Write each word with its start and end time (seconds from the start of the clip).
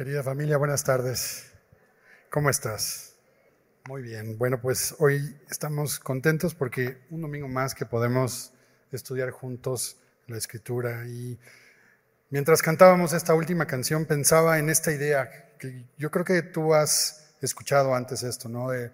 Querida 0.00 0.22
familia, 0.22 0.56
buenas 0.56 0.82
tardes. 0.82 1.52
¿Cómo 2.30 2.48
estás? 2.48 3.16
Muy 3.86 4.00
bien. 4.00 4.38
Bueno, 4.38 4.58
pues 4.58 4.94
hoy 4.98 5.38
estamos 5.50 5.98
contentos 6.00 6.54
porque 6.54 6.96
un 7.10 7.20
domingo 7.20 7.48
más 7.48 7.74
que 7.74 7.84
podemos 7.84 8.54
estudiar 8.92 9.28
juntos 9.30 9.98
la 10.26 10.38
escritura 10.38 11.06
y 11.06 11.38
mientras 12.30 12.62
cantábamos 12.62 13.12
esta 13.12 13.34
última 13.34 13.66
canción 13.66 14.06
pensaba 14.06 14.58
en 14.58 14.70
esta 14.70 14.90
idea 14.90 15.28
que 15.58 15.84
yo 15.98 16.10
creo 16.10 16.24
que 16.24 16.40
tú 16.40 16.72
has 16.72 17.34
escuchado 17.42 17.94
antes 17.94 18.22
esto, 18.22 18.48
¿no? 18.48 18.70
De 18.70 18.92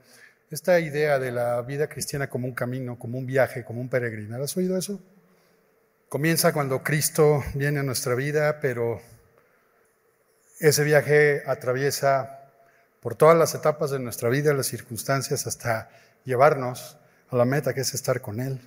esta 0.50 0.80
idea 0.80 1.20
de 1.20 1.30
la 1.30 1.62
vida 1.62 1.88
cristiana 1.88 2.28
como 2.28 2.48
un 2.48 2.54
camino, 2.54 2.98
como 2.98 3.16
un 3.16 3.26
viaje, 3.26 3.64
como 3.64 3.80
un 3.80 3.88
peregrinar. 3.88 4.42
¿Has 4.42 4.56
oído 4.56 4.76
eso? 4.76 5.00
Comienza 6.08 6.52
cuando 6.52 6.82
Cristo 6.82 7.44
viene 7.54 7.78
a 7.78 7.84
nuestra 7.84 8.16
vida, 8.16 8.58
pero 8.58 9.00
ese 10.58 10.84
viaje 10.84 11.42
atraviesa 11.46 12.50
por 13.00 13.14
todas 13.14 13.36
las 13.36 13.54
etapas 13.54 13.90
de 13.90 13.98
nuestra 13.98 14.28
vida, 14.28 14.54
las 14.54 14.66
circunstancias, 14.66 15.46
hasta 15.46 15.90
llevarnos 16.24 16.98
a 17.28 17.36
la 17.36 17.44
meta 17.44 17.74
que 17.74 17.82
es 17.82 17.94
estar 17.94 18.20
con 18.20 18.40
Él. 18.40 18.60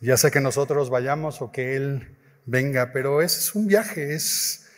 Ya 0.00 0.16
sea 0.16 0.30
que 0.30 0.40
nosotros 0.40 0.90
vayamos 0.90 1.42
o 1.42 1.50
que 1.50 1.76
Él 1.76 2.16
venga, 2.46 2.92
pero 2.92 3.20
es 3.20 3.54
un 3.54 3.66
viaje, 3.66 4.14
es, 4.14 4.68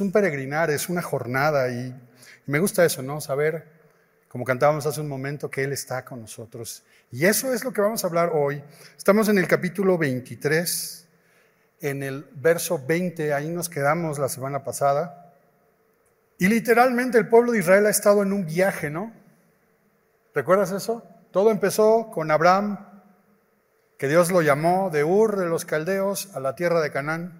un 0.00 0.12
peregrinar, 0.12 0.70
es 0.70 0.88
una 0.88 1.02
jornada 1.02 1.70
y 1.70 1.94
me 2.46 2.58
gusta 2.58 2.84
eso, 2.84 3.02
¿no? 3.02 3.20
Saber, 3.20 3.66
como 4.28 4.44
cantábamos 4.44 4.86
hace 4.86 5.00
un 5.00 5.08
momento, 5.08 5.50
que 5.50 5.64
Él 5.64 5.72
está 5.72 6.04
con 6.04 6.20
nosotros. 6.20 6.84
Y 7.10 7.26
eso 7.26 7.52
es 7.52 7.64
lo 7.64 7.72
que 7.72 7.80
vamos 7.80 8.02
a 8.02 8.06
hablar 8.06 8.30
hoy. 8.34 8.62
Estamos 8.96 9.28
en 9.28 9.38
el 9.38 9.46
capítulo 9.46 9.98
23, 9.98 11.06
en 11.80 12.02
el 12.02 12.26
verso 12.34 12.82
20, 12.84 13.32
ahí 13.34 13.48
nos 13.48 13.68
quedamos 13.68 14.18
la 14.18 14.28
semana 14.28 14.64
pasada. 14.64 15.25
Y 16.38 16.48
literalmente 16.48 17.18
el 17.18 17.28
pueblo 17.28 17.52
de 17.52 17.60
Israel 17.60 17.86
ha 17.86 17.90
estado 17.90 18.22
en 18.22 18.32
un 18.32 18.46
viaje, 18.46 18.90
¿no? 18.90 19.12
¿Recuerdas 20.34 20.70
eso? 20.72 21.02
Todo 21.30 21.50
empezó 21.50 22.10
con 22.10 22.30
Abraham, 22.30 22.78
que 23.98 24.08
Dios 24.08 24.30
lo 24.30 24.42
llamó 24.42 24.90
de 24.90 25.04
Ur 25.04 25.36
de 25.36 25.46
los 25.46 25.64
Caldeos 25.64 26.28
a 26.34 26.40
la 26.40 26.54
tierra 26.54 26.82
de 26.82 26.90
Canaán. 26.90 27.32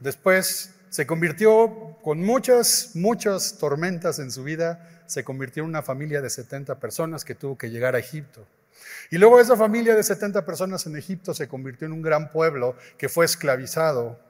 Después 0.00 0.74
se 0.90 1.06
convirtió 1.06 1.96
con 2.02 2.20
muchas, 2.20 2.90
muchas 2.94 3.56
tormentas 3.58 4.18
en 4.18 4.30
su 4.30 4.44
vida, 4.44 5.02
se 5.06 5.24
convirtió 5.24 5.62
en 5.62 5.70
una 5.70 5.82
familia 5.82 6.20
de 6.20 6.28
70 6.28 6.78
personas 6.78 7.24
que 7.24 7.34
tuvo 7.34 7.56
que 7.56 7.70
llegar 7.70 7.94
a 7.94 7.98
Egipto. 7.98 8.46
Y 9.10 9.18
luego 9.18 9.40
esa 9.40 9.56
familia 9.56 9.94
de 9.94 10.02
70 10.02 10.44
personas 10.44 10.86
en 10.86 10.96
Egipto 10.96 11.32
se 11.32 11.48
convirtió 11.48 11.86
en 11.86 11.92
un 11.92 12.02
gran 12.02 12.30
pueblo 12.30 12.76
que 12.98 13.08
fue 13.08 13.24
esclavizado, 13.24 14.20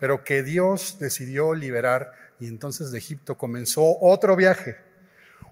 pero 0.00 0.24
que 0.24 0.42
Dios 0.42 0.96
decidió 0.98 1.54
liberar 1.54 2.12
y 2.40 2.48
entonces 2.48 2.90
de 2.90 2.98
Egipto 2.98 3.36
comenzó 3.36 3.98
otro 4.00 4.34
viaje. 4.34 4.76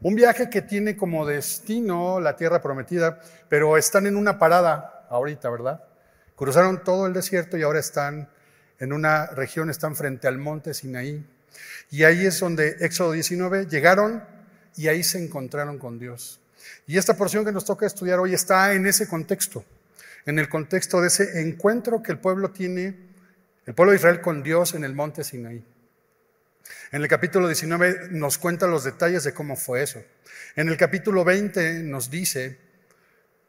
Un 0.00 0.14
viaje 0.14 0.48
que 0.48 0.62
tiene 0.62 0.96
como 0.96 1.26
destino 1.26 2.18
la 2.18 2.34
tierra 2.34 2.62
prometida, 2.62 3.20
pero 3.48 3.76
están 3.76 4.06
en 4.06 4.16
una 4.16 4.38
parada 4.38 5.06
ahorita, 5.10 5.50
¿verdad? 5.50 5.84
Cruzaron 6.34 6.82
todo 6.82 7.06
el 7.06 7.12
desierto 7.12 7.56
y 7.56 7.62
ahora 7.62 7.80
están 7.80 8.28
en 8.78 8.92
una 8.92 9.26
región, 9.26 9.70
están 9.70 9.96
frente 9.96 10.28
al 10.28 10.38
monte 10.38 10.72
Sinaí. 10.72 11.24
Y 11.90 12.04
ahí 12.04 12.26
es 12.26 12.40
donde 12.40 12.76
Éxodo 12.80 13.12
19 13.12 13.66
llegaron 13.66 14.24
y 14.76 14.88
ahí 14.88 15.02
se 15.02 15.22
encontraron 15.22 15.78
con 15.78 15.98
Dios. 15.98 16.40
Y 16.86 16.96
esta 16.96 17.14
porción 17.14 17.44
que 17.44 17.52
nos 17.52 17.64
toca 17.64 17.86
estudiar 17.86 18.18
hoy 18.20 18.34
está 18.34 18.72
en 18.72 18.86
ese 18.86 19.08
contexto, 19.08 19.64
en 20.26 20.38
el 20.38 20.48
contexto 20.48 21.00
de 21.00 21.08
ese 21.08 21.40
encuentro 21.40 22.02
que 22.02 22.12
el 22.12 22.18
pueblo 22.18 22.50
tiene, 22.50 23.07
el 23.68 23.74
pueblo 23.74 23.92
de 23.92 23.98
Israel 23.98 24.22
con 24.22 24.42
Dios 24.42 24.72
en 24.72 24.82
el 24.82 24.94
monte 24.94 25.22
Sinaí. 25.22 25.62
En 26.90 27.02
el 27.02 27.06
capítulo 27.06 27.48
19 27.48 28.08
nos 28.12 28.38
cuenta 28.38 28.66
los 28.66 28.82
detalles 28.82 29.24
de 29.24 29.34
cómo 29.34 29.56
fue 29.56 29.82
eso. 29.82 30.02
En 30.56 30.70
el 30.70 30.78
capítulo 30.78 31.22
20 31.22 31.82
nos 31.82 32.10
dice, 32.10 32.56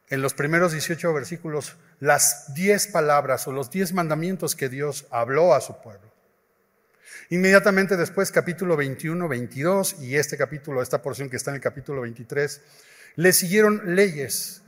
en 0.09 0.21
los 0.21 0.33
primeros 0.33 0.73
18 0.73 1.13
versículos, 1.13 1.77
las 2.01 2.53
10 2.53 2.87
palabras 2.87 3.47
o 3.47 3.53
los 3.53 3.71
10 3.71 3.93
mandamientos 3.93 4.57
que 4.57 4.67
Dios 4.67 5.07
habló 5.09 5.53
a 5.53 5.61
su 5.61 5.81
pueblo. 5.81 6.11
Inmediatamente 7.29 7.95
después, 7.95 8.29
capítulo 8.29 8.75
21, 8.75 9.25
22 9.25 10.01
y 10.01 10.17
este 10.17 10.35
capítulo, 10.35 10.81
esta 10.81 11.01
porción 11.01 11.29
que 11.29 11.37
está 11.37 11.51
en 11.51 11.55
el 11.55 11.61
capítulo 11.61 12.01
23, 12.01 12.61
le 13.15 13.31
siguieron 13.31 13.95
leyes, 13.95 14.63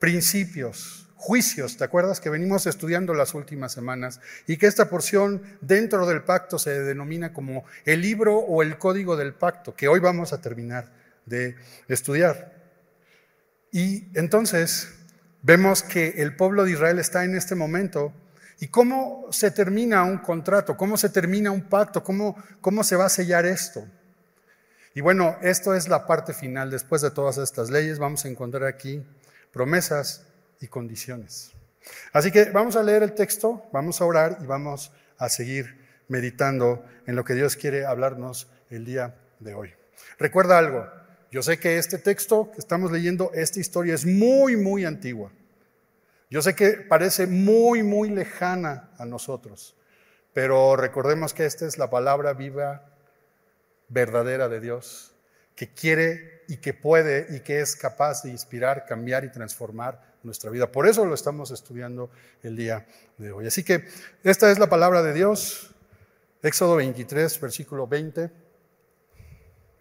principios, 0.00 1.05
juicios, 1.16 1.76
¿te 1.76 1.84
acuerdas? 1.84 2.20
Que 2.20 2.30
venimos 2.30 2.66
estudiando 2.66 3.14
las 3.14 3.34
últimas 3.34 3.72
semanas 3.72 4.20
y 4.46 4.56
que 4.56 4.66
esta 4.66 4.88
porción 4.88 5.42
dentro 5.60 6.06
del 6.06 6.22
pacto 6.22 6.58
se 6.58 6.82
denomina 6.82 7.32
como 7.32 7.64
el 7.84 8.02
libro 8.02 8.38
o 8.38 8.62
el 8.62 8.78
código 8.78 9.16
del 9.16 9.34
pacto, 9.34 9.74
que 9.74 9.88
hoy 9.88 10.00
vamos 10.00 10.32
a 10.32 10.40
terminar 10.40 10.92
de 11.24 11.56
estudiar. 11.88 12.54
Y 13.72 14.08
entonces 14.14 14.88
vemos 15.42 15.82
que 15.82 16.14
el 16.18 16.36
pueblo 16.36 16.64
de 16.64 16.72
Israel 16.72 16.98
está 16.98 17.24
en 17.24 17.36
este 17.36 17.54
momento 17.54 18.12
y 18.58 18.68
cómo 18.68 19.26
se 19.30 19.50
termina 19.50 20.04
un 20.04 20.18
contrato, 20.18 20.76
cómo 20.76 20.96
se 20.96 21.08
termina 21.08 21.50
un 21.50 21.62
pacto, 21.62 22.02
cómo, 22.02 22.36
cómo 22.60 22.84
se 22.84 22.96
va 22.96 23.06
a 23.06 23.10
sellar 23.10 23.44
esto. 23.44 23.86
Y 24.94 25.02
bueno, 25.02 25.36
esto 25.42 25.74
es 25.74 25.88
la 25.88 26.06
parte 26.06 26.32
final. 26.32 26.70
Después 26.70 27.02
de 27.02 27.10
todas 27.10 27.36
estas 27.36 27.68
leyes 27.68 27.98
vamos 27.98 28.24
a 28.24 28.28
encontrar 28.28 28.64
aquí 28.64 29.04
promesas 29.52 30.26
y 30.60 30.68
condiciones. 30.68 31.52
Así 32.12 32.30
que 32.30 32.46
vamos 32.46 32.76
a 32.76 32.82
leer 32.82 33.02
el 33.02 33.14
texto, 33.14 33.64
vamos 33.72 34.00
a 34.00 34.04
orar 34.04 34.38
y 34.42 34.46
vamos 34.46 34.92
a 35.18 35.28
seguir 35.28 35.86
meditando 36.08 36.84
en 37.06 37.16
lo 37.16 37.24
que 37.24 37.34
Dios 37.34 37.56
quiere 37.56 37.84
hablarnos 37.84 38.48
el 38.70 38.84
día 38.84 39.14
de 39.40 39.54
hoy. 39.54 39.74
Recuerda 40.18 40.58
algo, 40.58 40.88
yo 41.30 41.42
sé 41.42 41.58
que 41.58 41.78
este 41.78 41.98
texto 41.98 42.50
que 42.52 42.58
estamos 42.58 42.90
leyendo, 42.90 43.30
esta 43.34 43.60
historia 43.60 43.94
es 43.94 44.06
muy, 44.06 44.56
muy 44.56 44.84
antigua. 44.84 45.30
Yo 46.30 46.42
sé 46.42 46.54
que 46.54 46.72
parece 46.72 47.26
muy, 47.26 47.82
muy 47.82 48.10
lejana 48.10 48.90
a 48.98 49.04
nosotros, 49.04 49.76
pero 50.32 50.76
recordemos 50.76 51.34
que 51.34 51.46
esta 51.46 51.66
es 51.66 51.78
la 51.78 51.88
palabra 51.88 52.32
viva, 52.32 52.90
verdadera 53.88 54.48
de 54.48 54.60
Dios, 54.60 55.14
que 55.54 55.72
quiere 55.72 56.42
y 56.48 56.58
que 56.58 56.74
puede 56.74 57.26
y 57.30 57.40
que 57.40 57.60
es 57.60 57.76
capaz 57.76 58.22
de 58.22 58.30
inspirar, 58.30 58.86
cambiar 58.86 59.24
y 59.24 59.30
transformar 59.30 60.15
nuestra 60.26 60.50
vida. 60.50 60.70
Por 60.70 60.86
eso 60.86 61.06
lo 61.06 61.14
estamos 61.14 61.50
estudiando 61.50 62.10
el 62.42 62.56
día 62.56 62.86
de 63.16 63.32
hoy. 63.32 63.46
Así 63.46 63.62
que 63.62 63.86
esta 64.22 64.50
es 64.50 64.58
la 64.58 64.68
palabra 64.68 65.02
de 65.02 65.14
Dios. 65.14 65.74
Éxodo 66.42 66.76
23, 66.76 67.40
versículo 67.40 67.86
20. 67.86 68.30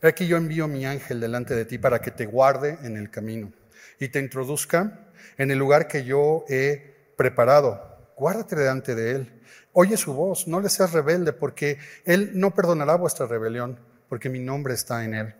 Aquí 0.03 0.27
yo 0.27 0.37
envío 0.37 0.67
mi 0.67 0.85
ángel 0.85 1.19
delante 1.19 1.55
de 1.55 1.65
ti 1.65 1.77
para 1.77 1.99
que 1.99 2.11
te 2.11 2.25
guarde 2.25 2.77
en 2.83 2.95
el 2.95 3.09
camino 3.09 3.51
y 3.99 4.09
te 4.09 4.19
introduzca 4.19 5.07
en 5.37 5.51
el 5.51 5.57
lugar 5.57 5.87
que 5.87 6.05
yo 6.05 6.45
he 6.47 7.11
preparado. 7.17 7.95
Guárdate 8.15 8.55
delante 8.55 8.95
de 8.95 9.11
él. 9.11 9.41
Oye 9.73 9.97
su 9.97 10.13
voz, 10.13 10.47
no 10.47 10.61
le 10.61 10.69
seas 10.69 10.93
rebelde, 10.93 11.33
porque 11.33 11.79
él 12.05 12.31
no 12.35 12.53
perdonará 12.53 12.95
vuestra 12.95 13.25
rebelión, 13.25 13.77
porque 14.07 14.29
mi 14.29 14.39
nombre 14.39 14.73
está 14.73 15.03
en 15.03 15.15
él. 15.15 15.35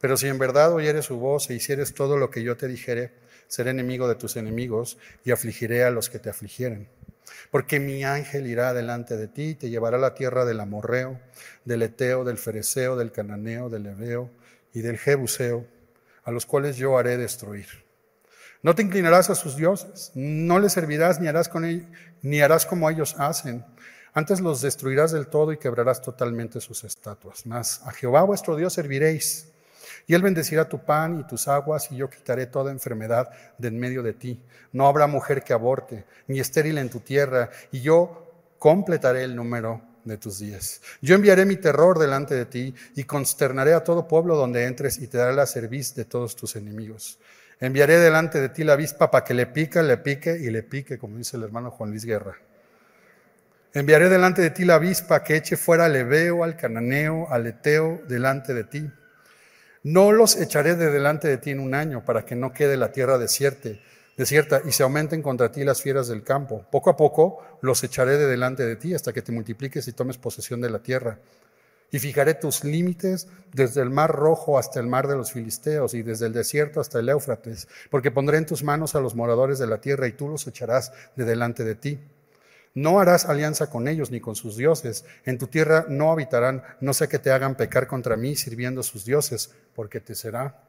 Pero 0.00 0.16
si 0.16 0.28
en 0.28 0.38
verdad 0.38 0.72
oyeres 0.72 1.06
su 1.06 1.18
voz 1.18 1.50
e 1.50 1.54
hicieres 1.54 1.92
todo 1.92 2.16
lo 2.16 2.30
que 2.30 2.42
yo 2.42 2.56
te 2.56 2.68
dijere, 2.68 3.12
seré 3.50 3.70
enemigo 3.70 4.06
de 4.06 4.14
tus 4.14 4.36
enemigos 4.36 4.96
y 5.24 5.32
afligiré 5.32 5.82
a 5.82 5.90
los 5.90 6.08
que 6.08 6.20
te 6.20 6.30
afligieren. 6.30 6.88
Porque 7.50 7.80
mi 7.80 8.04
ángel 8.04 8.46
irá 8.46 8.72
delante 8.72 9.16
de 9.16 9.26
ti 9.26 9.48
y 9.48 9.54
te 9.56 9.70
llevará 9.70 9.96
a 9.96 10.00
la 10.00 10.14
tierra 10.14 10.44
del 10.44 10.60
amorreo, 10.60 11.20
del 11.64 11.82
eteo, 11.82 12.22
del 12.22 12.38
fereceo, 12.38 12.94
del 12.94 13.10
cananeo, 13.10 13.68
del 13.68 13.86
hebeo 13.86 14.30
y 14.72 14.82
del 14.82 14.98
jebuseo, 14.98 15.66
a 16.22 16.30
los 16.30 16.46
cuales 16.46 16.76
yo 16.76 16.96
haré 16.96 17.16
destruir. 17.16 17.66
No 18.62 18.76
te 18.76 18.82
inclinarás 18.82 19.30
a 19.30 19.34
sus 19.34 19.56
dioses, 19.56 20.12
no 20.14 20.60
les 20.60 20.72
servirás 20.72 21.20
ni 21.20 21.26
harás, 21.26 21.48
con 21.48 21.64
ellos, 21.64 21.88
ni 22.22 22.40
harás 22.40 22.66
como 22.66 22.88
ellos 22.88 23.16
hacen. 23.18 23.64
Antes 24.12 24.40
los 24.40 24.60
destruirás 24.60 25.10
del 25.10 25.26
todo 25.26 25.52
y 25.52 25.58
quebrarás 25.58 26.00
totalmente 26.00 26.60
sus 26.60 26.84
estatuas. 26.84 27.46
Mas 27.46 27.82
a 27.84 27.90
Jehová 27.90 28.22
vuestro 28.22 28.54
Dios 28.54 28.74
serviréis 28.74 29.50
y 30.06 30.14
él 30.14 30.22
bendecirá 30.22 30.68
tu 30.68 30.78
pan 30.84 31.20
y 31.20 31.26
tus 31.26 31.48
aguas, 31.48 31.90
y 31.90 31.96
yo 31.96 32.10
quitaré 32.10 32.46
toda 32.46 32.72
enfermedad 32.72 33.30
de 33.58 33.68
en 33.68 33.78
medio 33.78 34.02
de 34.02 34.12
ti. 34.12 34.40
No 34.72 34.86
habrá 34.86 35.06
mujer 35.06 35.42
que 35.42 35.52
aborte, 35.52 36.04
ni 36.26 36.40
estéril 36.40 36.78
en 36.78 36.90
tu 36.90 37.00
tierra, 37.00 37.50
y 37.72 37.80
yo 37.80 38.26
completaré 38.58 39.24
el 39.24 39.34
número 39.34 39.82
de 40.04 40.16
tus 40.16 40.38
días. 40.38 40.80
Yo 41.00 41.14
enviaré 41.14 41.44
mi 41.44 41.56
terror 41.56 41.98
delante 41.98 42.34
de 42.34 42.46
ti, 42.46 42.74
y 42.94 43.04
consternaré 43.04 43.72
a 43.72 43.84
todo 43.84 44.08
pueblo 44.08 44.36
donde 44.36 44.64
entres, 44.64 44.98
y 44.98 45.06
te 45.06 45.18
daré 45.18 45.34
la 45.34 45.46
cerviz 45.46 45.94
de 45.94 46.04
todos 46.04 46.36
tus 46.36 46.56
enemigos. 46.56 47.18
Enviaré 47.58 47.98
delante 47.98 48.40
de 48.40 48.48
ti 48.48 48.64
la 48.64 48.72
avispa 48.72 49.10
para 49.10 49.24
que 49.24 49.34
le 49.34 49.46
pique, 49.46 49.82
le 49.82 49.98
pique 49.98 50.36
y 50.36 50.50
le 50.50 50.62
pique, 50.62 50.98
como 50.98 51.16
dice 51.18 51.36
el 51.36 51.42
hermano 51.42 51.70
Juan 51.70 51.90
Luis 51.90 52.04
Guerra. 52.04 52.36
Enviaré 53.72 54.08
delante 54.08 54.42
de 54.42 54.50
ti 54.50 54.64
la 54.64 54.76
avispa 54.76 55.22
que 55.22 55.36
eche 55.36 55.56
fuera 55.56 55.84
al 55.84 55.94
Ebeo, 55.94 56.42
al 56.42 56.56
Cananeo, 56.56 57.28
al 57.30 57.46
Eteo 57.46 58.02
delante 58.08 58.52
de 58.54 58.64
ti 58.64 58.90
no 59.82 60.12
los 60.12 60.36
echaré 60.36 60.76
de 60.76 60.90
delante 60.90 61.28
de 61.28 61.38
ti 61.38 61.50
en 61.50 61.60
un 61.60 61.74
año 61.74 62.04
para 62.04 62.24
que 62.24 62.36
no 62.36 62.52
quede 62.52 62.76
la 62.76 62.92
tierra 62.92 63.18
desierta, 63.18 63.70
desierta 64.16 64.60
y 64.66 64.72
se 64.72 64.82
aumenten 64.82 65.22
contra 65.22 65.50
ti 65.50 65.64
las 65.64 65.80
fieras 65.80 66.08
del 66.08 66.22
campo. 66.22 66.66
Poco 66.70 66.90
a 66.90 66.96
poco 66.96 67.38
los 67.62 67.82
echaré 67.82 68.18
de 68.18 68.26
delante 68.26 68.64
de 68.64 68.76
ti 68.76 68.94
hasta 68.94 69.12
que 69.12 69.22
te 69.22 69.32
multipliques 69.32 69.88
y 69.88 69.92
tomes 69.92 70.18
posesión 70.18 70.60
de 70.60 70.70
la 70.70 70.80
tierra. 70.80 71.18
y 71.92 71.98
fijaré 71.98 72.34
tus 72.34 72.62
límites 72.62 73.26
desde 73.52 73.82
el 73.82 73.90
mar 73.90 74.12
rojo 74.12 74.58
hasta 74.58 74.78
el 74.78 74.86
mar 74.86 75.08
de 75.08 75.16
los 75.16 75.32
filisteos 75.32 75.92
y 75.94 76.02
desde 76.02 76.26
el 76.26 76.32
desierto 76.32 76.80
hasta 76.80 77.00
el 77.00 77.08
Éufrates, 77.08 77.66
porque 77.90 78.12
pondré 78.12 78.38
en 78.38 78.46
tus 78.46 78.62
manos 78.62 78.94
a 78.94 79.00
los 79.00 79.16
moradores 79.16 79.58
de 79.58 79.66
la 79.66 79.80
tierra 79.80 80.06
y 80.06 80.12
tú 80.12 80.28
los 80.28 80.46
echarás 80.46 80.92
de 81.16 81.24
delante 81.24 81.64
de 81.64 81.74
ti. 81.74 81.98
No 82.74 83.00
harás 83.00 83.24
alianza 83.24 83.68
con 83.68 83.88
ellos 83.88 84.10
ni 84.10 84.20
con 84.20 84.36
sus 84.36 84.56
dioses. 84.56 85.04
En 85.24 85.38
tu 85.38 85.48
tierra 85.48 85.86
no 85.88 86.12
habitarán, 86.12 86.62
no 86.80 86.94
sé 86.94 87.08
que 87.08 87.18
te 87.18 87.32
hagan 87.32 87.56
pecar 87.56 87.86
contra 87.86 88.16
mí 88.16 88.36
sirviendo 88.36 88.80
a 88.80 88.84
sus 88.84 89.04
dioses, 89.04 89.52
porque 89.74 90.00
te 90.00 90.14
será 90.14 90.62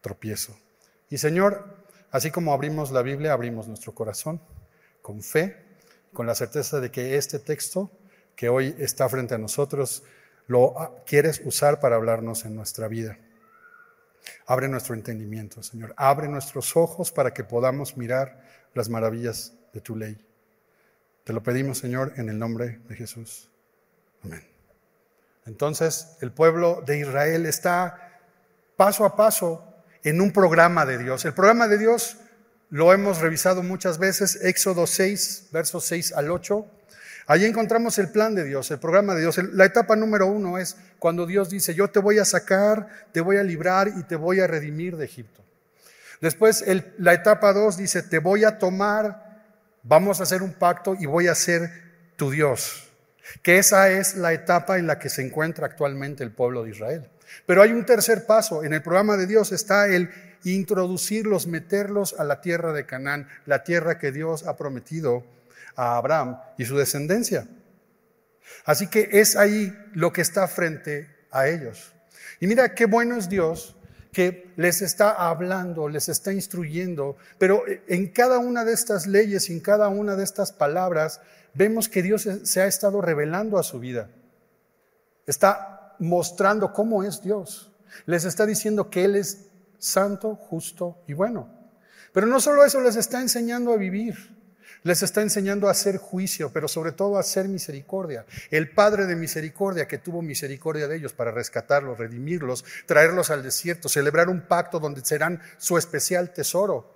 tropiezo. 0.00 0.58
Y 1.08 1.18
Señor, 1.18 1.64
así 2.10 2.30
como 2.30 2.52
abrimos 2.52 2.90
la 2.90 3.02
Biblia, 3.02 3.32
abrimos 3.32 3.66
nuestro 3.66 3.94
corazón 3.94 4.40
con 5.00 5.22
fe, 5.22 5.56
con 6.12 6.26
la 6.26 6.34
certeza 6.34 6.80
de 6.80 6.90
que 6.90 7.16
este 7.16 7.38
texto 7.38 7.90
que 8.36 8.48
hoy 8.48 8.74
está 8.78 9.08
frente 9.08 9.34
a 9.34 9.38
nosotros 9.38 10.02
lo 10.46 11.02
quieres 11.06 11.40
usar 11.44 11.80
para 11.80 11.96
hablarnos 11.96 12.44
en 12.44 12.54
nuestra 12.54 12.88
vida. 12.88 13.18
Abre 14.46 14.68
nuestro 14.68 14.94
entendimiento, 14.94 15.62
Señor. 15.62 15.94
Abre 15.96 16.28
nuestros 16.28 16.76
ojos 16.76 17.10
para 17.10 17.32
que 17.32 17.44
podamos 17.44 17.96
mirar 17.96 18.42
las 18.74 18.88
maravillas 18.88 19.54
de 19.72 19.80
tu 19.80 19.96
ley. 19.96 20.27
Te 21.28 21.34
lo 21.34 21.42
pedimos, 21.42 21.76
Señor, 21.76 22.14
en 22.16 22.30
el 22.30 22.38
nombre 22.38 22.80
de 22.88 22.96
Jesús. 22.96 23.50
Amén. 24.24 24.42
Entonces, 25.44 26.16
el 26.22 26.32
pueblo 26.32 26.82
de 26.86 27.00
Israel 27.00 27.44
está 27.44 28.18
paso 28.76 29.04
a 29.04 29.14
paso 29.14 29.62
en 30.04 30.22
un 30.22 30.32
programa 30.32 30.86
de 30.86 30.96
Dios. 30.96 31.26
El 31.26 31.34
programa 31.34 31.68
de 31.68 31.76
Dios 31.76 32.16
lo 32.70 32.94
hemos 32.94 33.20
revisado 33.20 33.62
muchas 33.62 33.98
veces, 33.98 34.42
Éxodo 34.42 34.86
6, 34.86 35.48
versos 35.52 35.84
6 35.84 36.14
al 36.14 36.30
8. 36.30 36.66
Allí 37.26 37.44
encontramos 37.44 37.98
el 37.98 38.10
plan 38.10 38.34
de 38.34 38.44
Dios, 38.44 38.70
el 38.70 38.78
programa 38.78 39.14
de 39.14 39.20
Dios. 39.20 39.36
La 39.52 39.66
etapa 39.66 39.96
número 39.96 40.28
uno 40.28 40.56
es 40.56 40.78
cuando 40.98 41.26
Dios 41.26 41.50
dice, 41.50 41.74
yo 41.74 41.90
te 41.90 42.00
voy 42.00 42.18
a 42.18 42.24
sacar, 42.24 42.88
te 43.12 43.20
voy 43.20 43.36
a 43.36 43.42
librar 43.42 43.88
y 43.98 44.02
te 44.04 44.16
voy 44.16 44.40
a 44.40 44.46
redimir 44.46 44.96
de 44.96 45.04
Egipto. 45.04 45.44
Después 46.22 46.64
la 46.96 47.12
etapa 47.12 47.52
dos 47.52 47.76
dice, 47.76 48.02
te 48.02 48.18
voy 48.18 48.44
a 48.44 48.58
tomar, 48.58 49.27
vamos 49.82 50.20
a 50.20 50.24
hacer 50.24 50.42
un 50.42 50.54
pacto 50.54 50.96
y 50.98 51.06
voy 51.06 51.28
a 51.28 51.34
ser 51.34 51.70
tu 52.16 52.30
Dios. 52.30 52.90
Que 53.42 53.58
esa 53.58 53.90
es 53.90 54.16
la 54.16 54.32
etapa 54.32 54.78
en 54.78 54.86
la 54.86 54.98
que 54.98 55.08
se 55.08 55.22
encuentra 55.22 55.66
actualmente 55.66 56.24
el 56.24 56.32
pueblo 56.32 56.64
de 56.64 56.70
Israel. 56.70 57.08
Pero 57.46 57.62
hay 57.62 57.72
un 57.72 57.84
tercer 57.84 58.26
paso. 58.26 58.64
En 58.64 58.72
el 58.72 58.82
programa 58.82 59.16
de 59.16 59.26
Dios 59.26 59.52
está 59.52 59.86
el 59.86 60.10
introducirlos, 60.44 61.46
meterlos 61.46 62.14
a 62.18 62.24
la 62.24 62.40
tierra 62.40 62.72
de 62.72 62.86
Canaán, 62.86 63.28
la 63.44 63.64
tierra 63.64 63.98
que 63.98 64.12
Dios 64.12 64.46
ha 64.46 64.56
prometido 64.56 65.24
a 65.76 65.96
Abraham 65.96 66.38
y 66.56 66.64
su 66.64 66.76
descendencia. 66.76 67.46
Así 68.64 68.88
que 68.88 69.08
es 69.12 69.36
ahí 69.36 69.76
lo 69.94 70.12
que 70.12 70.22
está 70.22 70.48
frente 70.48 71.08
a 71.30 71.48
ellos. 71.48 71.92
Y 72.40 72.46
mira 72.46 72.74
qué 72.74 72.86
bueno 72.86 73.16
es 73.16 73.28
Dios 73.28 73.76
que 74.12 74.52
les 74.56 74.82
está 74.82 75.10
hablando, 75.10 75.88
les 75.88 76.08
está 76.08 76.32
instruyendo, 76.32 77.16
pero 77.38 77.62
en 77.86 78.08
cada 78.08 78.38
una 78.38 78.64
de 78.64 78.72
estas 78.72 79.06
leyes, 79.06 79.50
en 79.50 79.60
cada 79.60 79.88
una 79.88 80.16
de 80.16 80.24
estas 80.24 80.52
palabras, 80.52 81.20
vemos 81.54 81.88
que 81.88 82.02
Dios 82.02 82.28
se 82.42 82.60
ha 82.60 82.66
estado 82.66 83.00
revelando 83.00 83.58
a 83.58 83.62
su 83.62 83.78
vida. 83.78 84.08
Está 85.26 85.94
mostrando 85.98 86.72
cómo 86.72 87.02
es 87.04 87.22
Dios. 87.22 87.72
Les 88.06 88.24
está 88.24 88.46
diciendo 88.46 88.90
que 88.90 89.04
Él 89.04 89.16
es 89.16 89.46
santo, 89.78 90.34
justo 90.34 90.98
y 91.06 91.12
bueno. 91.12 91.48
Pero 92.12 92.26
no 92.26 92.40
solo 92.40 92.64
eso, 92.64 92.80
les 92.80 92.96
está 92.96 93.20
enseñando 93.20 93.72
a 93.72 93.76
vivir. 93.76 94.37
Les 94.82 95.02
está 95.02 95.22
enseñando 95.22 95.68
a 95.68 95.72
hacer 95.72 95.96
juicio, 95.96 96.52
pero 96.52 96.68
sobre 96.68 96.92
todo 96.92 97.16
a 97.16 97.20
hacer 97.20 97.48
misericordia. 97.48 98.24
El 98.50 98.70
Padre 98.70 99.06
de 99.06 99.16
misericordia 99.16 99.88
que 99.88 99.98
tuvo 99.98 100.22
misericordia 100.22 100.88
de 100.88 100.96
ellos 100.96 101.12
para 101.12 101.30
rescatarlos, 101.30 101.98
redimirlos, 101.98 102.64
traerlos 102.86 103.30
al 103.30 103.42
desierto, 103.42 103.88
celebrar 103.88 104.28
un 104.28 104.42
pacto 104.42 104.78
donde 104.78 105.04
serán 105.04 105.40
su 105.58 105.78
especial 105.78 106.32
tesoro. 106.32 106.94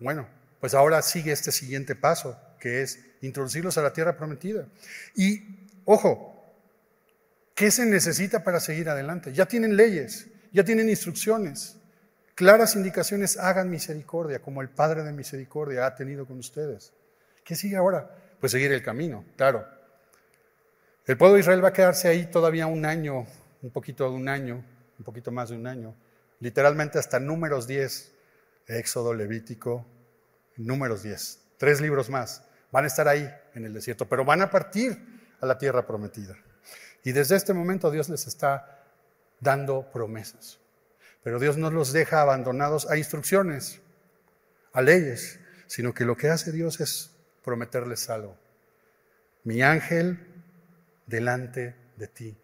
Bueno, 0.00 0.28
pues 0.60 0.74
ahora 0.74 1.02
sigue 1.02 1.32
este 1.32 1.52
siguiente 1.52 1.94
paso, 1.94 2.38
que 2.60 2.82
es 2.82 2.98
introducirlos 3.22 3.78
a 3.78 3.82
la 3.82 3.92
tierra 3.92 4.16
prometida. 4.16 4.66
Y, 5.14 5.66
ojo, 5.84 6.44
¿qué 7.54 7.70
se 7.70 7.86
necesita 7.86 8.42
para 8.42 8.60
seguir 8.60 8.88
adelante? 8.88 9.32
Ya 9.32 9.46
tienen 9.46 9.76
leyes, 9.76 10.26
ya 10.52 10.64
tienen 10.64 10.88
instrucciones 10.88 11.78
claras 12.38 12.76
indicaciones, 12.76 13.36
hagan 13.36 13.68
misericordia, 13.68 14.40
como 14.40 14.62
el 14.62 14.68
Padre 14.68 15.02
de 15.02 15.12
misericordia 15.12 15.84
ha 15.86 15.96
tenido 15.96 16.24
con 16.24 16.38
ustedes. 16.38 16.92
¿Qué 17.42 17.56
sigue 17.56 17.74
ahora? 17.74 18.14
Pues 18.38 18.52
seguir 18.52 18.70
el 18.70 18.80
camino, 18.80 19.24
claro. 19.36 19.66
El 21.04 21.16
pueblo 21.16 21.34
de 21.34 21.40
Israel 21.40 21.64
va 21.64 21.70
a 21.70 21.72
quedarse 21.72 22.06
ahí 22.06 22.26
todavía 22.26 22.68
un 22.68 22.84
año, 22.84 23.26
un 23.60 23.70
poquito 23.72 24.08
de 24.08 24.14
un 24.14 24.28
año, 24.28 24.64
un 25.00 25.04
poquito 25.04 25.32
más 25.32 25.48
de 25.48 25.56
un 25.56 25.66
año, 25.66 25.96
literalmente 26.38 27.00
hasta 27.00 27.18
números 27.18 27.66
10, 27.66 28.12
Éxodo, 28.68 29.14
Levítico, 29.14 29.84
números 30.58 31.02
10, 31.02 31.40
tres 31.56 31.80
libros 31.80 32.08
más. 32.08 32.44
Van 32.70 32.84
a 32.84 32.86
estar 32.86 33.08
ahí 33.08 33.28
en 33.54 33.64
el 33.64 33.74
desierto, 33.74 34.08
pero 34.08 34.24
van 34.24 34.42
a 34.42 34.50
partir 34.50 34.96
a 35.40 35.46
la 35.46 35.58
tierra 35.58 35.84
prometida. 35.84 36.36
Y 37.02 37.10
desde 37.10 37.34
este 37.34 37.52
momento 37.52 37.90
Dios 37.90 38.08
les 38.08 38.28
está 38.28 38.84
dando 39.40 39.90
promesas. 39.90 40.60
Pero 41.28 41.40
Dios 41.40 41.58
no 41.58 41.70
los 41.70 41.92
deja 41.92 42.22
abandonados 42.22 42.88
a 42.90 42.96
instrucciones, 42.96 43.82
a 44.72 44.80
leyes, 44.80 45.38
sino 45.66 45.92
que 45.92 46.06
lo 46.06 46.16
que 46.16 46.30
hace 46.30 46.52
Dios 46.52 46.80
es 46.80 47.10
prometerles 47.44 48.08
algo. 48.08 48.34
Mi 49.44 49.60
ángel 49.60 50.26
delante 51.04 51.76
de 51.98 52.08
ti. 52.08 52.34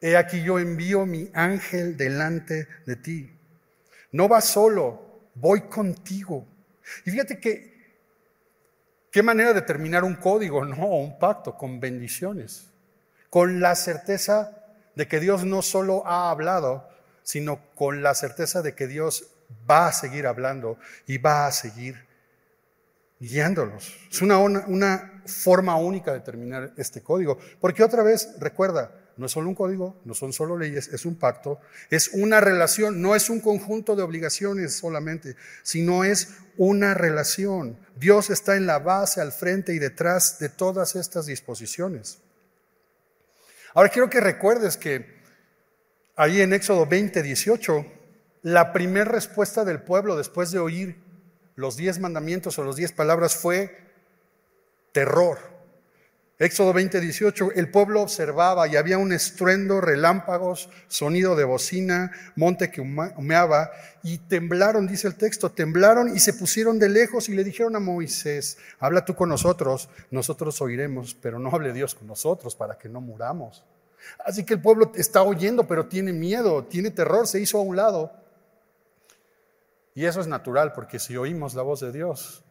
He 0.00 0.16
aquí 0.16 0.42
yo 0.42 0.58
envío 0.58 1.06
mi 1.06 1.30
ángel 1.34 1.96
delante 1.96 2.66
de 2.84 2.96
ti. 2.96 3.38
No 4.10 4.26
vas 4.26 4.46
solo, 4.46 5.30
voy 5.36 5.60
contigo. 5.68 6.44
Y 7.04 7.12
fíjate 7.12 7.38
que, 7.38 7.94
qué 9.12 9.22
manera 9.22 9.52
de 9.52 9.62
terminar 9.62 10.02
un 10.02 10.16
código, 10.16 10.64
no, 10.64 10.86
un 10.96 11.16
pacto 11.16 11.56
con 11.56 11.78
bendiciones, 11.78 12.72
con 13.30 13.60
la 13.60 13.76
certeza 13.76 14.64
de 14.96 15.06
que 15.06 15.20
Dios 15.20 15.44
no 15.44 15.62
solo 15.62 16.04
ha 16.04 16.28
hablado, 16.28 16.90
sino 17.22 17.60
con 17.74 18.02
la 18.02 18.14
certeza 18.14 18.62
de 18.62 18.74
que 18.74 18.86
Dios 18.86 19.28
va 19.70 19.88
a 19.88 19.92
seguir 19.92 20.26
hablando 20.26 20.78
y 21.06 21.18
va 21.18 21.46
a 21.46 21.52
seguir 21.52 22.06
guiándolos. 23.20 23.96
Es 24.10 24.20
una, 24.22 24.38
una, 24.38 25.08
forma 25.24 25.76
única 25.76 26.12
de 26.12 26.18
terminar 26.18 26.72
este 26.76 27.00
código. 27.00 27.38
Porque 27.60 27.84
otra 27.84 28.02
vez, 28.02 28.34
recuerda, 28.40 28.90
no 29.16 29.26
es 29.26 29.32
solo 29.32 29.48
un 29.48 29.54
código, 29.54 30.00
no 30.04 30.14
son 30.14 30.32
solo 30.32 30.58
leyes, 30.58 30.88
es 30.88 31.06
un 31.06 31.14
pacto, 31.14 31.60
es 31.90 32.08
una 32.14 32.40
relación, 32.40 33.00
no 33.00 33.14
es 33.14 33.30
un 33.30 33.40
conjunto 33.40 33.94
de 33.94 34.02
obligaciones 34.02 34.74
solamente, 34.74 35.36
sino 35.62 36.02
es 36.02 36.30
una 36.56 36.94
relación. 36.94 37.78
Dios 37.94 38.30
está 38.30 38.56
en 38.56 38.66
la 38.66 38.80
base, 38.80 39.20
al 39.20 39.30
frente 39.30 39.72
y 39.74 39.78
detrás 39.78 40.40
de 40.40 40.48
todas 40.48 40.96
estas 40.96 41.26
disposiciones. 41.26 42.18
Ahora 43.74 43.90
quiero 43.90 44.10
que 44.10 44.20
recuerdes 44.20 44.76
que 44.76 45.21
ahí 46.22 46.40
en 46.40 46.52
Éxodo 46.52 46.86
20, 46.86 47.20
18, 47.20 47.84
la 48.42 48.72
primera 48.72 49.10
respuesta 49.10 49.64
del 49.64 49.82
pueblo 49.82 50.16
después 50.16 50.52
de 50.52 50.60
oír 50.60 51.02
los 51.56 51.76
diez 51.76 51.98
mandamientos 51.98 52.56
o 52.60 52.64
las 52.64 52.76
diez 52.76 52.92
palabras 52.92 53.34
fue 53.34 53.76
terror. 54.92 55.38
Éxodo 56.38 56.72
20, 56.72 57.00
18, 57.00 57.52
el 57.56 57.70
pueblo 57.72 58.02
observaba 58.02 58.68
y 58.68 58.76
había 58.76 58.98
un 58.98 59.12
estruendo, 59.12 59.80
relámpagos, 59.80 60.70
sonido 60.86 61.34
de 61.34 61.42
bocina, 61.42 62.12
monte 62.36 62.70
que 62.70 62.80
humeaba, 62.80 63.72
y 64.04 64.18
temblaron, 64.18 64.86
dice 64.86 65.08
el 65.08 65.16
texto, 65.16 65.50
temblaron 65.50 66.14
y 66.14 66.20
se 66.20 66.34
pusieron 66.34 66.78
de 66.78 66.88
lejos 66.88 67.28
y 67.28 67.34
le 67.34 67.42
dijeron 67.42 67.74
a 67.74 67.80
Moisés, 67.80 68.58
habla 68.78 69.04
tú 69.04 69.16
con 69.16 69.28
nosotros, 69.28 69.88
nosotros 70.12 70.60
oiremos, 70.62 71.14
pero 71.14 71.40
no 71.40 71.50
hable 71.50 71.72
Dios 71.72 71.96
con 71.96 72.06
nosotros 72.06 72.54
para 72.54 72.78
que 72.78 72.88
no 72.88 73.00
muramos. 73.00 73.64
Así 74.24 74.44
que 74.44 74.54
el 74.54 74.60
pueblo 74.60 74.92
está 74.94 75.22
oyendo, 75.22 75.66
pero 75.66 75.86
tiene 75.86 76.12
miedo, 76.12 76.64
tiene 76.64 76.90
terror, 76.90 77.26
se 77.26 77.40
hizo 77.40 77.58
a 77.58 77.62
un 77.62 77.76
lado. 77.76 78.12
Y 79.94 80.06
eso 80.06 80.20
es 80.20 80.26
natural, 80.26 80.72
porque 80.72 80.98
si 80.98 81.16
oímos 81.16 81.54
la 81.54 81.62
voz 81.62 81.80
de 81.80 81.92
Dios, 81.92 82.44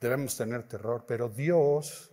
debemos 0.00 0.36
tener 0.36 0.64
terror. 0.64 1.04
Pero 1.06 1.28
Dios 1.28 2.10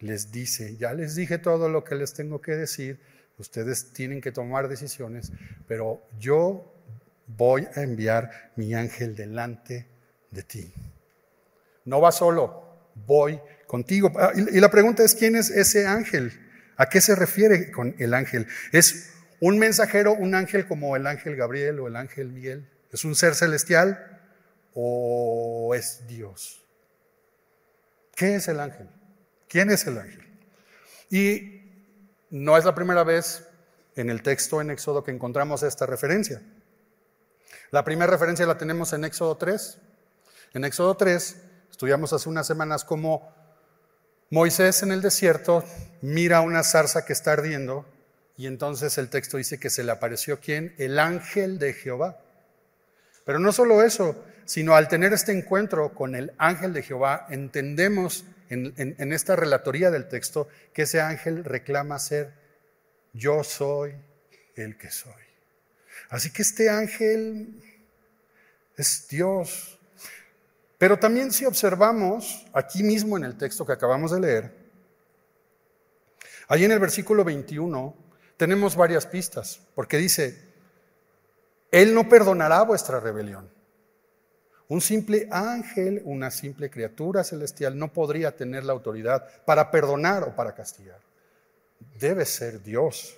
les 0.00 0.30
dice, 0.30 0.76
ya 0.76 0.92
les 0.94 1.14
dije 1.14 1.38
todo 1.38 1.68
lo 1.68 1.84
que 1.84 1.94
les 1.94 2.12
tengo 2.12 2.40
que 2.40 2.52
decir, 2.52 3.00
ustedes 3.38 3.92
tienen 3.92 4.20
que 4.20 4.32
tomar 4.32 4.68
decisiones, 4.68 5.32
pero 5.66 6.02
yo 6.18 6.72
voy 7.26 7.66
a 7.74 7.82
enviar 7.82 8.52
mi 8.56 8.74
ángel 8.74 9.14
delante 9.14 9.86
de 10.30 10.42
ti. 10.42 10.72
No 11.84 12.00
va 12.00 12.12
solo, 12.12 12.90
voy 13.06 13.40
contigo. 13.66 14.10
Ah, 14.16 14.32
y 14.34 14.60
la 14.60 14.70
pregunta 14.70 15.04
es, 15.04 15.14
¿quién 15.14 15.36
es 15.36 15.50
ese 15.50 15.86
ángel? 15.86 16.32
¿A 16.78 16.88
qué 16.88 17.00
se 17.00 17.16
refiere 17.16 17.72
con 17.72 17.96
el 17.98 18.14
ángel? 18.14 18.46
¿Es 18.70 19.12
un 19.40 19.58
mensajero, 19.58 20.14
un 20.14 20.36
ángel 20.36 20.66
como 20.66 20.94
el 20.94 21.08
ángel 21.08 21.34
Gabriel 21.34 21.80
o 21.80 21.88
el 21.88 21.96
ángel 21.96 22.30
Miguel? 22.30 22.70
¿Es 22.92 23.04
un 23.04 23.16
ser 23.16 23.34
celestial 23.34 24.22
o 24.74 25.74
es 25.74 26.06
Dios? 26.06 26.64
¿Qué 28.14 28.36
es 28.36 28.46
el 28.46 28.60
ángel? 28.60 28.88
¿Quién 29.48 29.70
es 29.70 29.86
el 29.88 29.98
ángel? 29.98 30.24
Y 31.10 31.62
no 32.30 32.56
es 32.56 32.64
la 32.64 32.76
primera 32.76 33.02
vez 33.02 33.44
en 33.96 34.08
el 34.08 34.22
texto 34.22 34.60
en 34.60 34.70
Éxodo 34.70 35.02
que 35.02 35.10
encontramos 35.10 35.64
esta 35.64 35.84
referencia. 35.84 36.40
La 37.72 37.84
primera 37.84 38.10
referencia 38.10 38.46
la 38.46 38.56
tenemos 38.56 38.92
en 38.92 39.04
Éxodo 39.04 39.36
3. 39.36 39.78
En 40.54 40.64
Éxodo 40.64 40.96
3 40.96 41.42
estudiamos 41.70 42.12
hace 42.12 42.28
unas 42.28 42.46
semanas 42.46 42.84
cómo 42.84 43.34
Moisés 44.30 44.82
en 44.82 44.92
el 44.92 45.00
desierto 45.00 45.64
mira 46.02 46.40
una 46.40 46.62
zarza 46.62 47.04
que 47.04 47.12
está 47.12 47.32
ardiendo 47.32 47.86
y 48.36 48.46
entonces 48.46 48.98
el 48.98 49.08
texto 49.08 49.36
dice 49.36 49.58
que 49.58 49.70
se 49.70 49.82
le 49.82 49.92
apareció 49.92 50.38
quién? 50.38 50.74
El 50.78 50.98
ángel 50.98 51.58
de 51.58 51.72
Jehová. 51.72 52.20
Pero 53.24 53.38
no 53.38 53.52
solo 53.52 53.82
eso, 53.82 54.24
sino 54.44 54.74
al 54.74 54.88
tener 54.88 55.12
este 55.12 55.32
encuentro 55.32 55.92
con 55.92 56.14
el 56.14 56.32
ángel 56.38 56.72
de 56.72 56.82
Jehová, 56.82 57.26
entendemos 57.30 58.24
en, 58.48 59.12
esta 59.12 59.36
relatoría 59.36 59.90
del 59.90 60.08
texto 60.08 60.48
que 60.72 60.82
ese 60.82 61.00
ángel 61.00 61.44
reclama 61.44 61.98
ser 61.98 62.32
yo 63.12 63.44
soy 63.44 63.94
el 64.56 64.78
que 64.78 64.90
soy. 64.90 65.12
Así 66.08 66.30
que 66.30 66.42
este 66.42 66.70
ángel 66.70 67.60
es 68.76 69.06
Dios. 69.08 69.77
Pero 70.78 70.96
también 70.96 71.32
si 71.32 71.44
observamos 71.44 72.46
aquí 72.52 72.84
mismo 72.84 73.16
en 73.16 73.24
el 73.24 73.36
texto 73.36 73.66
que 73.66 73.72
acabamos 73.72 74.12
de 74.12 74.20
leer, 74.20 74.52
ahí 76.46 76.64
en 76.64 76.72
el 76.72 76.78
versículo 76.78 77.24
21 77.24 77.94
tenemos 78.36 78.76
varias 78.76 79.04
pistas, 79.04 79.60
porque 79.74 79.96
dice, 79.96 80.40
Él 81.72 81.92
no 81.92 82.08
perdonará 82.08 82.62
vuestra 82.62 83.00
rebelión. 83.00 83.50
Un 84.68 84.80
simple 84.80 85.26
ángel, 85.32 86.02
una 86.04 86.30
simple 86.30 86.70
criatura 86.70 87.24
celestial 87.24 87.76
no 87.76 87.92
podría 87.92 88.36
tener 88.36 88.64
la 88.64 88.74
autoridad 88.74 89.26
para 89.44 89.70
perdonar 89.70 90.22
o 90.22 90.36
para 90.36 90.54
castigar. 90.54 91.00
Debe 91.98 92.24
ser 92.24 92.62
Dios. 92.62 93.16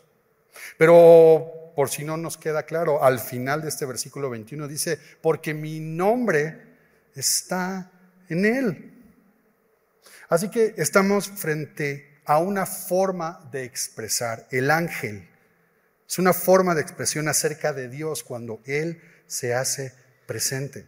Pero 0.79 1.73
por 1.75 1.90
si 1.90 2.05
no 2.05 2.17
nos 2.17 2.38
queda 2.38 2.62
claro, 2.62 3.02
al 3.02 3.19
final 3.19 3.62
de 3.62 3.69
este 3.69 3.85
versículo 3.85 4.31
21 4.31 4.69
dice, 4.69 4.99
porque 5.21 5.52
mi 5.52 5.81
nombre 5.81 6.70
está 7.14 7.90
en 8.29 8.45
él. 8.45 8.90
Así 10.29 10.49
que 10.49 10.75
estamos 10.76 11.29
frente 11.29 12.21
a 12.25 12.38
una 12.38 12.67
forma 12.67 13.49
de 13.50 13.64
expresar 13.64 14.47
el 14.50 14.71
ángel. 14.71 15.29
Es 16.09 16.19
una 16.19 16.33
forma 16.33 16.75
de 16.75 16.83
expresión 16.83 17.29
acerca 17.29 17.73
de 17.73 17.88
Dios 17.88 18.23
cuando 18.23 18.61
Él 18.64 19.00
se 19.26 19.55
hace 19.55 19.93
presente. 20.26 20.87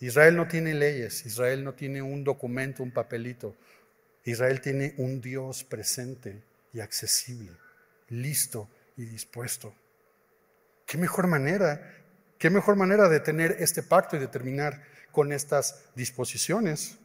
Israel 0.00 0.36
no 0.36 0.46
tiene 0.46 0.74
leyes, 0.74 1.24
Israel 1.24 1.64
no 1.64 1.74
tiene 1.74 2.02
un 2.02 2.24
documento, 2.24 2.82
un 2.82 2.92
papelito. 2.92 3.56
Israel 4.24 4.60
tiene 4.60 4.94
un 4.98 5.20
Dios 5.20 5.64
presente 5.64 6.42
y 6.72 6.80
accesible, 6.80 7.52
listo 8.08 8.68
y 8.96 9.06
dispuesto. 9.06 9.74
¿Qué 10.86 10.98
mejor 10.98 11.26
manera? 11.26 11.94
¿Qué 12.38 12.50
mejor 12.50 12.76
manera 12.76 13.08
de 13.08 13.20
tener 13.20 13.56
este 13.60 13.82
pacto 13.82 14.16
y 14.16 14.20
de 14.20 14.28
terminar 14.28 14.82
con 15.18 15.32
estas 15.32 15.80
disposiciones? 15.96 16.96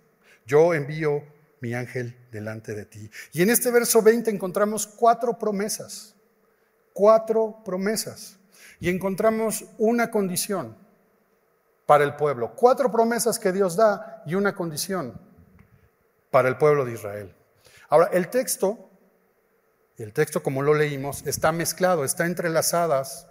Yo 0.46 0.76
envío 0.76 1.24
mi 1.62 1.74
ángel 1.74 2.16
delante 2.32 2.76
de 2.76 2.86
ti. 2.86 3.10
Y 3.32 3.42
en 3.42 3.50
este 3.50 3.72
verso 3.72 4.04
20 4.04 4.30
encontramos 4.30 4.86
cuatro 4.86 5.40
promesas, 5.40 6.14
cuatro 6.94 7.64
promesas. 7.66 8.38
Y 8.80 8.90
encontramos 8.90 9.66
una 9.80 10.12
condición 10.12 10.78
para 11.88 12.04
el 12.04 12.16
pueblo. 12.16 12.54
Cuatro 12.56 12.92
promesas 12.92 13.40
que 13.40 13.52
Dios 13.52 13.78
da 13.78 14.22
y 14.28 14.36
una 14.36 14.54
condición 14.54 15.20
para 16.30 16.50
el 16.50 16.58
pueblo 16.60 16.86
de 16.86 16.94
Israel. 16.94 17.34
Ahora, 17.90 18.12
el 18.14 18.30
texto, 18.30 18.92
el 19.98 20.14
texto 20.14 20.44
como 20.44 20.62
lo 20.62 20.76
leímos, 20.76 21.26
está 21.26 21.52
mezclado, 21.52 22.06
está 22.06 22.28
entrelazadas, 22.28 23.26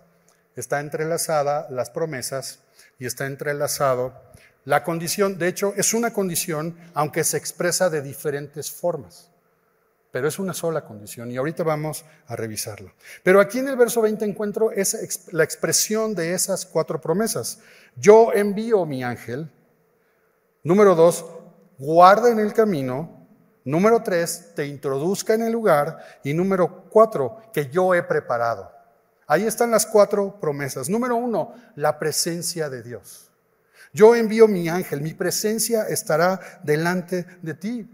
está 0.56 0.80
entrelazada 0.80 1.68
las 1.70 1.90
promesas 1.90 2.64
y 2.98 3.06
está 3.06 3.26
entrelazado 3.26 4.31
la 4.64 4.84
condición. 4.84 5.38
De 5.38 5.48
hecho, 5.48 5.74
es 5.76 5.94
una 5.94 6.12
condición, 6.12 6.76
aunque 6.94 7.24
se 7.24 7.36
expresa 7.36 7.90
de 7.90 8.02
diferentes 8.02 8.70
formas 8.70 9.32
pero 10.12 10.28
es 10.28 10.38
una 10.38 10.52
sola 10.52 10.84
condición 10.84 11.32
y 11.32 11.38
ahorita 11.38 11.64
vamos 11.64 12.04
a 12.26 12.36
revisarlo. 12.36 12.92
Pero 13.24 13.40
aquí 13.40 13.58
en 13.58 13.68
el 13.68 13.76
verso 13.76 14.02
20 14.02 14.24
encuentro 14.26 14.70
esa, 14.70 14.98
la 15.32 15.42
expresión 15.42 16.14
de 16.14 16.34
esas 16.34 16.66
cuatro 16.66 17.00
promesas. 17.00 17.60
Yo 17.96 18.30
envío 18.32 18.84
mi 18.84 19.02
ángel. 19.02 19.50
Número 20.62 20.94
dos, 20.94 21.24
guarda 21.78 22.30
en 22.30 22.38
el 22.38 22.52
camino. 22.52 23.26
Número 23.64 24.02
tres, 24.02 24.52
te 24.54 24.66
introduzca 24.66 25.32
en 25.32 25.44
el 25.44 25.52
lugar. 25.52 26.20
Y 26.22 26.34
número 26.34 26.84
cuatro, 26.90 27.38
que 27.50 27.70
yo 27.70 27.94
he 27.94 28.02
preparado. 28.02 28.70
Ahí 29.26 29.44
están 29.44 29.70
las 29.70 29.86
cuatro 29.86 30.38
promesas. 30.38 30.90
Número 30.90 31.16
uno, 31.16 31.54
la 31.74 31.98
presencia 31.98 32.68
de 32.68 32.82
Dios. 32.82 33.31
Yo 33.92 34.14
envío 34.14 34.48
mi 34.48 34.68
ángel, 34.68 35.02
mi 35.02 35.12
presencia 35.12 35.86
estará 35.88 36.60
delante 36.64 37.26
de 37.42 37.54
ti. 37.54 37.88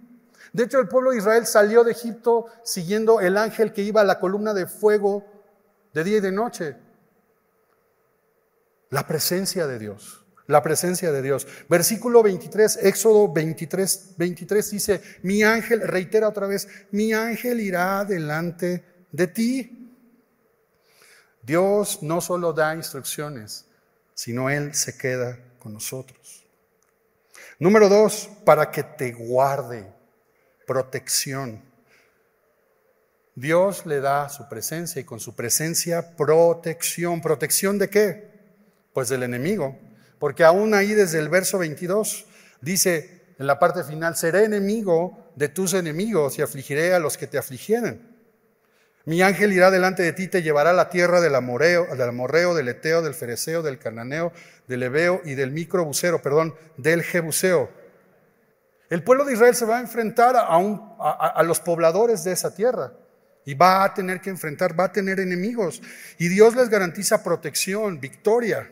De 0.53 0.65
hecho, 0.65 0.79
el 0.79 0.89
pueblo 0.89 1.11
de 1.11 1.19
Israel 1.19 1.47
salió 1.47 1.83
de 1.83 1.93
Egipto 1.93 2.47
siguiendo 2.65 3.21
el 3.21 3.37
ángel 3.37 3.73
que 3.73 3.83
iba 3.83 4.01
a 4.01 4.05
la 4.05 4.21
columna 4.21 4.55
de 4.55 4.67
fuego 4.67 5.25
de 5.93 6.05
día 6.05 6.19
y 6.19 6.21
de 6.21 6.33
noche. 6.33 6.77
La 8.91 9.07
presencia 9.07 9.67
de 9.67 9.79
Dios, 9.79 10.25
la 10.47 10.63
presencia 10.63 11.11
de 11.11 11.21
Dios. 11.21 11.47
Versículo 11.69 12.23
23, 12.23 12.79
Éxodo 12.83 13.31
23, 13.33 14.15
23 14.17 14.71
dice, 14.71 15.03
mi 15.23 15.43
ángel, 15.43 15.81
reitera 15.81 16.29
otra 16.29 16.47
vez, 16.47 16.69
mi 16.93 17.13
ángel 17.13 17.61
irá 17.61 18.05
delante 18.05 18.85
de 19.11 19.27
ti. 19.27 19.93
Dios 21.43 22.03
no 22.03 22.21
solo 22.21 22.53
da 22.53 22.75
instrucciones, 22.75 23.67
sino 24.15 24.49
Él 24.49 24.75
se 24.75 24.97
queda 24.97 25.39
nosotros. 25.69 26.47
Número 27.59 27.89
dos, 27.89 28.29
para 28.45 28.71
que 28.71 28.83
te 28.83 29.13
guarde 29.13 29.93
protección. 30.67 31.63
Dios 33.35 33.87
le 33.87 34.01
da 34.01 34.29
su 34.29 34.49
presencia 34.49 35.01
y 35.01 35.05
con 35.05 35.21
su 35.21 35.35
presencia 35.35 36.17
protección. 36.17 37.21
¿Protección 37.21 37.79
de 37.79 37.89
qué? 37.89 38.31
Pues 38.93 39.09
del 39.09 39.23
enemigo. 39.23 39.79
Porque 40.19 40.45
aún 40.45 40.75
ahí 40.75 40.95
desde 40.95 41.19
el 41.19 41.29
verso 41.29 41.59
22 41.59 42.27
dice 42.61 43.19
en 43.39 43.47
la 43.47 43.59
parte 43.59 43.85
final, 43.85 44.17
seré 44.17 44.45
enemigo 44.45 45.31
de 45.37 45.49
tus 45.49 45.75
enemigos 45.75 46.39
y 46.39 46.43
afligiré 46.43 46.93
a 46.93 46.99
los 46.99 47.17
que 47.17 47.29
te 47.29 47.39
afligieren. 47.39 48.18
Mi 49.05 49.23
ángel 49.23 49.53
irá 49.53 49.71
delante 49.71 50.03
de 50.03 50.13
ti, 50.13 50.29
te 50.29 50.43
llevará 50.43 50.71
a 50.71 50.75
la 50.75 50.91
tierra 50.91 51.21
del 51.21 51.35
amoreo, 51.35 51.87
del 51.87 52.09
amorreo, 52.09 52.55
del 52.55 52.69
eteo, 52.69 53.01
del 53.03 53.15
fereceo, 53.15 53.63
del 53.63 53.79
cananeo, 53.79 54.33
del 54.67 54.83
ebeo 54.83 55.23
y 55.25 55.35
del 55.35 55.51
microbusero, 55.51 56.21
perdón, 56.21 56.55
del 56.77 57.03
jebuseo 57.03 57.71
el 58.91 59.03
pueblo 59.03 59.25
de 59.25 59.35
Israel 59.35 59.55
se 59.55 59.67
va 59.67 59.79
a 59.79 59.81
enfrentar 59.81 60.35
a, 60.37 61.43
los 61.43 61.61
pobladores 61.61 62.25
de 62.25 62.33
esa 62.33 62.55
tierra 62.55 62.93
y 63.45 63.55
va 63.55 63.85
a 63.85 63.93
tener 63.93 64.21
que 64.21 64.31
enfrentar, 64.31 64.79
va 64.79 64.85
a 64.85 64.93
tener 64.93 65.21
enemigos. 65.21 65.83
Y 66.19 66.29
Dios 66.29 66.57
les 66.57 66.71
garantiza 66.71 67.23
protección, 67.23 68.01
victoria. 68.01 68.71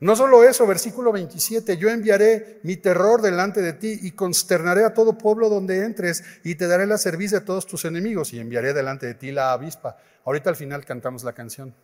No 0.00 0.14
solo 0.14 0.44
eso, 0.44 0.66
versículo 0.66 1.10
27, 1.10 1.78
yo 1.78 1.88
enviaré 1.88 2.60
mi 2.62 2.76
terror 2.76 3.22
delante 3.22 3.62
de 3.62 3.72
ti 3.72 3.98
y 4.02 4.10
consternaré 4.10 4.84
a 4.84 4.92
todo 4.92 5.16
pueblo 5.16 5.48
donde 5.48 5.84
entres 5.84 6.22
y 6.44 6.54
te 6.56 6.66
daré 6.66 6.86
la 6.86 6.98
servicio 6.98 7.38
a 7.38 7.44
todos 7.44 7.66
tus 7.66 7.86
enemigos 7.86 8.32
y 8.34 8.38
enviaré 8.38 8.74
delante 8.74 9.06
de 9.06 9.14
ti 9.14 9.32
la 9.32 9.52
avispa. 9.52 9.96
Ahorita 10.26 10.50
al 10.50 10.56
final 10.56 10.84
cantamos 10.84 11.24
la 11.24 11.32
canción. 11.32 11.74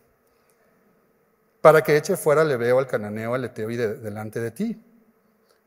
Para 1.61 1.81
que 1.81 1.97
eche 1.97 2.15
fuera 2.15 2.43
le 2.43 2.57
veo 2.57 2.77
al 2.77 2.87
cananeo, 2.87 3.33
al 3.33 3.45
eteo 3.45 3.71
y 3.71 3.77
delante 3.77 4.39
de 4.39 4.51
ti. 4.51 4.79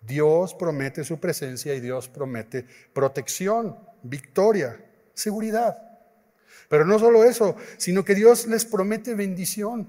Dios 0.06 0.54
promete 0.54 1.02
su 1.02 1.18
presencia 1.18 1.74
y 1.74 1.80
Dios 1.80 2.08
promete 2.08 2.64
protección, 2.92 3.76
victoria, 4.02 4.78
seguridad. 5.14 5.82
Pero 6.68 6.84
no 6.84 6.98
solo 6.98 7.24
eso, 7.24 7.56
sino 7.76 8.04
que 8.04 8.14
Dios 8.14 8.46
les 8.46 8.64
promete 8.64 9.14
bendición, 9.14 9.88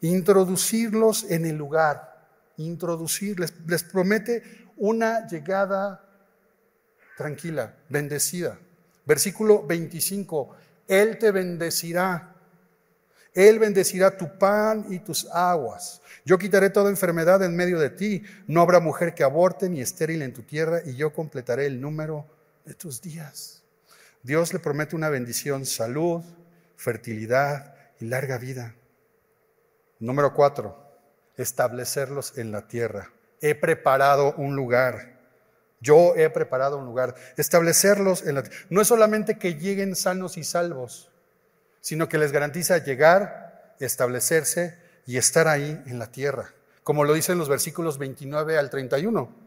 introducirlos 0.00 1.24
en 1.30 1.46
el 1.46 1.56
lugar, 1.56 2.28
introducirles, 2.56 3.52
les 3.66 3.82
promete 3.84 4.42
una 4.76 5.26
llegada 5.26 6.04
tranquila, 7.16 7.74
bendecida. 7.88 8.58
Versículo 9.06 9.66
25, 9.66 10.56
Él 10.88 11.18
te 11.18 11.30
bendecirá 11.30 12.34
él 13.34 13.58
bendecirá 13.58 14.16
tu 14.16 14.38
pan 14.38 14.86
y 14.88 15.00
tus 15.00 15.26
aguas. 15.32 16.00
Yo 16.24 16.38
quitaré 16.38 16.70
toda 16.70 16.88
enfermedad 16.88 17.42
en 17.42 17.56
medio 17.56 17.80
de 17.80 17.90
ti. 17.90 18.22
No 18.46 18.60
habrá 18.60 18.78
mujer 18.78 19.12
que 19.12 19.24
aborte 19.24 19.68
ni 19.68 19.80
estéril 19.80 20.22
en 20.22 20.32
tu 20.32 20.42
tierra 20.42 20.80
y 20.86 20.94
yo 20.94 21.12
completaré 21.12 21.66
el 21.66 21.80
número 21.80 22.26
de 22.64 22.74
tus 22.74 23.02
días. 23.02 23.62
Dios 24.22 24.52
le 24.52 24.60
promete 24.60 24.94
una 24.94 25.08
bendición, 25.08 25.66
salud, 25.66 26.22
fertilidad 26.76 27.74
y 27.98 28.04
larga 28.04 28.38
vida. 28.38 28.76
Número 30.04 30.34
cuatro, 30.34 30.76
establecerlos 31.38 32.36
en 32.36 32.52
la 32.52 32.68
tierra. 32.68 33.10
He 33.40 33.54
preparado 33.54 34.34
un 34.36 34.54
lugar. 34.54 35.18
Yo 35.80 36.14
he 36.14 36.28
preparado 36.28 36.76
un 36.76 36.84
lugar. 36.84 37.14
Establecerlos 37.38 38.26
en 38.26 38.34
la 38.34 38.44
No 38.68 38.82
es 38.82 38.88
solamente 38.88 39.38
que 39.38 39.54
lleguen 39.54 39.96
sanos 39.96 40.36
y 40.36 40.44
salvos, 40.44 41.10
sino 41.80 42.06
que 42.06 42.18
les 42.18 42.32
garantiza 42.32 42.84
llegar, 42.84 43.74
establecerse 43.80 44.78
y 45.06 45.16
estar 45.16 45.48
ahí 45.48 45.82
en 45.86 45.98
la 45.98 46.08
tierra. 46.08 46.52
Como 46.82 47.04
lo 47.04 47.14
dicen 47.14 47.38
los 47.38 47.48
versículos 47.48 47.96
29 47.96 48.58
al 48.58 48.68
31. 48.68 49.43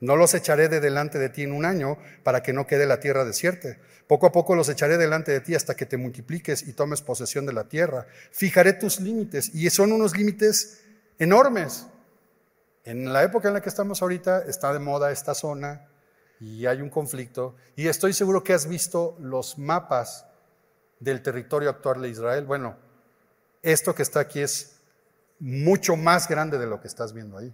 No 0.00 0.16
los 0.16 0.34
echaré 0.34 0.68
de 0.68 0.80
delante 0.80 1.18
de 1.18 1.30
ti 1.30 1.42
en 1.42 1.52
un 1.52 1.64
año 1.64 1.98
para 2.22 2.42
que 2.42 2.52
no 2.52 2.66
quede 2.66 2.86
la 2.86 3.00
tierra 3.00 3.24
desierta. 3.24 3.78
Poco 4.06 4.26
a 4.26 4.32
poco 4.32 4.54
los 4.54 4.68
echaré 4.68 4.98
delante 4.98 5.32
de 5.32 5.40
ti 5.40 5.54
hasta 5.54 5.74
que 5.74 5.86
te 5.86 5.96
multipliques 5.96 6.68
y 6.68 6.74
tomes 6.74 7.00
posesión 7.00 7.46
de 7.46 7.54
la 7.54 7.64
tierra. 7.64 8.06
Fijaré 8.30 8.74
tus 8.74 9.00
límites 9.00 9.54
y 9.54 9.68
son 9.70 9.92
unos 9.92 10.16
límites 10.16 10.82
enormes. 11.18 11.86
En 12.84 13.12
la 13.12 13.24
época 13.24 13.48
en 13.48 13.54
la 13.54 13.62
que 13.62 13.70
estamos 13.70 14.02
ahorita 14.02 14.42
está 14.42 14.72
de 14.72 14.78
moda 14.78 15.10
esta 15.10 15.34
zona 15.34 15.88
y 16.38 16.66
hay 16.66 16.82
un 16.82 16.90
conflicto 16.90 17.56
y 17.74 17.88
estoy 17.88 18.12
seguro 18.12 18.44
que 18.44 18.52
has 18.52 18.68
visto 18.68 19.16
los 19.18 19.58
mapas 19.58 20.26
del 21.00 21.22
territorio 21.22 21.70
actual 21.70 22.02
de 22.02 22.10
Israel. 22.10 22.44
Bueno, 22.44 22.76
esto 23.62 23.94
que 23.94 24.02
está 24.02 24.20
aquí 24.20 24.40
es 24.40 24.76
mucho 25.40 25.96
más 25.96 26.28
grande 26.28 26.58
de 26.58 26.66
lo 26.66 26.80
que 26.80 26.86
estás 26.86 27.12
viendo 27.12 27.38
ahí 27.38 27.52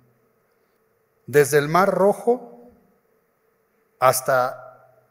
desde 1.26 1.58
el 1.58 1.68
Mar 1.68 1.90
Rojo 1.90 2.70
hasta 3.98 4.62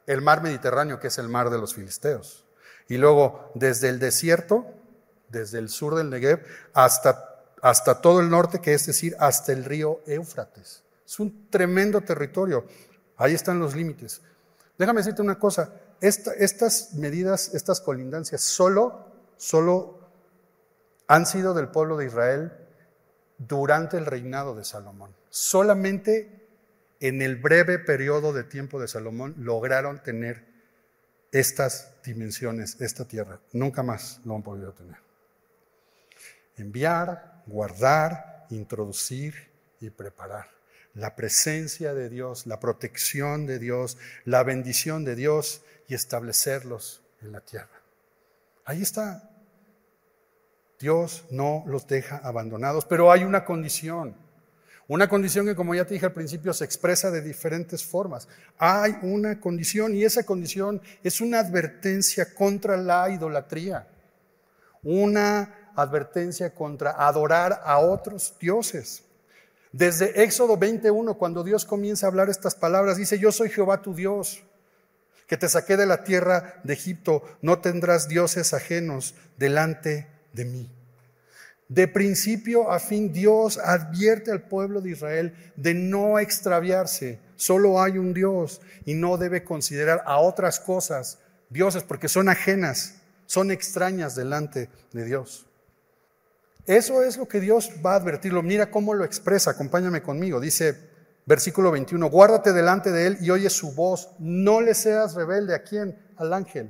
el 0.06 0.22
Mar 0.22 0.41
Mediterráneo, 0.41 1.00
que 1.00 1.08
es 1.08 1.18
el 1.18 1.30
mar 1.30 1.50
de 1.50 1.58
los 1.58 1.74
filisteos. 1.74 2.46
Y 2.88 2.98
luego 2.98 3.51
desde 3.56 3.89
el 3.89 4.00
desierto, 4.00 4.65
desde 5.30 5.60
el 5.60 5.70
sur 5.70 5.96
del 5.96 6.10
Negev, 6.10 6.46
hasta, 6.74 7.44
hasta 7.62 8.01
todo 8.01 8.20
el 8.20 8.30
norte, 8.30 8.60
que 8.60 8.74
es 8.74 8.86
decir, 8.86 9.15
hasta 9.20 9.53
el 9.53 9.63
río 9.63 10.01
Éufrates. 10.06 10.84
Es 11.06 11.20
un 11.20 11.50
tremendo 11.50 12.01
territorio. 12.01 12.65
Ahí 13.18 13.34
están 13.34 13.60
los 13.60 13.75
límites. 13.75 14.22
Déjame 14.77 15.00
decirte 15.00 15.22
una 15.22 15.39
cosa, 15.39 15.72
estas 16.01 16.94
medidas, 16.94 17.53
estas 17.53 17.80
colindancias, 17.80 18.41
solo, 18.41 19.06
solo 19.38 20.00
han 21.08 21.25
sido 21.25 21.53
del 21.53 21.70
pueblo 21.70 21.98
de 21.98 22.08
Israel 22.08 22.61
durante 23.48 23.98
el 23.98 24.05
reinado 24.05 24.55
de 24.55 24.63
Salomón. 24.63 25.15
Solamente 25.29 26.48
en 27.00 27.21
el 27.21 27.36
breve 27.38 27.79
periodo 27.79 28.33
de 28.33 28.43
tiempo 28.43 28.79
de 28.79 28.88
Salomón 28.88 29.36
lograron 29.39 30.03
tener 30.03 30.45
estas 31.31 31.93
dimensiones, 32.03 32.79
esta 32.79 33.05
tierra. 33.05 33.39
Nunca 33.53 33.83
más 33.83 34.21
lo 34.25 34.36
han 34.36 34.43
podido 34.43 34.74
tener. 34.74 34.98
Enviar, 36.57 37.43
guardar, 37.48 38.45
introducir 38.50 39.50
y 39.79 39.89
preparar. 39.89 40.50
La 40.93 41.15
presencia 41.15 41.93
de 41.93 42.10
Dios, 42.10 42.45
la 42.45 42.60
protección 42.60 43.48
de 43.48 43.60
Dios, 43.60 43.98
la 44.25 44.43
bendición 44.43 45.05
de 45.05 45.15
Dios 45.15 45.63
y 45.88 45.95
establecerlos 45.95 47.01
en 47.21 47.31
la 47.31 47.41
tierra. 47.41 47.81
Ahí 48.65 48.81
está. 48.81 49.31
Dios 50.82 51.24
no 51.30 51.64
los 51.68 51.88
deja 51.88 52.18
abandonados, 52.18 52.86
pero 52.86 53.12
hay 53.12 53.24
una 53.24 53.46
condición. 53.46 54.16
Una 54.88 55.08
condición 55.08 55.46
que, 55.46 55.56
como 55.56 55.74
ya 55.74 55.86
te 55.86 55.94
dije 55.94 56.08
al 56.08 56.12
principio, 56.12 56.54
se 56.54 56.66
expresa 56.66 57.12
de 57.12 57.22
diferentes 57.22 57.86
formas. 57.86 58.28
Hay 58.58 58.98
una 59.04 59.40
condición 59.40 59.96
y 59.96 60.04
esa 60.04 60.26
condición 60.26 60.82
es 61.02 61.22
una 61.22 61.40
advertencia 61.40 62.34
contra 62.34 62.76
la 62.76 63.10
idolatría, 63.10 63.88
una 64.84 65.72
advertencia 65.76 66.54
contra 66.54 66.92
adorar 66.92 67.62
a 67.64 67.80
otros 67.80 68.36
dioses. 68.40 69.04
Desde 69.72 70.24
Éxodo 70.24 70.58
21, 70.58 71.14
cuando 71.18 71.44
Dios 71.44 71.64
comienza 71.64 72.06
a 72.06 72.10
hablar 72.10 72.30
estas 72.30 72.56
palabras, 72.56 72.98
dice, 72.98 73.18
yo 73.18 73.32
soy 73.32 73.50
Jehová 73.50 73.82
tu 73.82 73.96
Dios, 73.96 74.44
que 75.26 75.38
te 75.38 75.48
saqué 75.48 75.78
de 75.78 75.86
la 75.86 76.04
tierra 76.04 76.60
de 76.66 76.74
Egipto, 76.74 77.24
no 77.42 77.60
tendrás 77.60 78.10
dioses 78.10 78.54
ajenos 78.54 79.16
delante 79.38 79.90
de 79.90 80.21
mí. 80.34 80.70
De 81.72 81.88
principio 81.88 82.70
a 82.70 82.80
fin, 82.80 83.13
Dios 83.13 83.58
advierte 83.58 84.30
al 84.30 84.41
pueblo 84.41 84.82
de 84.82 84.91
Israel 84.91 85.54
de 85.56 85.74
no 85.74 86.20
extraviarse. 86.20 87.17
Solo 87.38 87.82
hay 87.82 87.98
un 87.98 88.13
Dios 88.13 88.60
y 88.84 88.94
no 88.94 89.17
debe 89.17 89.46
considerar 89.46 90.04
a 90.06 90.17
otras 90.17 90.60
cosas 90.60 91.20
dioses 91.50 91.84
porque 91.84 92.10
son 92.10 92.28
ajenas, 92.28 92.96
son 93.26 93.52
extrañas 93.52 94.15
delante 94.15 94.70
de 94.91 95.06
Dios. 95.06 95.48
Eso 96.65 97.04
es 97.04 97.15
lo 97.15 97.26
que 97.30 97.39
Dios 97.39 97.72
va 97.86 97.94
a 97.94 97.96
advertirlo. 97.96 98.44
Mira 98.44 98.70
cómo 98.70 98.94
lo 98.94 99.06
expresa, 99.06 99.52
acompáñame 99.52 100.02
conmigo. 100.02 100.41
Dice 100.41 100.76
versículo 101.26 101.72
21, 101.72 102.10
guárdate 102.10 102.52
delante 102.52 102.91
de 102.91 103.08
él 103.08 103.17
y 103.22 103.30
oye 103.30 103.50
su 103.50 103.72
voz. 103.72 104.10
No 104.20 104.60
le 104.60 104.74
seas 104.74 105.15
rebelde. 105.15 105.56
¿A 105.56 105.63
quién? 105.63 105.98
Al 106.17 106.34
ángel. 106.34 106.70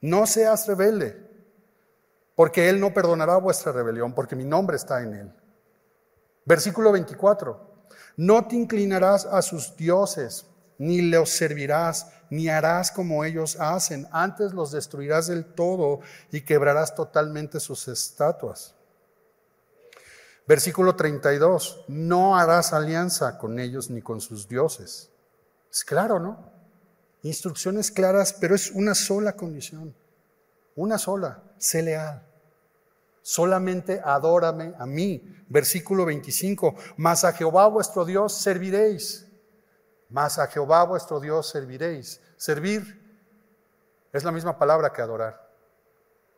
No 0.00 0.26
seas 0.26 0.66
rebelde 0.66 1.25
porque 2.36 2.68
Él 2.68 2.78
no 2.78 2.92
perdonará 2.94 3.38
vuestra 3.38 3.72
rebelión, 3.72 4.12
porque 4.14 4.36
mi 4.36 4.44
nombre 4.44 4.76
está 4.76 5.02
en 5.02 5.14
Él. 5.14 5.32
Versículo 6.44 6.92
24, 6.92 7.88
no 8.18 8.46
te 8.46 8.54
inclinarás 8.54 9.24
a 9.24 9.42
sus 9.42 9.74
dioses, 9.74 10.46
ni 10.78 11.00
los 11.00 11.30
servirás, 11.30 12.08
ni 12.28 12.48
harás 12.48 12.92
como 12.92 13.24
ellos 13.24 13.56
hacen, 13.58 14.06
antes 14.12 14.52
los 14.52 14.70
destruirás 14.70 15.26
del 15.26 15.46
todo 15.46 16.00
y 16.30 16.42
quebrarás 16.42 16.94
totalmente 16.94 17.58
sus 17.58 17.88
estatuas. 17.88 18.74
Versículo 20.46 20.94
32, 20.94 21.86
no 21.88 22.36
harás 22.36 22.72
alianza 22.72 23.38
con 23.38 23.58
ellos 23.58 23.90
ni 23.90 24.02
con 24.02 24.20
sus 24.20 24.46
dioses. 24.46 25.10
Es 25.72 25.84
claro, 25.84 26.20
¿no? 26.20 26.52
Instrucciones 27.22 27.90
claras, 27.90 28.34
pero 28.34 28.54
es 28.54 28.70
una 28.70 28.94
sola 28.94 29.32
condición, 29.32 29.96
una 30.76 30.98
sola, 30.98 31.42
sé 31.58 31.82
leal 31.82 32.25
solamente 33.26 34.00
adórame 34.04 34.72
a 34.78 34.86
mí. 34.86 35.20
Versículo 35.48 36.04
25, 36.06 36.76
mas 36.96 37.24
a 37.24 37.32
Jehová 37.32 37.66
vuestro 37.66 38.04
Dios 38.04 38.32
serviréis, 38.32 39.26
mas 40.08 40.38
a 40.38 40.46
Jehová 40.46 40.84
vuestro 40.84 41.18
Dios 41.18 41.48
serviréis. 41.48 42.20
Servir 42.36 43.02
es 44.12 44.22
la 44.22 44.30
misma 44.30 44.56
palabra 44.56 44.92
que 44.92 45.02
adorar. 45.02 45.44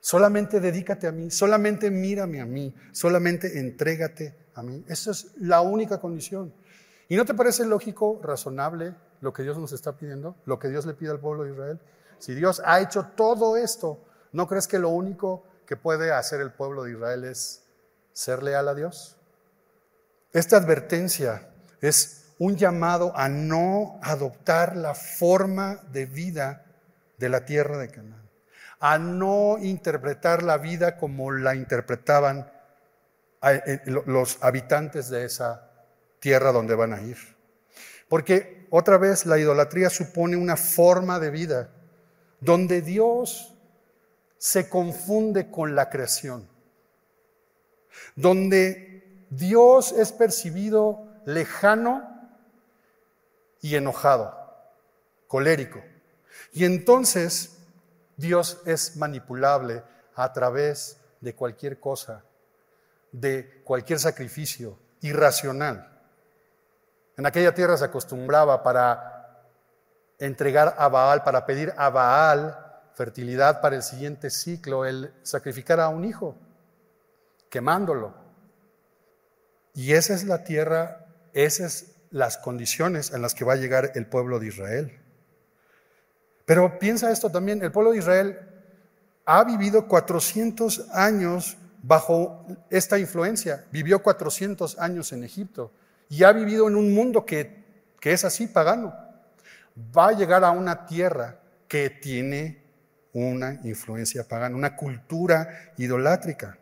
Solamente 0.01 0.61
dedícate 0.61 1.07
a 1.07 1.13
mí, 1.13 1.31
solamente 1.31 1.91
mírame 1.91 2.41
a 2.41 2.47
mí, 2.47 2.75
solamente 2.93 3.59
entrégate 3.59 4.49
a 4.55 4.63
mí. 4.63 4.83
Esa 4.89 5.11
es 5.11 5.33
la 5.37 5.61
única 5.61 6.01
condición. 6.01 6.55
¿Y 7.07 7.17
no 7.17 7.27
te 7.27 7.35
parece 7.35 7.67
lógico, 7.67 8.19
razonable 8.23 8.95
lo 9.21 9.35
que 9.35 9.43
Dios 9.43 9.59
nos 9.59 9.73
está 9.73 9.93
pidiendo, 9.99 10.37
lo 10.47 10.59
que 10.59 10.69
Dios 10.69 10.87
le 10.87 10.95
pide 10.95 11.11
al 11.11 11.21
pueblo 11.21 11.45
de 11.45 11.53
Israel? 11.53 11.81
Si 12.19 12.35
Dios 12.35 12.63
ha 12.65 12.81
hecho 12.81 13.09
todo 13.15 13.59
esto, 13.59 14.07
¿no 14.33 14.47
crees 14.47 14.67
que 14.67 14.79
lo 14.79 14.89
único 14.89 15.45
que 15.69 15.77
puede 15.77 16.13
hacer 16.13 16.41
el 16.41 16.51
pueblo 16.51 16.85
de 16.85 16.93
Israel 16.93 17.25
es 17.25 17.63
ser 18.15 18.43
leal 18.43 18.69
a 18.69 18.75
Dios. 18.75 19.19
Esta 20.33 20.57
advertencia 20.57 21.51
es 21.83 22.25
un 22.39 22.57
llamado 22.57 23.13
a 23.15 23.29
no 23.29 24.01
adoptar 24.03 24.77
la 24.77 24.95
forma 24.95 25.83
de 25.93 26.07
vida 26.07 26.65
de 27.19 27.29
la 27.29 27.45
tierra 27.45 27.77
de 27.77 27.91
Canaán, 27.91 28.31
a 28.81 28.97
no 28.97 29.59
interpretar 29.59 30.43
la 30.43 30.57
vida 30.57 30.97
como 30.97 31.33
la 31.33 31.55
interpretaban 31.55 32.51
eh, 33.43 33.83
los 33.85 34.39
habitantes 34.41 35.11
de 35.11 35.27
esa 35.27 35.71
tierra 36.19 36.51
donde 36.51 36.77
van 36.77 36.95
a 36.95 37.03
ir. 37.03 37.19
Porque 38.09 38.67
otra 38.71 38.97
vez 38.97 39.27
la 39.27 39.37
idolatría 39.37 39.91
supone 39.91 40.39
una 40.39 40.57
forma 40.57 41.19
de 41.19 41.31
vida 41.31 41.69
donde 42.41 42.81
Dios 42.81 43.55
se 44.39 44.69
confunde 44.69 45.51
con 45.51 45.75
la 45.75 45.91
creación, 45.91 46.49
donde 48.15 49.27
Dios 49.31 49.93
es 49.93 50.13
percibido 50.13 51.05
lejano 51.25 52.31
y 53.61 53.75
enojado, 53.75 54.35
colérico. 55.27 55.83
Y 56.53 56.65
entonces 56.65 57.59
Dios 58.17 58.63
es 58.65 58.97
manipulable 58.97 59.83
a 60.15 60.33
través 60.33 60.97
de 61.21 61.35
cualquier 61.35 61.81
cosa, 61.81 62.25
de 63.13 63.63
cualquier 63.65 63.99
sacrificio 63.99 64.79
irracional. 65.01 65.89
En 67.17 67.27
aquella 67.27 67.55
tierra 67.55 67.77
se 67.77 67.85
acostumbraba 67.85 68.63
para 68.63 69.45
entregar 70.19 70.75
a 70.79 70.89
Baal, 70.89 71.25
para 71.25 71.45
pedir 71.45 71.75
a 71.77 71.91
Baal 71.91 72.68
fertilidad 72.99 73.63
para 73.63 73.77
el 73.77 73.83
siguiente 73.83 74.29
ciclo, 74.29 74.85
el 74.85 75.15
sacrificar 75.23 75.81
a 75.81 75.89
un 75.89 76.05
hijo, 76.05 76.37
quemándolo. 77.49 78.13
Y 79.73 79.93
esa 79.93 80.13
es 80.13 80.25
la 80.25 80.45
tierra, 80.45 81.07
esas 81.33 81.73
son 81.73 81.89
las 82.11 82.39
condiciones 82.39 83.13
en 83.13 83.21
las 83.21 83.35
que 83.35 83.45
va 83.45 83.53
a 83.53 83.57
llegar 83.57 83.93
el 83.95 84.07
pueblo 84.07 84.39
de 84.39 84.47
Israel. 84.47 84.99
Pero 86.47 86.79
piensa 86.79 87.11
esto 87.11 87.31
también, 87.31 87.63
el 87.63 87.71
pueblo 87.71 87.93
de 87.93 87.99
Israel 87.99 88.39
ha 89.27 89.45
vivido 89.45 89.87
400 89.87 90.89
años 90.93 91.59
bajo 91.83 92.47
esta 92.71 92.99
influencia, 92.99 93.67
vivió 93.71 94.03
400 94.03 94.79
años 94.79 95.13
en 95.13 95.23
Egipto 95.23 95.71
y 96.09 96.25
ha 96.25 96.33
vivido 96.33 96.67
en 96.67 96.77
un 96.77 96.95
mundo 96.95 97.27
que 97.27 97.59
que 98.01 98.13
es 98.13 98.25
así 98.25 98.47
pagano, 98.47 98.95
va 99.97 100.09
a 100.09 100.13
llegar 100.13 100.45
a 100.45 100.51
una 100.51 100.87
tierra 100.87 101.41
que 101.67 101.91
tiene 101.91 102.63
una 103.13 103.61
influencia 103.65 104.27
pagana, 104.27 104.57
una 104.57 104.77
cultura 104.77 105.73
idolátrica. 105.77 106.59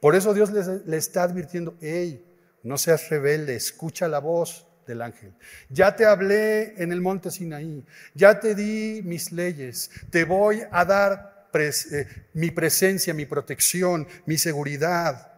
Por 0.00 0.14
eso 0.14 0.34
Dios 0.34 0.50
le, 0.50 0.96
está 0.96 1.22
advirtiendo, 1.22 1.76
hey, 1.80 2.24
no 2.62 2.76
seas 2.78 3.08
rebelde, 3.08 3.54
escucha 3.54 4.08
la 4.08 4.18
voz 4.18 4.66
del 4.86 5.02
ángel. 5.02 5.32
Ya 5.68 5.94
te 5.96 6.04
hablé 6.04 6.74
en 6.82 6.92
el 6.92 7.00
monte 7.00 7.30
Sinaí, 7.30 7.84
ya 8.14 8.40
te 8.40 8.54
di 8.54 9.02
mis 9.04 9.32
leyes, 9.32 9.90
te 10.10 10.24
voy 10.24 10.62
a 10.70 10.84
dar 10.84 11.48
eh, 11.54 12.06
mi 12.34 12.50
presencia, 12.50 13.14
mi 13.14 13.26
protección, 13.26 14.06
mi 14.26 14.38
seguridad. 14.38 15.32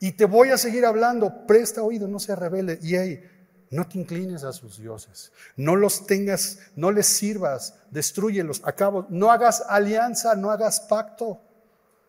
Y 0.00 0.12
te 0.12 0.24
voy 0.24 0.50
a 0.50 0.58
seguir 0.58 0.86
hablando, 0.86 1.46
presta 1.46 1.82
oído, 1.82 2.08
no 2.08 2.18
seas 2.18 2.38
rebelde. 2.38 2.78
Y 2.82 2.96
hey, 2.96 3.22
no 3.70 3.86
te 3.86 3.98
inclines 3.98 4.42
a 4.42 4.52
sus 4.52 4.78
dioses, 4.78 5.32
no 5.56 5.76
los 5.76 6.06
tengas, 6.06 6.58
no 6.74 6.90
les 6.90 7.06
sirvas, 7.06 7.76
destruyelos, 7.90 8.60
acabo, 8.64 9.06
no 9.08 9.30
hagas 9.30 9.64
alianza, 9.68 10.34
no 10.34 10.50
hagas 10.50 10.80
pacto. 10.80 11.40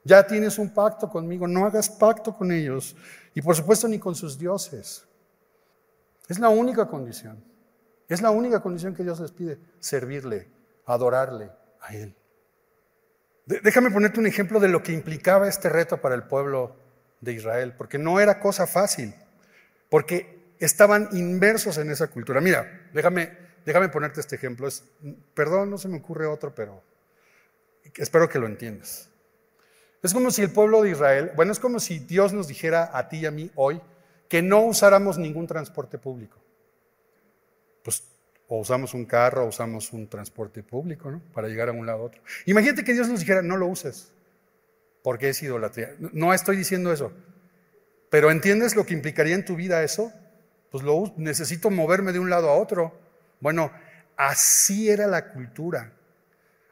Ya 0.03 0.25
tienes 0.25 0.57
un 0.57 0.73
pacto 0.73 1.07
conmigo, 1.07 1.47
no 1.47 1.65
hagas 1.65 1.87
pacto 1.87 2.35
con 2.35 2.51
ellos 2.51 2.95
y 3.35 3.41
por 3.41 3.55
supuesto 3.55 3.87
ni 3.87 3.99
con 3.99 4.15
sus 4.15 4.39
dioses. 4.39 5.05
Es 6.27 6.39
la 6.39 6.49
única 6.49 6.87
condición. 6.87 7.43
Es 8.09 8.21
la 8.21 8.31
única 8.31 8.59
condición 8.59 8.95
que 8.95 9.03
Dios 9.03 9.19
les 9.19 9.31
pide, 9.31 9.59
servirle, 9.79 10.49
adorarle 10.85 11.51
a 11.79 11.95
Él. 11.95 12.15
Déjame 13.45 13.91
ponerte 13.91 14.19
un 14.19 14.27
ejemplo 14.27 14.59
de 14.59 14.67
lo 14.67 14.81
que 14.81 14.93
implicaba 14.93 15.47
este 15.47 15.69
reto 15.69 16.01
para 16.01 16.15
el 16.15 16.23
pueblo 16.23 16.75
de 17.21 17.33
Israel, 17.33 17.73
porque 17.77 17.97
no 17.97 18.19
era 18.19 18.39
cosa 18.39 18.65
fácil, 18.65 19.13
porque 19.89 20.40
estaban 20.65 21.09
inmersos 21.13 21.77
en 21.77 21.91
esa 21.91 22.07
cultura. 22.07 22.39
Mira, 22.41 22.89
déjame, 22.93 23.31
déjame 23.65 23.89
ponerte 23.89 24.19
este 24.19 24.35
ejemplo. 24.35 24.67
Es, 24.67 24.83
perdón, 25.33 25.69
no 25.69 25.77
se 25.77 25.87
me 25.87 25.97
ocurre 25.97 26.27
otro, 26.27 26.53
pero 26.53 26.83
espero 27.95 28.29
que 28.29 28.39
lo 28.39 28.45
entiendas. 28.45 29.09
Es 30.03 30.13
como 30.13 30.31
si 30.31 30.41
el 30.41 30.51
pueblo 30.51 30.81
de 30.81 30.91
Israel, 30.91 31.31
bueno, 31.35 31.51
es 31.51 31.59
como 31.59 31.79
si 31.79 31.99
Dios 31.99 32.33
nos 32.33 32.47
dijera 32.47 32.89
a 32.93 33.07
ti 33.07 33.17
y 33.17 33.25
a 33.25 33.31
mí 33.31 33.51
hoy 33.55 33.81
que 34.27 34.41
no 34.41 34.61
usáramos 34.61 35.17
ningún 35.17 35.45
transporte 35.45 35.97
público. 35.97 36.37
Pues 37.83 38.03
o 38.47 38.59
usamos 38.59 38.93
un 38.93 39.05
carro 39.05 39.45
o 39.45 39.47
usamos 39.47 39.93
un 39.93 40.07
transporte 40.07 40.61
público, 40.61 41.09
¿no? 41.09 41.21
Para 41.33 41.47
llegar 41.47 41.69
a 41.69 41.71
un 41.71 41.85
lado 41.85 41.99
a 41.99 42.03
otro. 42.03 42.21
Imagínate 42.45 42.83
que 42.83 42.93
Dios 42.93 43.07
nos 43.07 43.21
dijera, 43.21 43.41
no 43.41 43.57
lo 43.57 43.67
uses, 43.67 44.11
porque 45.03 45.29
es 45.29 45.41
idolatría. 45.41 45.95
No 45.99 46.33
estoy 46.33 46.57
diciendo 46.57 46.91
eso, 46.91 47.13
pero 48.09 48.29
¿entiendes 48.29 48.75
lo 48.75 48.85
que 48.85 48.93
implicaría 48.93 49.35
en 49.35 49.45
tu 49.45 49.55
vida 49.55 49.83
eso? 49.83 50.11
Pues 50.71 50.83
lo 50.83 51.13
necesito 51.17 51.69
moverme 51.69 52.13
de 52.13 52.19
un 52.19 52.29
lado 52.29 52.49
a 52.49 52.55
otro. 52.55 52.97
Bueno, 53.41 53.71
así 54.15 54.89
era 54.89 55.05
la 55.05 55.31
cultura. 55.31 55.91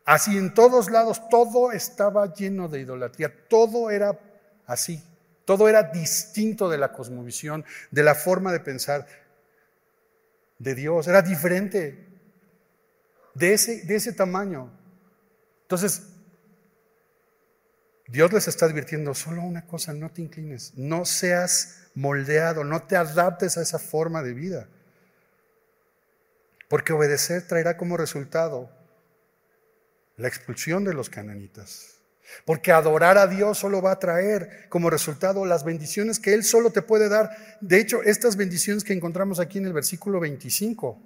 Así 0.05 0.37
en 0.37 0.53
todos 0.53 0.89
lados, 0.89 1.29
todo 1.29 1.71
estaba 1.71 2.33
lleno 2.33 2.67
de 2.67 2.79
idolatría, 2.79 3.31
todo 3.47 3.91
era 3.91 4.17
así, 4.65 5.03
todo 5.45 5.69
era 5.69 5.83
distinto 5.83 6.67
de 6.69 6.79
la 6.79 6.91
cosmovisión, 6.91 7.63
de 7.91 8.03
la 8.03 8.15
forma 8.15 8.51
de 8.51 8.59
pensar 8.59 9.05
de 10.57 10.75
Dios, 10.75 11.07
era 11.07 11.21
diferente, 11.21 12.07
de 13.35 13.53
ese, 13.53 13.85
de 13.85 13.95
ese 13.95 14.13
tamaño. 14.13 14.71
Entonces, 15.61 16.08
Dios 18.11 18.33
les 18.33 18.47
está 18.47 18.65
advirtiendo, 18.65 19.13
solo 19.13 19.43
una 19.43 19.67
cosa, 19.67 19.93
no 19.93 20.11
te 20.11 20.23
inclines, 20.23 20.73
no 20.75 21.05
seas 21.05 21.89
moldeado, 21.93 22.63
no 22.63 22.81
te 22.83 22.95
adaptes 22.95 23.57
a 23.57 23.61
esa 23.61 23.77
forma 23.77 24.23
de 24.23 24.33
vida. 24.33 24.67
Porque 26.67 26.93
obedecer 26.93 27.45
traerá 27.47 27.77
como 27.77 27.97
resultado 27.97 28.71
la 30.17 30.27
expulsión 30.27 30.83
de 30.83 30.93
los 30.93 31.09
cananitas. 31.09 31.97
Porque 32.45 32.71
adorar 32.71 33.17
a 33.17 33.27
Dios 33.27 33.59
solo 33.59 33.81
va 33.81 33.91
a 33.91 33.99
traer 33.99 34.67
como 34.69 34.89
resultado 34.89 35.45
las 35.45 35.63
bendiciones 35.63 36.19
que 36.19 36.33
Él 36.33 36.43
solo 36.43 36.71
te 36.71 36.81
puede 36.81 37.09
dar. 37.09 37.57
De 37.61 37.79
hecho, 37.79 38.01
estas 38.03 38.35
bendiciones 38.35 38.83
que 38.83 38.93
encontramos 38.93 39.39
aquí 39.39 39.59
en 39.59 39.65
el 39.65 39.73
versículo 39.73 40.19
25 40.19 40.99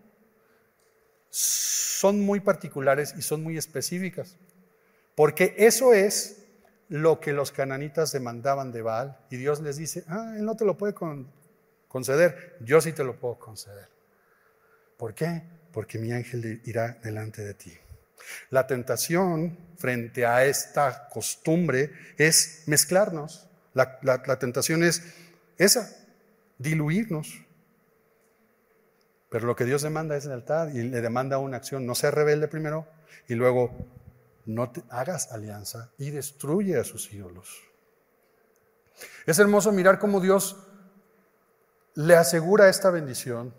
son 1.30 2.22
muy 2.22 2.40
particulares 2.40 3.14
y 3.18 3.22
son 3.22 3.44
muy 3.44 3.58
específicas. 3.58 4.38
Porque 5.16 5.56
eso 5.58 5.94
es 5.94 6.43
lo 6.94 7.20
que 7.20 7.34
los 7.34 7.52
cananitas 7.52 8.12
demandaban 8.12 8.72
de 8.72 8.84
Baal 8.84 9.18
y 9.32 9.38
Dios 9.38 9.62
les 9.62 9.78
dice, 9.78 10.04
ah, 10.10 10.36
él 10.38 10.46
no 10.46 10.56
te 10.56 10.64
lo 10.64 10.78
puede 10.78 10.94
conceder, 11.88 12.56
yo 12.60 12.82
sí 12.82 12.94
te 12.94 13.04
lo 13.04 13.20
puedo 13.20 13.40
conceder. 13.40 13.90
¿Por 14.96 15.16
qué? 15.16 15.42
Porque 15.72 15.98
mi 15.98 16.12
ángel 16.12 16.62
irá 16.66 17.00
delante 17.02 17.44
de 17.44 17.56
ti. 17.56 17.74
La 18.52 18.68
tentación 18.68 19.58
frente 19.76 20.28
a 20.28 20.46
esta 20.46 21.10
costumbre 21.10 21.92
es 22.20 22.62
mezclarnos. 22.68 23.50
La, 23.74 24.38
tentación 24.38 24.84
es 24.84 25.02
esa, 25.58 25.90
diluirnos. 26.60 27.44
Pero 29.30 29.48
lo 29.48 29.56
que 29.56 29.66
Dios 29.66 29.82
demanda 29.82 30.16
es 30.16 30.26
lealtad 30.26 30.68
y 30.68 30.84
le 30.84 31.02
demanda 31.02 31.40
una 31.40 31.58
acción. 31.58 31.88
No 31.88 31.96
sea 31.96 32.12
rebelde 32.12 32.48
primero 32.48 32.86
y 33.28 33.34
luego 33.34 34.03
no 34.46 34.72
te 34.72 34.84
hagas 34.90 35.32
alianza 35.32 35.92
y 35.98 36.10
destruye 36.10 36.80
a 36.80 36.84
sus 36.84 37.12
ídolos. 37.14 37.50
Es 39.26 39.40
hermoso 39.40 39.72
mirar 39.72 40.00
cómo 40.00 40.20
Dios 40.20 40.58
le 41.96 42.16
asegura 42.16 42.70
esta 42.70 42.90
bendición 42.90 43.54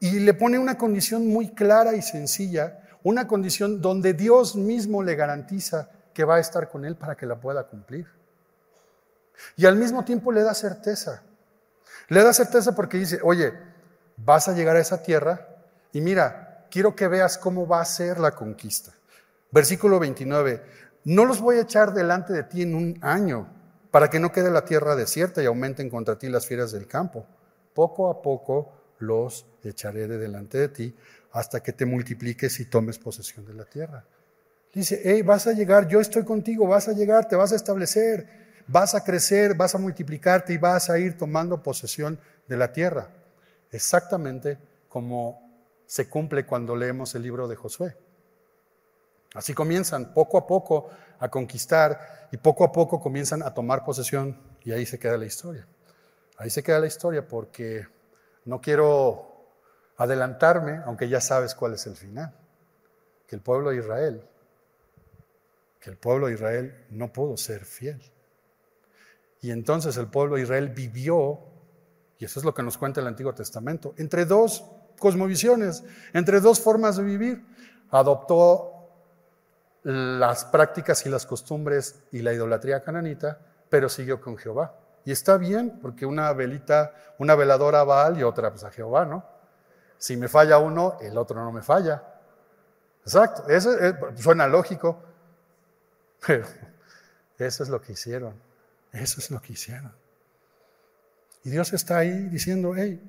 y 0.00 0.20
le 0.20 0.34
pone 0.34 0.58
una 0.58 0.76
condición 0.76 1.26
muy 1.26 1.54
clara 1.54 1.94
y 1.94 2.02
sencilla, 2.02 2.88
una 3.02 3.26
condición 3.26 3.80
donde 3.80 4.12
Dios 4.12 4.56
mismo 4.56 5.02
le 5.02 5.14
garantiza 5.14 5.90
que 6.12 6.24
va 6.24 6.36
a 6.36 6.40
estar 6.40 6.68
con 6.68 6.84
él 6.84 6.96
para 6.96 7.16
que 7.16 7.26
la 7.26 7.40
pueda 7.40 7.64
cumplir. 7.64 8.06
Y 9.56 9.66
al 9.66 9.76
mismo 9.76 10.04
tiempo 10.04 10.32
le 10.32 10.42
da 10.42 10.54
certeza. 10.54 11.22
Le 12.08 12.22
da 12.22 12.32
certeza 12.32 12.74
porque 12.74 12.98
dice, 12.98 13.20
oye, 13.22 13.52
vas 14.16 14.48
a 14.48 14.52
llegar 14.52 14.76
a 14.76 14.80
esa 14.80 15.02
tierra 15.02 15.48
y 15.92 16.00
mira, 16.00 16.66
quiero 16.70 16.94
que 16.94 17.08
veas 17.08 17.38
cómo 17.38 17.66
va 17.66 17.80
a 17.80 17.84
ser 17.84 18.18
la 18.18 18.32
conquista. 18.32 18.92
Versículo 19.54 20.00
29, 20.00 20.62
no 21.04 21.24
los 21.24 21.40
voy 21.40 21.58
a 21.58 21.60
echar 21.60 21.94
delante 21.94 22.32
de 22.32 22.42
ti 22.42 22.62
en 22.62 22.74
un 22.74 22.98
año, 23.02 23.46
para 23.92 24.10
que 24.10 24.18
no 24.18 24.32
quede 24.32 24.50
la 24.50 24.64
tierra 24.64 24.96
desierta 24.96 25.40
y 25.40 25.46
aumenten 25.46 25.88
contra 25.88 26.18
ti 26.18 26.28
las 26.28 26.44
fieras 26.44 26.72
del 26.72 26.88
campo. 26.88 27.24
Poco 27.72 28.10
a 28.10 28.20
poco 28.20 28.72
los 28.98 29.46
echaré 29.62 30.08
de 30.08 30.18
delante 30.18 30.58
de 30.58 30.68
ti 30.70 30.96
hasta 31.30 31.62
que 31.62 31.72
te 31.72 31.86
multipliques 31.86 32.58
y 32.58 32.64
tomes 32.64 32.98
posesión 32.98 33.46
de 33.46 33.54
la 33.54 33.64
tierra. 33.64 34.04
Dice, 34.72 35.00
hey, 35.04 35.22
vas 35.22 35.46
a 35.46 35.52
llegar, 35.52 35.86
yo 35.86 36.00
estoy 36.00 36.24
contigo, 36.24 36.66
vas 36.66 36.88
a 36.88 36.92
llegar, 36.92 37.28
te 37.28 37.36
vas 37.36 37.52
a 37.52 37.56
establecer, 37.56 38.26
vas 38.66 38.96
a 38.96 39.04
crecer, 39.04 39.54
vas 39.54 39.76
a 39.76 39.78
multiplicarte 39.78 40.52
y 40.52 40.58
vas 40.58 40.90
a 40.90 40.98
ir 40.98 41.16
tomando 41.16 41.62
posesión 41.62 42.18
de 42.48 42.56
la 42.56 42.72
tierra. 42.72 43.08
Exactamente 43.70 44.58
como 44.88 45.70
se 45.86 46.08
cumple 46.08 46.44
cuando 46.44 46.74
leemos 46.74 47.14
el 47.14 47.22
libro 47.22 47.46
de 47.46 47.54
Josué. 47.54 47.96
Así 49.34 49.52
comienzan 49.52 50.14
poco 50.14 50.38
a 50.38 50.46
poco 50.46 50.90
a 51.18 51.28
conquistar 51.28 52.28
y 52.30 52.36
poco 52.36 52.64
a 52.64 52.72
poco 52.72 53.00
comienzan 53.00 53.42
a 53.42 53.52
tomar 53.52 53.84
posesión 53.84 54.40
y 54.62 54.72
ahí 54.72 54.86
se 54.86 54.98
queda 54.98 55.18
la 55.18 55.26
historia. 55.26 55.66
Ahí 56.38 56.50
se 56.50 56.62
queda 56.62 56.78
la 56.78 56.86
historia 56.86 57.26
porque 57.26 57.86
no 58.44 58.60
quiero 58.60 59.34
adelantarme, 59.96 60.80
aunque 60.84 61.08
ya 61.08 61.20
sabes 61.20 61.54
cuál 61.54 61.74
es 61.74 61.86
el 61.86 61.96
final. 61.96 62.34
Que 63.26 63.36
el 63.36 63.42
pueblo 63.42 63.70
de 63.70 63.78
Israel, 63.78 64.22
que 65.80 65.90
el 65.90 65.96
pueblo 65.96 66.28
de 66.28 66.34
Israel 66.34 66.86
no 66.90 67.12
pudo 67.12 67.36
ser 67.36 67.64
fiel. 67.64 68.02
Y 69.40 69.50
entonces 69.50 69.96
el 69.96 70.06
pueblo 70.06 70.36
de 70.36 70.42
Israel 70.42 70.70
vivió, 70.70 71.40
y 72.18 72.24
eso 72.24 72.40
es 72.40 72.44
lo 72.44 72.54
que 72.54 72.62
nos 72.62 72.78
cuenta 72.78 73.00
el 73.00 73.06
Antiguo 73.06 73.34
Testamento, 73.34 73.94
entre 73.96 74.24
dos 74.24 74.64
cosmovisiones, 74.98 75.84
entre 76.12 76.40
dos 76.40 76.60
formas 76.60 76.96
de 76.96 77.02
vivir. 77.02 77.44
Adoptó 77.90 78.73
las 79.84 80.46
prácticas 80.46 81.04
y 81.06 81.10
las 81.10 81.26
costumbres 81.26 82.02
y 82.10 82.22
la 82.22 82.32
idolatría 82.32 82.82
cananita, 82.82 83.38
pero 83.68 83.88
siguió 83.88 84.20
con 84.20 84.36
Jehová. 84.36 84.74
Y 85.04 85.12
está 85.12 85.36
bien, 85.36 85.78
porque 85.80 86.06
una 86.06 86.32
velita, 86.32 86.94
una 87.18 87.34
veladora 87.34 87.80
a 87.80 87.84
Baal 87.84 88.18
y 88.18 88.22
otra 88.22 88.50
pues, 88.50 88.64
a 88.64 88.70
Jehová, 88.70 89.04
¿no? 89.04 89.24
Si 89.98 90.16
me 90.16 90.28
falla 90.28 90.58
uno, 90.58 90.96
el 91.00 91.16
otro 91.18 91.42
no 91.44 91.52
me 91.52 91.62
falla. 91.62 92.02
Exacto, 93.02 93.48
eso 93.48 93.70
suena 94.16 94.46
lógico, 94.46 95.02
pero 96.26 96.46
eso 97.38 97.62
es 97.62 97.68
lo 97.68 97.80
que 97.80 97.92
hicieron. 97.92 98.34
Eso 98.92 99.20
es 99.20 99.30
lo 99.30 99.40
que 99.42 99.52
hicieron. 99.52 99.92
Y 101.42 101.50
Dios 101.50 101.72
está 101.74 101.98
ahí 101.98 102.28
diciendo, 102.28 102.72
hey, 102.74 103.02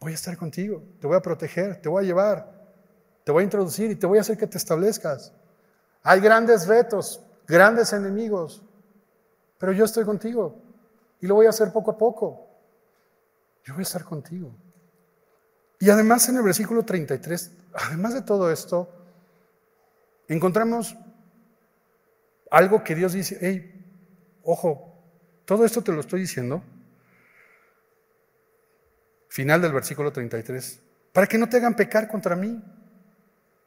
voy 0.00 0.12
a 0.12 0.14
estar 0.14 0.36
contigo, 0.36 0.82
te 1.00 1.06
voy 1.06 1.16
a 1.16 1.20
proteger, 1.20 1.80
te 1.82 1.88
voy 1.90 2.04
a 2.04 2.06
llevar, 2.06 2.55
te 3.26 3.32
voy 3.32 3.40
a 3.40 3.44
introducir 3.44 3.90
y 3.90 3.96
te 3.96 4.06
voy 4.06 4.18
a 4.18 4.20
hacer 4.20 4.38
que 4.38 4.46
te 4.46 4.56
establezcas. 4.56 5.32
Hay 6.04 6.20
grandes 6.20 6.68
retos, 6.68 7.20
grandes 7.44 7.92
enemigos, 7.92 8.62
pero 9.58 9.72
yo 9.72 9.84
estoy 9.84 10.04
contigo 10.04 10.62
y 11.20 11.26
lo 11.26 11.34
voy 11.34 11.46
a 11.46 11.48
hacer 11.48 11.72
poco 11.72 11.90
a 11.90 11.98
poco. 11.98 12.46
Yo 13.64 13.74
voy 13.74 13.80
a 13.80 13.82
estar 13.82 14.04
contigo. 14.04 14.54
Y 15.80 15.90
además 15.90 16.28
en 16.28 16.36
el 16.36 16.44
versículo 16.44 16.84
33, 16.84 17.50
además 17.74 18.14
de 18.14 18.22
todo 18.22 18.48
esto, 18.48 18.88
encontramos 20.28 20.96
algo 22.52 22.84
que 22.84 22.94
Dios 22.94 23.12
dice, 23.12 23.38
hey, 23.40 23.84
ojo, 24.44 24.94
todo 25.44 25.64
esto 25.64 25.82
te 25.82 25.90
lo 25.90 25.98
estoy 25.98 26.20
diciendo. 26.20 26.62
Final 29.30 29.62
del 29.62 29.72
versículo 29.72 30.12
33, 30.12 30.80
para 31.12 31.26
que 31.26 31.38
no 31.38 31.48
te 31.48 31.56
hagan 31.56 31.74
pecar 31.74 32.06
contra 32.06 32.36
mí. 32.36 32.62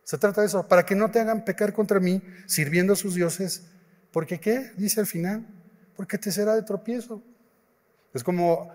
Se 0.09 0.17
trata 0.17 0.41
de 0.41 0.47
eso, 0.47 0.67
para 0.67 0.87
que 0.87 0.95
no 0.95 1.11
te 1.11 1.19
hagan 1.19 1.45
pecar 1.45 1.71
contra 1.71 1.99
mí 1.99 2.19
sirviendo 2.47 2.93
a 2.93 2.95
sus 2.95 3.13
dioses, 3.13 3.69
porque 4.11 4.39
¿qué? 4.39 4.71
Dice 4.75 4.99
al 4.99 5.05
final, 5.05 5.45
porque 5.95 6.17
te 6.17 6.31
será 6.31 6.55
de 6.55 6.63
tropiezo. 6.63 7.21
Es 8.11 8.23
como 8.23 8.73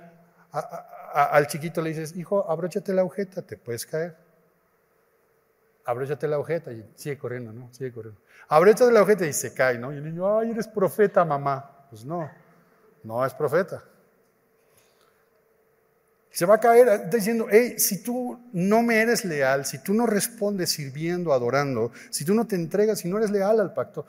al 0.52 1.44
chiquito 1.48 1.82
le 1.82 1.88
dices, 1.88 2.14
hijo, 2.14 2.48
abróchate 2.48 2.92
la 2.92 3.00
agujeta, 3.00 3.42
te 3.42 3.56
puedes 3.56 3.84
caer. 3.84 4.16
Abróchate 5.84 6.28
la 6.28 6.36
agujeta 6.36 6.70
y 6.70 6.88
sigue 6.94 7.18
corriendo, 7.18 7.52
¿no? 7.52 7.68
Sigue 7.74 7.92
corriendo. 7.92 8.20
Abróchate 8.46 8.92
la 8.92 9.00
agujeta 9.00 9.26
y 9.26 9.32
se 9.32 9.52
cae, 9.52 9.76
¿no? 9.76 9.92
Y 9.92 9.96
el 9.96 10.04
niño, 10.04 10.38
ay, 10.38 10.52
eres 10.52 10.68
profeta, 10.68 11.24
mamá. 11.24 11.88
Pues 11.90 12.04
no, 12.04 12.30
no 13.02 13.26
es 13.26 13.34
profeta. 13.34 13.82
Se 16.34 16.46
va 16.46 16.56
a 16.56 16.60
caer 16.60 17.08
diciendo, 17.10 17.46
hey, 17.48 17.76
si 17.78 18.02
tú 18.02 18.50
no 18.52 18.82
me 18.82 19.00
eres 19.00 19.24
leal, 19.24 19.64
si 19.64 19.78
tú 19.78 19.94
no 19.94 20.04
respondes 20.04 20.70
sirviendo, 20.70 21.32
adorando, 21.32 21.92
si 22.10 22.24
tú 22.24 22.34
no 22.34 22.44
te 22.44 22.56
entregas, 22.56 22.98
si 22.98 23.08
no 23.08 23.18
eres 23.18 23.30
leal 23.30 23.60
al 23.60 23.72
pacto, 23.72 24.04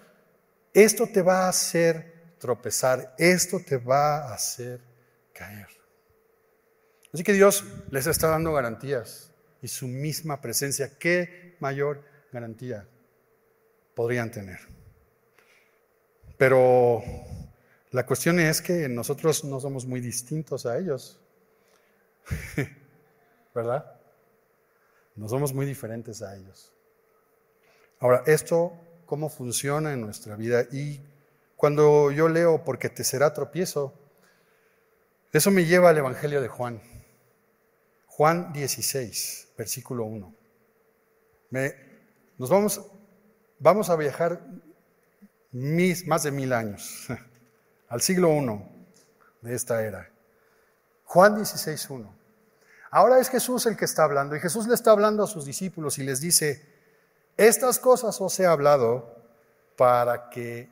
esto 0.73 1.05
te 1.05 1.21
va 1.21 1.45
a 1.45 1.49
hacer 1.49 2.35
tropezar, 2.39 3.13
esto 3.19 3.59
te 3.59 3.77
va 3.77 4.27
a 4.27 4.33
hacer 4.33 4.81
caer. 5.33 5.67
Así 7.13 7.23
que 7.23 7.33
Dios 7.33 7.63
les 7.91 8.07
está 8.07 8.29
dando 8.29 8.53
garantías 8.53 9.31
y 9.61 9.67
su 9.67 9.87
misma 9.87 10.41
presencia, 10.41 10.97
¿qué 10.97 11.55
mayor 11.59 12.03
garantía 12.31 12.87
podrían 13.93 14.31
tener? 14.31 14.61
Pero 16.39 17.03
la 17.91 18.03
cuestión 18.03 18.39
es 18.39 18.63
que 18.63 18.89
nosotros 18.89 19.43
no 19.43 19.59
somos 19.59 19.85
muy 19.85 20.01
distintos 20.01 20.65
a 20.65 20.79
ellos, 20.79 21.19
¿verdad? 23.55 23.99
No 25.15 25.29
somos 25.29 25.53
muy 25.53 25.65
diferentes 25.65 26.21
a 26.21 26.35
ellos. 26.35 26.73
Ahora, 27.99 28.23
esto, 28.25 28.73
¿cómo 29.05 29.29
funciona 29.29 29.93
en 29.93 30.01
nuestra 30.01 30.35
vida? 30.35 30.63
Y 30.71 31.01
cuando 31.55 32.11
yo 32.11 32.27
leo, 32.27 32.63
porque 32.63 32.89
te 32.89 33.03
será 33.03 33.33
tropiezo, 33.33 33.93
eso 35.31 35.51
me 35.51 35.65
lleva 35.65 35.89
al 35.89 35.97
Evangelio 35.97 36.41
de 36.41 36.47
Juan. 36.47 36.81
Juan 38.07 38.53
16, 38.53 39.53
versículo 39.57 40.05
1. 40.05 40.35
nos 42.37 42.49
vamos, 42.49 42.81
vamos 43.59 43.89
a 43.89 43.95
viajar 43.95 44.41
más 45.51 46.23
de 46.23 46.31
mil 46.31 46.51
años, 46.51 47.07
al 47.87 48.01
siglo 48.01 48.29
I 48.33 48.61
de 49.41 49.55
esta 49.55 49.83
era. 49.83 50.14
Juan 51.05 51.35
16, 51.35 51.89
1. 51.89 52.15
Ahora 52.91 53.19
es 53.19 53.29
Jesús 53.29 53.65
el 53.65 53.77
que 53.77 53.85
está 53.85 54.03
hablando 54.03 54.35
y 54.35 54.39
Jesús 54.39 54.67
le 54.67 54.75
está 54.75 54.91
hablando 54.91 55.23
a 55.23 55.27
sus 55.27 55.45
discípulos 55.45 55.97
y 55.97 56.03
les 56.03 56.19
dice, 56.21 56.65
estas 57.37 57.79
cosas 57.79 58.19
os 58.21 58.39
he 58.39 58.45
hablado 58.45 59.15
para 59.75 60.29
que 60.29 60.69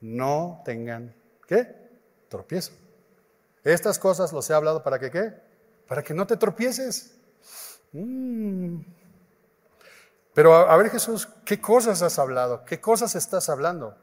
no 0.00 0.62
tengan, 0.64 1.14
¿qué? 1.46 1.74
Tropiezo. 2.28 2.72
Estas 3.64 3.98
cosas 3.98 4.32
los 4.32 4.48
he 4.50 4.54
hablado 4.54 4.82
para 4.82 4.98
que, 4.98 5.10
¿qué? 5.10 5.32
para 5.86 6.02
que 6.02 6.14
no 6.14 6.26
te 6.26 6.36
tropieces. 6.36 7.12
Mm. 7.92 8.80
Pero 10.34 10.54
a, 10.54 10.76
ver 10.76 10.90
Jesús, 10.90 11.28
¿qué 11.44 11.60
cosas 11.60 12.00
has 12.00 12.18
hablado? 12.18 12.64
¿Qué 12.64 12.80
cosas 12.80 13.14
estás 13.14 13.50
hablando? 13.50 13.94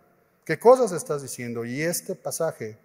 ¿Qué 0.45 0.59
cosas 0.59 0.91
estás 0.91 1.23
diciendo? 1.23 1.65
Y 1.65 1.81
este 1.81 2.13
pasaje, 2.13 2.77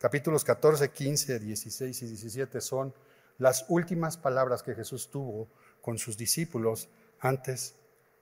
capítulos 0.00 0.44
14, 0.44 0.90
15, 0.90 1.38
16 1.38 2.02
y 2.02 2.06
17, 2.06 2.60
son 2.62 2.94
las 3.38 3.66
últimas 3.68 4.16
palabras 4.16 4.62
que 4.62 4.74
Jesús 4.74 5.10
tuvo 5.10 5.48
con 5.82 5.98
sus 5.98 6.16
discípulos 6.16 6.88
antes 7.20 7.74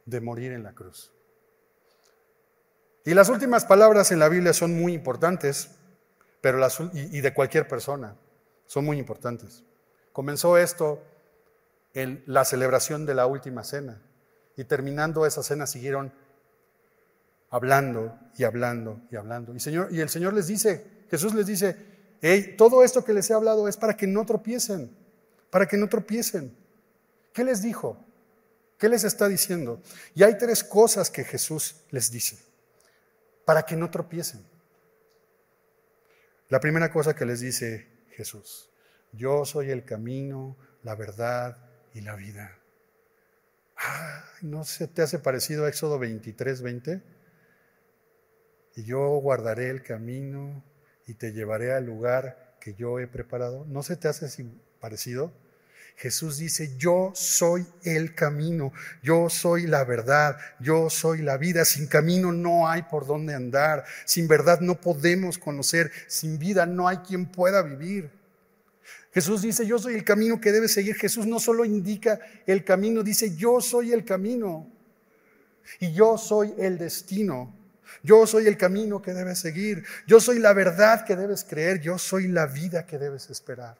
de 0.04 0.20
morir 0.20 0.52
en 0.52 0.64
la 0.64 0.72
cruz. 0.72 1.12
Y 3.04 3.14
las 3.14 3.28
últimas 3.28 3.64
palabras 3.64 4.10
en 4.10 4.18
la 4.18 4.28
Biblia 4.28 4.52
son 4.52 4.76
muy 4.76 4.92
importantes, 4.92 5.70
pero 6.40 6.58
las, 6.58 6.78
y 6.92 7.20
de 7.20 7.32
cualquier 7.32 7.68
persona, 7.68 8.16
son 8.66 8.84
muy 8.84 8.98
importantes. 8.98 9.62
Comenzó 10.12 10.58
esto 10.58 11.00
en 11.94 12.24
la 12.26 12.44
celebración 12.44 13.06
de 13.06 13.14
la 13.14 13.26
última 13.26 13.62
cena 13.62 14.02
y 14.56 14.64
terminando 14.64 15.26
esa 15.26 15.44
cena 15.44 15.66
siguieron 15.66 16.12
hablando 17.50 18.18
y 18.36 18.44
hablando 18.44 19.00
y 19.10 19.16
hablando. 19.16 19.54
Y, 19.54 19.60
señor, 19.60 19.88
y 19.90 20.00
el 20.00 20.08
Señor 20.08 20.34
les 20.34 20.46
dice, 20.46 21.04
Jesús 21.10 21.34
les 21.34 21.46
dice, 21.46 21.76
hey, 22.20 22.54
todo 22.56 22.84
esto 22.84 23.04
que 23.04 23.12
les 23.12 23.30
he 23.30 23.34
hablado 23.34 23.68
es 23.68 23.76
para 23.76 23.96
que 23.96 24.06
no 24.06 24.24
tropiecen, 24.26 24.94
para 25.50 25.66
que 25.66 25.76
no 25.76 25.88
tropiecen. 25.88 26.56
¿Qué 27.32 27.44
les 27.44 27.62
dijo? 27.62 28.04
¿Qué 28.78 28.88
les 28.88 29.04
está 29.04 29.28
diciendo? 29.28 29.82
Y 30.14 30.22
hay 30.22 30.38
tres 30.38 30.62
cosas 30.62 31.10
que 31.10 31.24
Jesús 31.24 31.76
les 31.90 32.10
dice, 32.10 32.38
para 33.44 33.62
que 33.62 33.76
no 33.76 33.90
tropiecen. 33.90 34.44
La 36.48 36.60
primera 36.60 36.90
cosa 36.90 37.14
que 37.14 37.26
les 37.26 37.40
dice 37.40 37.88
Jesús, 38.10 38.70
yo 39.12 39.44
soy 39.44 39.70
el 39.70 39.84
camino, 39.84 40.56
la 40.82 40.94
verdad 40.94 41.58
y 41.92 42.00
la 42.00 42.14
vida. 42.14 42.56
¿No 44.42 44.64
se 44.64 44.86
te 44.86 45.02
hace 45.02 45.18
parecido 45.18 45.64
a 45.64 45.68
Éxodo 45.68 45.98
23, 45.98 46.62
20? 46.62 47.17
Y 48.78 48.84
yo 48.84 49.08
guardaré 49.18 49.70
el 49.70 49.82
camino 49.82 50.62
y 51.04 51.14
te 51.14 51.32
llevaré 51.32 51.72
al 51.72 51.84
lugar 51.84 52.54
que 52.60 52.74
yo 52.74 53.00
he 53.00 53.08
preparado. 53.08 53.64
¿No 53.64 53.82
se 53.82 53.96
te 53.96 54.06
hace 54.06 54.46
parecido? 54.78 55.32
Jesús 55.96 56.38
dice, 56.38 56.76
yo 56.76 57.10
soy 57.12 57.66
el 57.82 58.14
camino, 58.14 58.72
yo 59.02 59.28
soy 59.30 59.66
la 59.66 59.82
verdad, 59.82 60.38
yo 60.60 60.90
soy 60.90 61.22
la 61.22 61.38
vida. 61.38 61.64
Sin 61.64 61.88
camino 61.88 62.30
no 62.30 62.68
hay 62.68 62.82
por 62.82 63.04
dónde 63.04 63.34
andar, 63.34 63.84
sin 64.04 64.28
verdad 64.28 64.60
no 64.60 64.80
podemos 64.80 65.38
conocer, 65.38 65.90
sin 66.06 66.38
vida 66.38 66.64
no 66.64 66.86
hay 66.86 66.98
quien 66.98 67.26
pueda 67.26 67.62
vivir. 67.62 68.12
Jesús 69.12 69.42
dice, 69.42 69.66
yo 69.66 69.80
soy 69.80 69.94
el 69.94 70.04
camino 70.04 70.40
que 70.40 70.52
debe 70.52 70.68
seguir. 70.68 70.94
Jesús 70.94 71.26
no 71.26 71.40
solo 71.40 71.64
indica 71.64 72.20
el 72.46 72.62
camino, 72.62 73.02
dice, 73.02 73.34
yo 73.34 73.60
soy 73.60 73.92
el 73.92 74.04
camino. 74.04 74.70
Y 75.80 75.92
yo 75.92 76.16
soy 76.16 76.54
el 76.58 76.78
destino. 76.78 77.57
Yo 78.02 78.26
soy 78.26 78.46
el 78.46 78.56
camino 78.56 79.02
que 79.02 79.12
debes 79.12 79.38
seguir. 79.38 79.84
Yo 80.06 80.20
soy 80.20 80.38
la 80.38 80.52
verdad 80.52 81.04
que 81.04 81.16
debes 81.16 81.44
creer. 81.44 81.80
Yo 81.80 81.98
soy 81.98 82.28
la 82.28 82.46
vida 82.46 82.86
que 82.86 82.98
debes 82.98 83.30
esperar. 83.30 83.78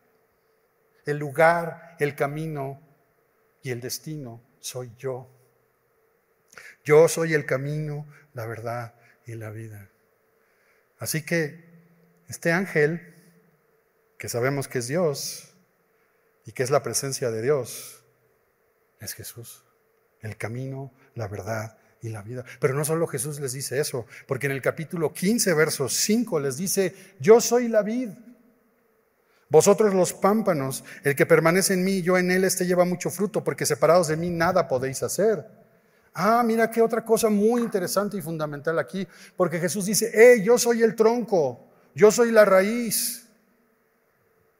El 1.04 1.18
lugar, 1.18 1.96
el 1.98 2.14
camino 2.14 2.80
y 3.62 3.70
el 3.70 3.80
destino 3.80 4.42
soy 4.60 4.92
yo. 4.98 5.28
Yo 6.84 7.08
soy 7.08 7.34
el 7.34 7.46
camino, 7.46 8.06
la 8.34 8.46
verdad 8.46 8.94
y 9.26 9.34
la 9.34 9.50
vida. 9.50 9.90
Así 10.98 11.22
que 11.22 11.64
este 12.28 12.52
ángel 12.52 13.14
que 14.18 14.28
sabemos 14.28 14.68
que 14.68 14.78
es 14.78 14.88
Dios 14.88 15.54
y 16.44 16.52
que 16.52 16.62
es 16.62 16.70
la 16.70 16.82
presencia 16.82 17.30
de 17.30 17.42
Dios, 17.42 18.04
es 19.00 19.14
Jesús, 19.14 19.64
el 20.22 20.36
camino, 20.36 20.92
la 21.14 21.28
verdad 21.28 21.78
y 22.02 22.08
la 22.08 22.22
vida. 22.22 22.44
Pero 22.60 22.74
no 22.74 22.84
solo 22.84 23.06
Jesús 23.06 23.40
les 23.40 23.52
dice 23.52 23.80
eso, 23.80 24.06
porque 24.26 24.46
en 24.46 24.52
el 24.52 24.62
capítulo 24.62 25.12
15, 25.12 25.54
verso 25.54 25.88
5 25.88 26.40
les 26.40 26.56
dice, 26.56 26.94
yo 27.20 27.40
soy 27.40 27.68
la 27.68 27.82
vid. 27.82 28.10
Vosotros 29.50 29.94
los 29.94 30.12
pámpanos, 30.12 30.84
el 31.04 31.16
que 31.16 31.24
permanece 31.24 31.74
en 31.74 31.84
mí, 31.84 32.02
yo 32.02 32.18
en 32.18 32.30
él, 32.30 32.44
este 32.44 32.66
lleva 32.66 32.84
mucho 32.84 33.10
fruto, 33.10 33.42
porque 33.42 33.64
separados 33.64 34.08
de 34.08 34.16
mí 34.16 34.28
nada 34.28 34.68
podéis 34.68 35.02
hacer. 35.02 35.46
Ah, 36.12 36.42
mira 36.44 36.70
qué 36.70 36.82
otra 36.82 37.04
cosa 37.04 37.30
muy 37.30 37.62
interesante 37.62 38.16
y 38.16 38.20
fundamental 38.20 38.78
aquí, 38.78 39.06
porque 39.36 39.58
Jesús 39.58 39.86
dice, 39.86 40.10
hey, 40.12 40.42
yo 40.44 40.58
soy 40.58 40.82
el 40.82 40.94
tronco, 40.94 41.66
yo 41.94 42.10
soy 42.10 42.30
la 42.30 42.44
raíz. 42.44 43.28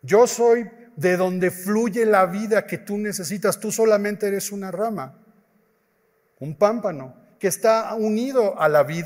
Yo 0.02 0.26
soy 0.26 0.70
de 0.96 1.16
donde 1.16 1.50
fluye 1.50 2.04
la 2.04 2.26
vida 2.26 2.66
que 2.66 2.78
tú 2.78 2.98
necesitas. 2.98 3.58
Tú 3.58 3.70
solamente 3.70 4.26
eres 4.26 4.52
una 4.52 4.70
rama, 4.70 5.18
un 6.40 6.56
pámpano, 6.56 7.14
que 7.38 7.48
está 7.48 7.94
unido 7.94 8.60
a 8.60 8.68
la 8.68 8.82
vid, 8.82 9.04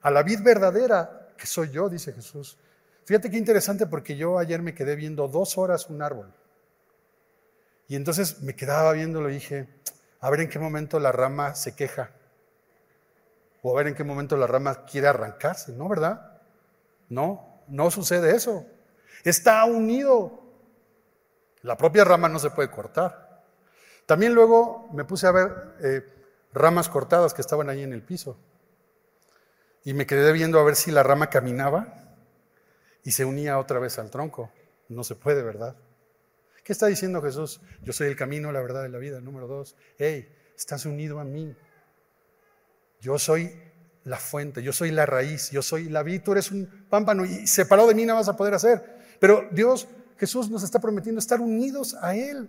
a 0.00 0.10
la 0.10 0.22
vid 0.22 0.42
verdadera, 0.42 1.28
que 1.36 1.46
soy 1.46 1.70
yo, 1.70 1.88
dice 1.88 2.12
Jesús. 2.12 2.58
Fíjate 3.04 3.30
qué 3.30 3.36
interesante 3.36 3.86
porque 3.86 4.16
yo 4.16 4.38
ayer 4.38 4.62
me 4.62 4.74
quedé 4.74 4.94
viendo 4.96 5.28
dos 5.28 5.58
horas 5.58 5.90
un 5.90 6.02
árbol. 6.02 6.32
Y 7.88 7.96
entonces 7.96 8.40
me 8.42 8.54
quedaba 8.54 8.92
viéndolo 8.92 9.28
y 9.28 9.34
dije, 9.34 9.68
a 10.20 10.30
ver 10.30 10.40
en 10.40 10.48
qué 10.48 10.58
momento 10.58 11.00
la 11.00 11.12
rama 11.12 11.54
se 11.54 11.74
queja. 11.74 12.10
O 13.62 13.72
a 13.72 13.76
ver 13.76 13.88
en 13.88 13.94
qué 13.94 14.04
momento 14.04 14.36
la 14.36 14.46
rama 14.46 14.84
quiere 14.86 15.08
arrancarse, 15.08 15.72
¿no? 15.72 15.88
¿Verdad? 15.88 16.38
No, 17.08 17.62
no 17.68 17.90
sucede 17.90 18.34
eso. 18.34 18.64
Está 19.24 19.64
unido. 19.64 20.42
La 21.62 21.76
propia 21.76 22.04
rama 22.04 22.28
no 22.28 22.38
se 22.38 22.50
puede 22.50 22.70
cortar. 22.70 23.42
También 24.06 24.34
luego 24.34 24.88
me 24.92 25.04
puse 25.04 25.26
a 25.26 25.32
ver 25.32 25.74
eh, 25.80 26.21
ramas 26.52 26.88
cortadas 26.88 27.34
que 27.34 27.40
estaban 27.40 27.68
ahí 27.68 27.82
en 27.82 27.92
el 27.92 28.02
piso. 28.02 28.36
Y 29.84 29.94
me 29.94 30.06
quedé 30.06 30.32
viendo 30.32 30.58
a 30.58 30.64
ver 30.64 30.76
si 30.76 30.90
la 30.90 31.02
rama 31.02 31.28
caminaba 31.28 32.16
y 33.04 33.12
se 33.12 33.24
unía 33.24 33.58
otra 33.58 33.78
vez 33.78 33.98
al 33.98 34.10
tronco. 34.10 34.52
No 34.88 35.02
se 35.02 35.16
puede, 35.16 35.42
¿verdad? 35.42 35.76
¿Qué 36.62 36.72
está 36.72 36.86
diciendo 36.86 37.20
Jesús? 37.20 37.60
Yo 37.82 37.92
soy 37.92 38.06
el 38.08 38.16
camino, 38.16 38.52
la 38.52 38.60
verdad 38.60 38.84
y 38.86 38.90
la 38.90 38.98
vida. 38.98 39.20
Número 39.20 39.48
dos, 39.48 39.76
hey, 39.98 40.28
estás 40.56 40.86
unido 40.86 41.18
a 41.18 41.24
mí. 41.24 41.56
Yo 43.00 43.18
soy 43.18 43.60
la 44.04 44.18
fuente, 44.18 44.62
yo 44.62 44.72
soy 44.72 44.92
la 44.92 45.06
raíz, 45.06 45.50
yo 45.50 45.62
soy 45.62 45.88
la 45.88 46.02
vid, 46.02 46.22
tú 46.22 46.32
eres 46.32 46.50
un 46.52 46.86
pámpano 46.88 47.24
y 47.24 47.46
separado 47.46 47.88
de 47.88 47.94
mí 47.94 48.04
no 48.04 48.14
vas 48.14 48.28
a 48.28 48.36
poder 48.36 48.54
hacer. 48.54 49.00
Pero 49.18 49.48
Dios, 49.50 49.88
Jesús 50.18 50.50
nos 50.50 50.62
está 50.62 50.80
prometiendo 50.80 51.18
estar 51.18 51.40
unidos 51.40 51.96
a 52.00 52.14
Él. 52.14 52.48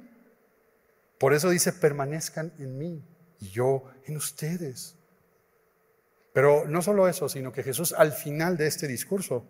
Por 1.18 1.34
eso 1.34 1.50
dice, 1.50 1.74
permanezcan 1.74 2.54
en 2.60 2.78
mí 2.78 3.13
y 3.44 3.50
yo 3.50 3.84
en 4.06 4.16
ustedes. 4.16 4.96
Pero 6.32 6.66
no 6.66 6.82
solo 6.82 7.08
eso, 7.08 7.28
sino 7.28 7.52
que 7.52 7.62
Jesús 7.62 7.94
al 7.94 8.14
final 8.14 8.56
de 8.58 8.68
este 8.68 8.88
discurso, 8.88 9.46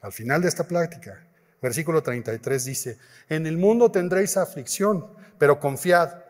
al 0.00 0.12
final 0.12 0.40
de 0.40 0.48
esta 0.48 0.66
plática, 0.66 1.26
versículo 1.60 2.02
33 2.02 2.64
dice, 2.64 2.98
en 3.28 3.46
el 3.46 3.58
mundo 3.58 3.90
tendréis 3.90 4.36
aflicción, 4.36 5.06
pero 5.38 5.60
confiad, 5.60 6.24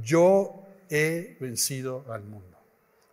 yo 0.00 0.64
he 0.88 1.36
vencido 1.40 2.04
al 2.08 2.22
mundo. 2.22 2.58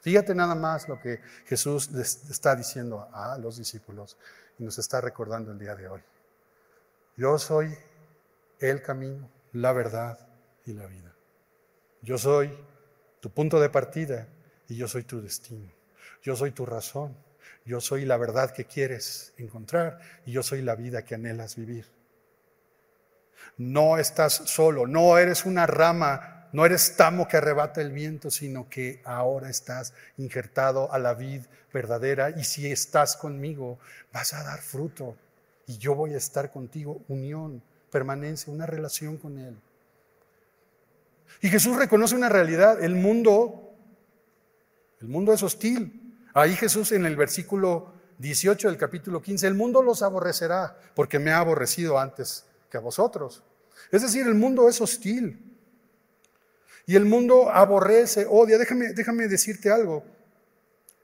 Fíjate 0.02 0.36
nada 0.36 0.54
más 0.54 0.88
lo 0.88 1.00
que 1.00 1.20
Jesús 1.46 1.92
les 1.92 2.30
está 2.30 2.56
diciendo 2.56 3.10
a 3.12 3.38
los 3.40 3.58
discípulos 3.58 4.18
y 4.60 4.64
nos 4.64 4.78
está 4.78 5.02
recordando 5.02 5.52
el 5.52 5.60
día 5.60 5.76
de 5.76 5.88
hoy. 5.88 6.02
Yo 7.18 7.38
soy 7.40 7.76
el 8.60 8.82
camino, 8.84 9.28
la 9.54 9.74
verdad 9.74 10.20
y 10.66 10.74
la 10.74 10.86
vida. 10.86 11.14
Yo 12.04 12.18
soy 12.18 12.56
tu 13.20 13.30
punto 13.30 13.60
de 13.60 13.70
partida 13.70 14.28
y 14.68 14.76
yo 14.76 14.88
soy 14.88 15.04
tu 15.04 15.22
destino. 15.22 15.72
Yo 16.24 16.36
soy 16.36 16.52
tu 16.52 16.66
razón. 16.66 17.16
Yo 17.66 17.82
soy 17.82 18.06
la 18.06 18.18
verdad 18.18 18.52
que 18.52 18.66
quieres 18.66 19.34
encontrar 19.38 20.00
y 20.26 20.32
yo 20.32 20.42
soy 20.42 20.62
la 20.62 20.76
vida 20.76 21.04
que 21.04 21.16
anhelas 21.16 21.56
vivir. 21.56 21.86
No 23.58 23.98
estás 23.98 24.34
solo, 24.34 24.88
no 24.88 25.18
eres 25.18 25.46
una 25.46 25.66
rama, 25.68 26.48
no 26.54 26.66
eres 26.66 26.96
tamo 26.96 27.28
que 27.28 27.38
arrebata 27.38 27.82
el 27.82 27.92
viento, 27.92 28.32
sino 28.32 28.70
que 28.70 29.02
ahora 29.04 29.50
estás 29.50 29.94
injertado 30.18 30.92
a 30.94 31.00
la 31.00 31.14
vid 31.14 31.42
verdadera 31.74 32.30
y 32.30 32.44
si 32.46 32.72
estás 32.72 33.18
conmigo 33.18 33.80
vas 34.14 34.34
a 34.34 34.44
dar 34.44 34.60
fruto 34.60 35.18
y 35.66 35.78
yo 35.78 35.94
voy 35.94 36.14
a 36.14 36.18
estar 36.18 36.52
contigo, 36.52 37.02
unión, 37.10 37.62
permanencia, 37.92 38.54
una 38.54 38.66
relación 38.66 39.18
con 39.18 39.38
Él. 39.38 39.58
Y 41.42 41.50
Jesús 41.50 41.78
reconoce 41.78 42.16
una 42.16 42.30
realidad, 42.30 42.84
el 42.84 42.96
mundo, 42.96 43.74
el 45.02 45.08
mundo 45.08 45.34
es 45.34 45.44
hostil. 45.44 46.16
Ahí 46.34 46.56
Jesús 46.56 46.92
en 46.92 47.06
el 47.06 47.16
versículo 47.16 47.94
18 48.20 48.68
del 48.68 48.78
capítulo 48.78 49.22
15, 49.22 49.48
el 49.48 49.54
mundo 49.54 49.82
los 49.82 50.02
aborrecerá 50.02 50.78
porque 50.96 51.20
me 51.20 51.32
ha 51.32 51.40
aborrecido 51.40 52.00
antes 52.00 52.46
que 52.70 52.78
a 52.78 52.82
vosotros. 52.82 53.44
Es 53.92 54.02
decir, 54.02 54.26
el 54.26 54.36
mundo 54.36 54.68
es 54.68 54.82
hostil. 54.82 55.44
Y 56.86 56.96
el 56.96 57.06
mundo 57.06 57.50
aborrece, 57.50 58.26
odia. 58.30 58.58
Déjame, 58.58 58.94
déjame 58.94 59.28
decirte 59.28 59.70
algo. 59.70 60.04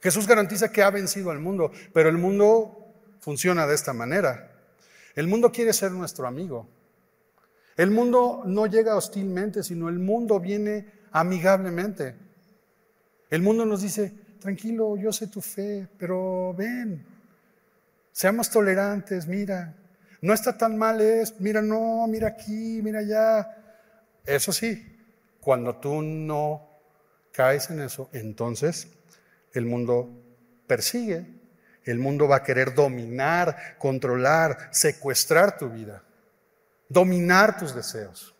Jesús 0.02 0.28
garantiza 0.28 0.72
que 0.72 0.82
ha 0.82 0.90
vencido 0.90 1.30
al 1.30 1.40
mundo, 1.40 1.72
pero 1.94 2.10
el 2.10 2.18
mundo 2.18 2.94
funciona 3.20 3.68
de 3.68 3.76
esta 3.76 3.94
manera. 3.94 4.52
El 5.16 5.28
mundo 5.28 5.52
quiere 5.52 5.74
ser 5.74 5.92
nuestro 5.92 6.28
amigo. 6.28 6.68
El 7.76 7.90
mundo 7.90 8.44
no 8.46 8.68
llega 8.68 8.96
hostilmente, 8.96 9.64
sino 9.64 9.90
el 9.90 9.98
mundo 9.98 10.40
viene 10.40 10.86
amigablemente. 11.12 12.16
El 13.30 13.42
mundo 13.42 13.66
nos 13.66 13.82
dice, 13.82 14.14
tranquilo, 14.40 14.96
yo 14.96 15.12
sé 15.12 15.28
tu 15.28 15.42
fe, 15.42 15.88
pero 15.98 16.54
ven, 16.54 17.04
seamos 18.12 18.52
tolerantes, 18.52 19.26
mira, 19.26 19.76
no 20.22 20.34
está 20.34 20.56
tan 20.56 20.78
mal 20.78 21.02
es, 21.02 21.40
mira, 21.40 21.62
no, 21.62 22.06
mira 22.08 22.28
aquí, 22.28 22.80
mira 22.84 23.00
allá. 23.00 23.58
Eso 24.24 24.54
sí, 24.54 24.96
cuando 25.40 25.78
tú 25.78 26.02
no 26.04 26.70
caes 27.32 27.72
en 27.72 27.82
eso, 27.82 28.10
entonces 28.14 28.88
el 29.52 29.66
mundo 29.66 30.12
persigue, 30.68 31.26
el 31.86 31.98
mundo 31.98 32.28
va 32.28 32.38
a 32.38 32.44
querer 32.44 32.76
dominar, 32.76 33.78
controlar, 33.80 34.70
secuestrar 34.72 35.58
tu 35.58 35.70
vida 35.70 36.04
dominar 36.94 37.58
tus 37.58 37.76
deseos. 37.76 38.36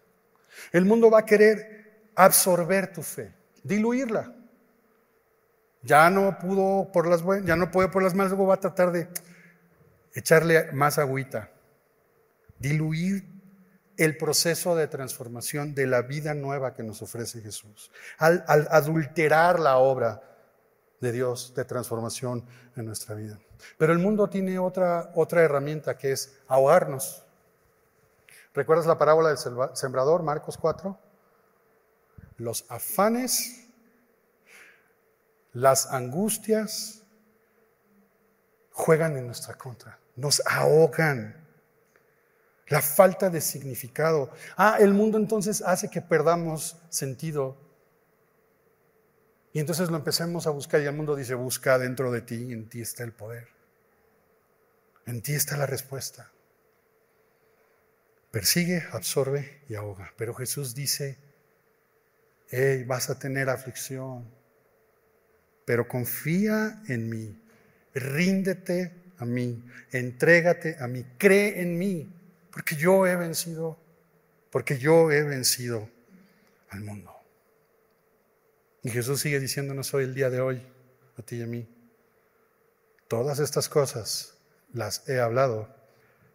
El 0.72 0.86
mundo 0.86 1.10
va 1.10 1.20
a 1.20 1.26
querer 1.26 2.10
absorber 2.16 2.94
tu 2.94 3.02
fe, 3.02 3.34
diluirla. 3.64 4.34
Ya 5.82 6.10
no 6.10 6.38
pudo 6.40 6.92
por 6.92 7.08
las 7.08 7.22
buenas, 7.22 7.46
ya 7.46 7.56
no 7.56 7.72
puede 7.72 7.90
por 7.90 8.04
las 8.04 8.14
malas, 8.14 8.32
luego 8.32 8.48
va 8.48 8.56
a 8.56 8.60
tratar 8.60 8.92
de 8.92 9.10
echarle 10.14 10.72
más 10.72 10.98
agüita, 10.98 11.50
diluir 12.60 13.28
el 13.98 14.18
proceso 14.18 14.76
de 14.76 14.88
transformación 14.88 15.76
de 15.76 15.88
la 15.88 16.02
vida 16.02 16.34
nueva 16.34 16.74
que 16.74 16.84
nos 16.84 17.02
ofrece 17.02 17.42
Jesús, 17.42 17.92
al, 18.18 18.46
al, 18.48 18.68
adulterar 18.72 19.60
la 19.60 19.78
obra 19.78 20.22
de 21.02 21.12
Dios 21.12 21.54
de 21.54 21.66
transformación 21.66 22.46
en 22.76 22.86
nuestra 22.86 23.14
vida. 23.14 23.38
Pero 23.78 23.94
el 23.94 24.00
mundo 24.00 24.30
tiene 24.30 24.58
otra, 24.58 25.12
otra 25.16 25.42
herramienta 25.42 25.98
que 25.98 26.14
es 26.14 26.38
ahogarnos. 26.48 27.23
¿Recuerdas 28.54 28.86
la 28.86 28.98
parábola 28.98 29.30
del 29.30 29.38
sembrador, 29.74 30.22
Marcos 30.22 30.58
4? 30.58 31.00
Los 32.38 32.66
afanes, 32.70 33.68
las 35.54 35.92
angustias 35.92 37.04
juegan 38.72 39.18
en 39.18 39.26
nuestra 39.26 39.56
contra, 39.56 40.00
nos 40.16 40.42
ahogan. 40.46 41.42
La 42.68 42.82
falta 42.82 43.30
de 43.30 43.42
significado. 43.42 44.32
Ah, 44.56 44.78
el 44.80 44.94
mundo 44.94 45.18
entonces 45.18 45.62
hace 45.62 45.90
que 45.90 46.02
perdamos 46.02 46.78
sentido. 46.90 47.58
Y 49.52 49.60
entonces 49.60 49.90
lo 49.90 49.98
empecemos 49.98 50.48
a 50.48 50.52
buscar 50.52 50.82
y 50.82 50.86
el 50.86 50.96
mundo 50.96 51.16
dice, 51.16 51.36
busca 51.36 51.78
dentro 51.78 52.10
de 52.10 52.22
ti, 52.22 52.54
en 52.54 52.70
ti 52.70 52.82
está 52.82 53.04
el 53.04 53.12
poder. 53.12 53.50
En 55.06 55.22
ti 55.22 55.34
está 55.34 55.58
la 55.58 55.66
respuesta. 55.66 56.32
Persigue, 58.34 58.84
absorbe 58.92 59.62
y 59.70 59.76
ahoga. 59.76 60.12
Pero 60.18 60.34
Jesús 60.34 60.74
dice, 60.74 61.20
hey, 62.50 62.84
vas 62.84 63.12
a 63.12 63.20
tener 63.20 63.48
aflicción, 63.48 64.28
pero 65.66 65.88
confía 65.88 66.82
en 66.88 67.12
mí, 67.12 67.40
ríndete 67.94 68.92
a 69.20 69.26
mí, 69.26 69.64
entrégate 69.92 70.78
a 70.80 70.88
mí, 70.88 71.06
cree 71.20 71.62
en 71.62 71.78
mí, 71.78 72.12
porque 72.52 72.76
yo 72.76 73.06
he 73.06 73.16
vencido, 73.16 73.78
porque 74.50 74.80
yo 74.80 75.12
he 75.12 75.22
vencido 75.22 75.88
al 76.70 76.82
mundo. 76.82 77.16
Y 78.82 78.90
Jesús 78.90 79.22
sigue 79.22 79.40
diciéndonos 79.40 79.94
hoy 79.94 80.06
el 80.06 80.16
día 80.16 80.32
de 80.32 80.42
hoy, 80.42 80.60
a 81.20 81.22
ti 81.22 81.36
y 81.36 81.44
a 81.44 81.46
mí, 81.46 81.70
todas 83.08 83.38
estas 83.38 83.70
cosas 83.70 84.40
las 84.74 85.08
he 85.08 85.20
hablado 85.20 85.70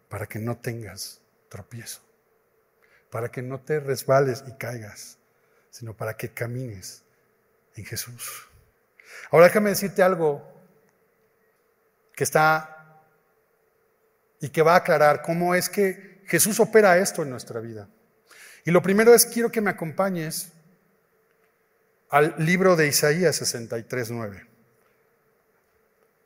para 0.08 0.26
que 0.28 0.38
no 0.38 0.58
tengas 0.58 1.22
tropiezo, 1.48 2.00
para 3.10 3.30
que 3.30 3.42
no 3.42 3.60
te 3.60 3.80
resbales 3.80 4.44
y 4.46 4.52
caigas, 4.52 5.18
sino 5.70 5.96
para 5.96 6.16
que 6.16 6.32
camines 6.32 7.02
en 7.76 7.84
Jesús. 7.84 8.48
Ahora 9.30 9.46
déjame 9.46 9.70
decirte 9.70 10.02
algo 10.02 10.42
que 12.14 12.24
está 12.24 13.02
y 14.40 14.48
que 14.50 14.62
va 14.62 14.74
a 14.74 14.78
aclarar 14.78 15.22
cómo 15.22 15.54
es 15.54 15.68
que 15.68 16.22
Jesús 16.26 16.60
opera 16.60 16.98
esto 16.98 17.22
en 17.22 17.30
nuestra 17.30 17.60
vida. 17.60 17.88
Y 18.64 18.70
lo 18.70 18.82
primero 18.82 19.14
es, 19.14 19.24
quiero 19.26 19.50
que 19.50 19.60
me 19.60 19.70
acompañes 19.70 20.52
al 22.10 22.34
libro 22.38 22.76
de 22.76 22.88
Isaías 22.88 23.36
63, 23.36 24.10
9. 24.10 24.46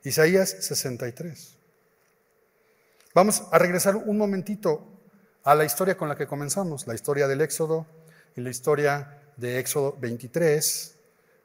Isaías 0.03 0.49
63. 0.49 1.57
Vamos 3.13 3.43
a 3.51 3.57
regresar 3.57 3.95
un 3.95 4.17
momentito 4.17 4.92
a 5.43 5.55
la 5.55 5.65
historia 5.65 5.97
con 5.97 6.07
la 6.07 6.15
que 6.15 6.27
comenzamos, 6.27 6.87
la 6.87 6.95
historia 6.95 7.27
del 7.27 7.41
Éxodo 7.41 7.85
y 8.35 8.41
la 8.41 8.49
historia 8.49 9.19
de 9.35 9.59
Éxodo 9.59 9.97
23 9.99 10.95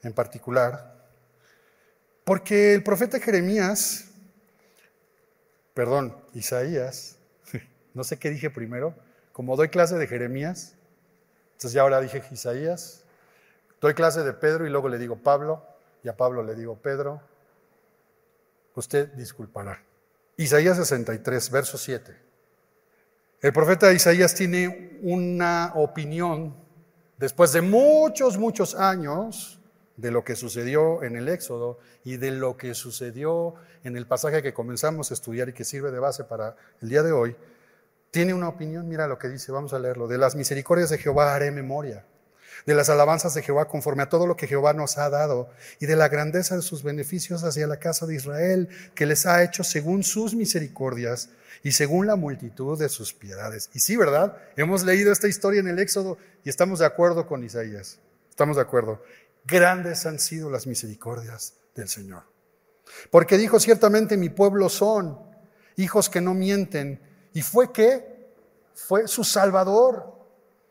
en 0.02 0.12
particular, 0.12 0.94
porque 2.24 2.74
el 2.74 2.82
profeta 2.82 3.18
Jeremías, 3.18 4.10
perdón, 5.74 6.16
Isaías, 6.34 7.16
no 7.94 8.04
sé 8.04 8.18
qué 8.18 8.30
dije 8.30 8.50
primero, 8.50 8.94
como 9.32 9.56
doy 9.56 9.68
clase 9.68 9.96
de 9.96 10.06
Jeremías, 10.06 10.74
entonces 11.52 11.72
ya 11.72 11.82
ahora 11.82 12.00
dije 12.00 12.22
Isaías, 12.30 13.04
doy 13.80 13.94
clase 13.94 14.22
de 14.22 14.32
Pedro 14.32 14.66
y 14.66 14.70
luego 14.70 14.88
le 14.88 14.98
digo 14.98 15.16
Pablo, 15.16 15.64
y 16.04 16.08
a 16.08 16.16
Pablo 16.16 16.44
le 16.44 16.54
digo 16.54 16.76
Pedro, 16.76 17.20
usted 18.76 19.08
disculpará. 19.14 19.82
Isaías 20.36 20.76
63, 20.76 21.50
verso 21.50 21.76
7. 21.76 22.27
El 23.40 23.52
profeta 23.52 23.92
Isaías 23.92 24.34
tiene 24.34 24.98
una 25.00 25.70
opinión 25.76 26.56
después 27.18 27.52
de 27.52 27.60
muchos, 27.60 28.36
muchos 28.36 28.74
años 28.74 29.60
de 29.96 30.10
lo 30.10 30.24
que 30.24 30.34
sucedió 30.34 31.04
en 31.04 31.14
el 31.14 31.28
Éxodo 31.28 31.78
y 32.02 32.16
de 32.16 32.32
lo 32.32 32.56
que 32.56 32.74
sucedió 32.74 33.54
en 33.84 33.96
el 33.96 34.08
pasaje 34.08 34.42
que 34.42 34.52
comenzamos 34.52 35.12
a 35.12 35.14
estudiar 35.14 35.48
y 35.48 35.52
que 35.52 35.62
sirve 35.62 35.92
de 35.92 36.00
base 36.00 36.24
para 36.24 36.56
el 36.82 36.88
día 36.88 37.04
de 37.04 37.12
hoy, 37.12 37.36
tiene 38.10 38.34
una 38.34 38.48
opinión, 38.48 38.88
mira 38.88 39.06
lo 39.06 39.20
que 39.20 39.28
dice, 39.28 39.52
vamos 39.52 39.72
a 39.72 39.78
leerlo, 39.78 40.08
de 40.08 40.18
las 40.18 40.34
misericordias 40.34 40.90
de 40.90 40.98
Jehová 40.98 41.32
haré 41.32 41.52
memoria, 41.52 42.04
de 42.66 42.74
las 42.74 42.88
alabanzas 42.88 43.34
de 43.34 43.42
Jehová 43.42 43.68
conforme 43.68 44.02
a 44.02 44.08
todo 44.08 44.26
lo 44.26 44.36
que 44.36 44.48
Jehová 44.48 44.72
nos 44.72 44.98
ha 44.98 45.10
dado 45.10 45.48
y 45.78 45.86
de 45.86 45.94
la 45.94 46.08
grandeza 46.08 46.56
de 46.56 46.62
sus 46.62 46.82
beneficios 46.82 47.44
hacia 47.44 47.68
la 47.68 47.78
casa 47.78 48.04
de 48.04 48.16
Israel, 48.16 48.68
que 48.96 49.06
les 49.06 49.26
ha 49.26 49.44
hecho 49.44 49.62
según 49.62 50.02
sus 50.02 50.34
misericordias 50.34 51.30
y 51.62 51.72
según 51.72 52.06
la 52.06 52.16
multitud 52.16 52.78
de 52.78 52.88
sus 52.88 53.12
piedades. 53.12 53.70
Y 53.74 53.80
sí, 53.80 53.96
¿verdad? 53.96 54.36
Hemos 54.56 54.84
leído 54.84 55.12
esta 55.12 55.28
historia 55.28 55.60
en 55.60 55.68
el 55.68 55.78
Éxodo 55.78 56.18
y 56.44 56.48
estamos 56.48 56.78
de 56.78 56.86
acuerdo 56.86 57.26
con 57.26 57.44
Isaías. 57.44 57.98
Estamos 58.30 58.56
de 58.56 58.62
acuerdo. 58.62 59.02
Grandes 59.44 60.06
han 60.06 60.18
sido 60.18 60.50
las 60.50 60.66
misericordias 60.66 61.54
del 61.74 61.88
Señor. 61.88 62.22
Porque 63.10 63.36
dijo 63.38 63.60
ciertamente 63.60 64.16
mi 64.16 64.28
pueblo 64.28 64.68
son 64.68 65.18
hijos 65.76 66.08
que 66.08 66.20
no 66.20 66.34
mienten. 66.34 67.00
¿Y 67.32 67.42
fue 67.42 67.72
qué? 67.72 68.32
Fue 68.74 69.08
su 69.08 69.24
Salvador. 69.24 70.14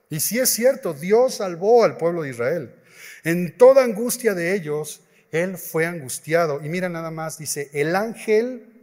Y 0.09 0.19
si 0.19 0.39
es 0.39 0.49
cierto, 0.49 0.93
Dios 0.93 1.35
salvó 1.35 1.83
al 1.83 1.97
pueblo 1.97 2.21
de 2.21 2.29
Israel. 2.29 2.75
En 3.23 3.57
toda 3.57 3.83
angustia 3.83 4.33
de 4.33 4.55
ellos, 4.55 5.01
Él 5.31 5.57
fue 5.57 5.85
angustiado. 5.85 6.63
Y 6.63 6.69
mira 6.69 6.87
nada 6.87 7.11
más, 7.11 7.37
dice, 7.37 7.69
el 7.73 7.95
ángel 7.95 8.76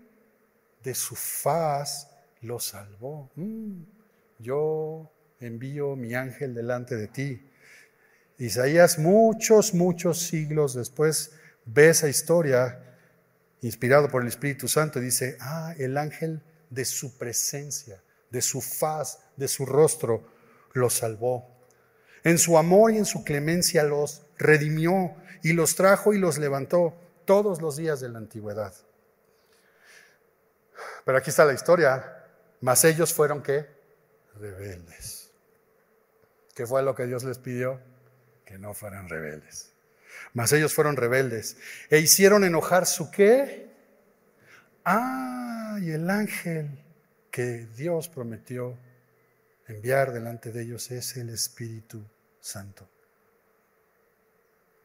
de 0.84 0.94
su 0.94 1.16
faz 1.16 2.10
lo 2.42 2.60
salvó. 2.60 3.30
Mm, 3.34 3.82
yo 4.38 5.10
envío 5.40 5.96
mi 5.96 6.14
ángel 6.14 6.54
delante 6.54 6.94
de 6.94 7.08
ti. 7.08 7.50
Isaías 8.38 8.98
muchos, 8.98 9.74
muchos 9.74 10.20
siglos 10.20 10.74
después 10.74 11.32
ve 11.64 11.88
esa 11.88 12.08
historia 12.08 12.80
inspirado 13.62 14.08
por 14.08 14.22
el 14.22 14.28
Espíritu 14.28 14.68
Santo 14.68 14.98
y 14.98 15.06
dice, 15.06 15.38
ah, 15.40 15.74
el 15.78 15.96
ángel 15.96 16.42
de 16.68 16.84
su 16.84 17.16
presencia, 17.16 18.02
de 18.30 18.42
su 18.42 18.60
faz, 18.60 19.20
de 19.36 19.48
su 19.48 19.64
rostro, 19.64 20.28
los 20.74 20.94
salvó. 20.94 21.48
En 22.24 22.36
su 22.36 22.58
amor 22.58 22.92
y 22.92 22.98
en 22.98 23.04
su 23.06 23.24
clemencia 23.24 23.84
los 23.84 24.22
redimió 24.36 25.14
y 25.42 25.52
los 25.52 25.76
trajo 25.76 26.12
y 26.12 26.18
los 26.18 26.38
levantó 26.38 26.94
todos 27.24 27.62
los 27.62 27.76
días 27.76 28.00
de 28.00 28.10
la 28.10 28.18
antigüedad. 28.18 28.74
Pero 31.04 31.18
aquí 31.18 31.30
está 31.30 31.44
la 31.44 31.52
historia. 31.52 32.24
Mas 32.60 32.84
ellos 32.84 33.12
fueron 33.12 33.42
qué? 33.42 33.68
Rebeldes. 34.40 35.30
¿Qué 36.54 36.66
fue 36.66 36.82
lo 36.82 36.94
que 36.94 37.06
Dios 37.06 37.24
les 37.24 37.38
pidió? 37.38 37.80
Que 38.44 38.58
no 38.58 38.74
fueran 38.74 39.08
rebeldes. 39.08 39.72
Mas 40.32 40.52
ellos 40.52 40.72
fueron 40.72 40.96
rebeldes. 40.96 41.56
E 41.90 41.98
hicieron 41.98 42.44
enojar 42.44 42.86
su 42.86 43.10
qué? 43.10 43.70
Ah, 44.84 45.78
y 45.80 45.90
el 45.90 46.08
ángel 46.08 46.84
que 47.30 47.66
Dios 47.76 48.08
prometió 48.08 48.78
enviar 49.66 50.12
delante 50.12 50.52
de 50.52 50.62
ellos 50.62 50.90
es 50.90 51.16
el 51.16 51.30
Espíritu 51.30 52.04
Santo. 52.40 52.88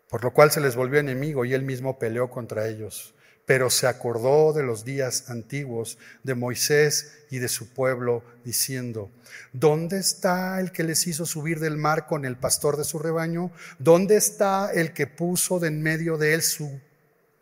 Por 0.10 0.24
lo 0.24 0.34
cual 0.34 0.50
se 0.50 0.62
les 0.62 0.76
volvió 0.76 1.00
enemigo 1.00 1.46
y 1.46 1.54
él 1.54 1.62
mismo 1.62 2.00
peleó 2.00 2.30
contra 2.30 2.68
ellos 2.68 3.14
pero 3.50 3.72
se 3.72 3.88
acordó 3.88 4.54
de 4.54 4.62
los 4.62 4.86
días 4.86 5.32
antiguos 5.32 5.98
de 6.22 6.36
Moisés 6.36 7.24
y 7.32 7.40
de 7.40 7.48
su 7.48 7.74
pueblo, 7.74 8.24
diciendo, 8.46 9.10
¿dónde 9.54 9.98
está 9.98 10.60
el 10.60 10.72
que 10.72 10.84
les 10.84 11.08
hizo 11.08 11.26
subir 11.26 11.60
del 11.60 11.76
mar 11.76 12.06
con 12.06 12.26
el 12.26 12.38
pastor 12.38 12.78
de 12.78 12.84
su 12.84 13.00
rebaño? 13.00 13.52
¿Dónde 13.80 14.18
está 14.18 14.72
el 14.72 14.94
que 14.94 15.08
puso 15.08 15.60
de 15.60 15.70
en 15.70 15.82
medio 15.82 16.20
de 16.20 16.36
él 16.36 16.44
su 16.44 16.80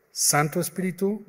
Santo 0.09 0.61
Espíritu? 0.61 1.25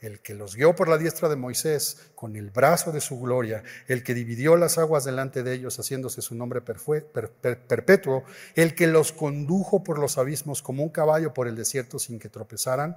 El 0.00 0.20
que 0.20 0.32
los 0.32 0.56
guió 0.56 0.74
por 0.74 0.88
la 0.88 0.96
diestra 0.96 1.28
de 1.28 1.36
Moisés 1.36 1.98
con 2.14 2.36
el 2.36 2.48
brazo 2.48 2.92
de 2.92 3.02
su 3.02 3.20
gloria, 3.20 3.62
el 3.88 4.02
que 4.02 4.14
dividió 4.14 4.56
las 4.56 4.78
aguas 4.78 5.04
delante 5.04 5.42
de 5.42 5.52
ellos, 5.52 5.76
haciéndose 5.78 6.22
su 6.22 6.34
nombre 6.34 6.62
perpetuo, 6.62 8.24
el 8.54 8.74
que 8.74 8.86
los 8.86 9.12
condujo 9.12 9.84
por 9.84 9.98
los 9.98 10.16
abismos 10.16 10.62
como 10.62 10.82
un 10.82 10.88
caballo 10.88 11.34
por 11.34 11.46
el 11.46 11.56
desierto 11.56 11.98
sin 11.98 12.18
que 12.18 12.30
tropezaran, 12.30 12.96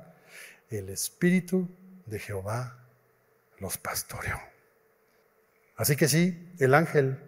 el 0.70 0.90
Espíritu 0.90 1.70
de 2.06 2.20
Jehová 2.20 2.88
los 3.60 3.78
pastoreó. 3.78 4.40
Así 5.76 5.96
que 5.96 6.08
sí, 6.08 6.54
el 6.60 6.74
ángel, 6.74 7.20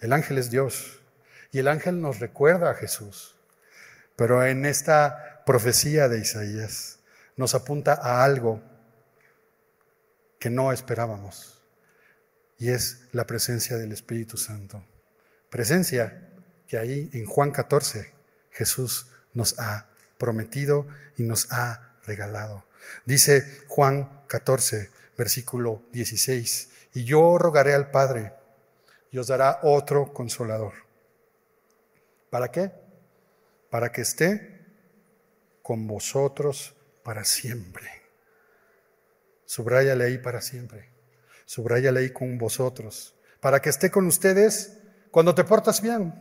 el 0.00 0.12
ángel 0.12 0.38
es 0.38 0.50
Dios 0.50 1.00
y 1.52 1.58
el 1.58 1.68
ángel 1.68 2.00
nos 2.00 2.20
recuerda 2.20 2.70
a 2.70 2.74
Jesús. 2.74 3.36
Pero 4.16 4.44
en 4.44 4.66
esta 4.66 5.42
profecía 5.46 6.08
de 6.08 6.20
Isaías 6.20 6.98
nos 7.36 7.54
apunta 7.54 7.94
a 7.94 8.24
algo 8.24 8.60
que 10.38 10.50
no 10.50 10.72
esperábamos 10.72 11.62
y 12.58 12.70
es 12.70 13.02
la 13.12 13.26
presencia 13.26 13.76
del 13.76 13.92
Espíritu 13.92 14.36
Santo. 14.36 14.84
Presencia 15.48 16.30
que 16.66 16.76
ahí 16.76 17.08
en 17.12 17.26
Juan 17.26 17.50
14 17.50 18.12
Jesús 18.50 19.06
nos 19.32 19.58
ha 19.58 19.86
prometido 20.18 20.86
y 21.16 21.22
nos 21.22 21.50
ha 21.52 21.87
regalado. 22.08 22.64
Dice 23.04 23.62
Juan 23.68 24.24
14, 24.26 24.90
versículo 25.16 25.82
16, 25.92 26.70
y 26.94 27.04
yo 27.04 27.38
rogaré 27.38 27.74
al 27.74 27.90
Padre 27.90 28.32
y 29.10 29.18
os 29.18 29.28
dará 29.28 29.60
otro 29.62 30.12
consolador. 30.12 30.72
¿Para 32.30 32.50
qué? 32.50 32.72
Para 33.70 33.92
que 33.92 34.02
esté 34.02 34.66
con 35.62 35.86
vosotros 35.86 36.74
para 37.02 37.24
siempre. 37.24 37.88
Subráyale 39.44 40.04
ahí 40.04 40.18
para 40.18 40.40
siempre. 40.40 40.90
Subráyale 41.46 42.00
ahí 42.00 42.10
con 42.10 42.36
vosotros. 42.36 43.14
Para 43.40 43.60
que 43.60 43.70
esté 43.70 43.90
con 43.90 44.06
ustedes 44.06 44.78
cuando 45.10 45.34
te 45.34 45.44
portas 45.44 45.80
bien, 45.80 46.12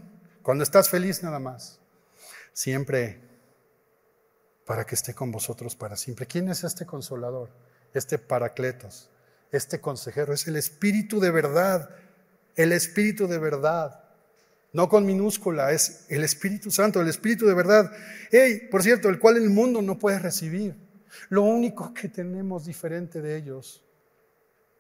cuando 0.41 0.63
estás 0.63 0.89
feliz 0.89 1.23
nada 1.23 1.39
más. 1.39 1.79
Siempre 2.53 3.26
para 4.67 4.85
que 4.85 4.95
esté 4.95 5.15
con 5.15 5.31
vosotros 5.31 5.77
para 5.77 5.95
siempre. 5.95 6.27
¿Quién 6.27 6.49
es 6.49 6.65
este 6.65 6.85
consolador? 6.85 7.49
Este 7.93 8.19
paracletos, 8.19 9.09
este 9.49 9.79
consejero, 9.79 10.33
es 10.33 10.45
el 10.45 10.57
Espíritu 10.57 11.21
de 11.21 11.31
verdad, 11.31 11.89
el 12.57 12.73
Espíritu 12.73 13.27
de 13.27 13.39
verdad. 13.39 14.03
No 14.73 14.89
con 14.89 15.05
minúscula, 15.05 15.71
es 15.71 16.05
el 16.09 16.21
Espíritu 16.25 16.69
Santo, 16.69 16.99
el 16.99 17.07
Espíritu 17.07 17.47
de 17.47 17.53
verdad. 17.53 17.89
Hey, 18.29 18.67
por 18.69 18.83
cierto, 18.83 19.07
el 19.07 19.19
cual 19.19 19.37
el 19.37 19.49
mundo 19.49 19.81
no 19.81 19.97
puede 19.97 20.19
recibir. 20.19 20.75
Lo 21.29 21.43
único 21.43 21.93
que 21.93 22.09
tenemos 22.09 22.65
diferente 22.65 23.21
de 23.21 23.37
ellos 23.37 23.85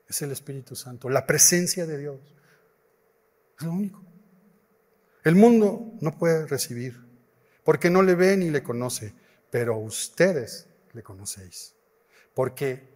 es 0.09 0.21
el 0.21 0.31
Espíritu 0.31 0.75
Santo, 0.75 1.09
la 1.09 1.25
presencia 1.25 1.85
de 1.85 1.97
Dios. 1.97 2.35
Es 3.57 3.65
lo 3.65 3.71
único. 3.71 4.03
El 5.23 5.35
mundo 5.35 5.93
no 6.01 6.17
puede 6.17 6.45
recibir 6.45 7.01
porque 7.63 7.89
no 7.89 8.01
le 8.01 8.15
ve 8.15 8.35
ni 8.35 8.49
le 8.49 8.61
conoce 8.61 9.13
pero 9.49 9.77
ustedes 9.77 10.67
le 10.93 11.03
conocéis, 11.03 11.73
porque 12.33 12.87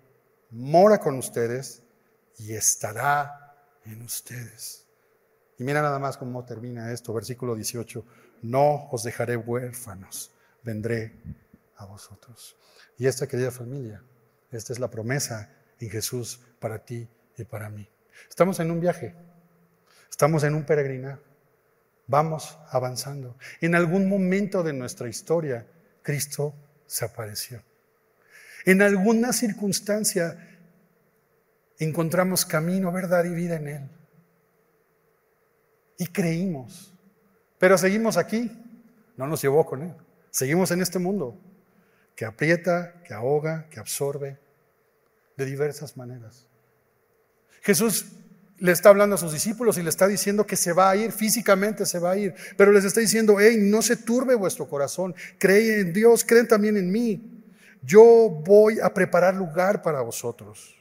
mora 0.52 1.00
con 1.00 1.18
ustedes 1.18 1.84
y 2.38 2.54
estará 2.54 3.56
en 3.86 4.02
ustedes. 4.02 4.86
Y 5.58 5.64
mira 5.64 5.82
nada 5.82 6.00
más 6.00 6.18
cómo 6.18 6.44
termina 6.46 6.92
esto, 6.92 7.14
versículo 7.14 7.56
18, 7.56 8.06
no 8.44 8.90
os 8.92 9.04
dejaré 9.04 9.38
huérfanos, 9.38 10.32
vendré 10.64 11.22
a 11.78 11.86
vosotros. 11.86 12.58
Y 12.98 13.08
esta 13.08 13.28
querida 13.28 13.52
familia, 13.52 14.04
esta 14.52 14.74
es 14.74 14.80
la 14.80 14.90
promesa 14.90 15.50
en 15.80 15.90
Jesús 15.90 16.42
para 16.60 16.80
ti 16.80 17.08
y 17.38 17.44
para 17.44 17.70
mí. 17.70 17.88
Estamos 18.30 18.60
en 18.60 18.72
un 18.72 18.80
viaje, 18.80 19.16
estamos 20.10 20.44
en 20.44 20.56
un 20.56 20.66
peregrinar, 20.66 21.20
vamos 22.08 22.58
avanzando. 22.70 23.38
En 23.62 23.76
algún 23.76 24.10
momento 24.10 24.64
de 24.64 24.74
nuestra 24.74 25.08
historia, 25.10 25.66
Cristo 26.02 26.54
se 26.86 27.06
apareció. 27.06 27.64
En 28.66 28.82
alguna 28.82 29.34
circunstancia 29.34 30.38
encontramos 31.80 32.46
camino, 32.46 32.92
verdad 32.92 33.26
y 33.26 33.30
vida 33.30 33.56
en 33.56 33.68
Él. 33.68 33.90
Y 35.98 36.08
creímos. 36.08 36.94
Pero 37.58 37.78
seguimos 37.78 38.18
aquí. 38.18 38.52
No 39.18 39.28
nos 39.28 39.42
llevó 39.42 39.66
con 39.66 39.84
Él. 39.84 39.96
Seguimos 40.30 40.72
en 40.72 40.82
este 40.82 41.00
mundo 41.00 41.38
que 42.16 42.26
aprieta, 42.26 43.02
que 43.04 43.14
ahoga, 43.14 43.68
que 43.70 43.80
absorbe 43.80 44.40
de 45.38 45.46
diversas 45.46 45.98
maneras. 45.98 46.48
Jesús 47.62 48.06
le 48.62 48.72
está 48.72 48.90
hablando 48.90 49.16
a 49.16 49.18
sus 49.18 49.34
discípulos 49.34 49.78
y 49.80 49.82
le 49.82 49.90
está 49.90 50.08
diciendo 50.08 50.46
que 50.46 50.56
se 50.56 50.72
va 50.72 50.92
a 50.92 50.96
ir, 50.96 51.12
físicamente 51.12 51.84
se 51.86 51.98
va 51.98 52.12
a 52.12 52.18
ir, 52.18 52.36
pero 52.56 52.72
les 52.72 52.86
está 52.86 53.00
diciendo, 53.00 53.38
hey, 53.40 53.58
no 53.60 53.82
se 53.82 53.98
turbe 53.98 54.36
vuestro 54.36 54.70
corazón, 54.70 55.16
creen 55.40 55.88
en 55.88 55.94
Dios, 55.94 56.24
creen 56.24 56.48
también 56.48 56.78
en 56.78 56.92
mí. 56.92 57.44
Yo 57.82 58.04
voy 58.46 58.80
a 58.80 58.94
preparar 58.94 59.34
lugar 59.36 59.82
para 59.82 60.02
vosotros. 60.02 60.78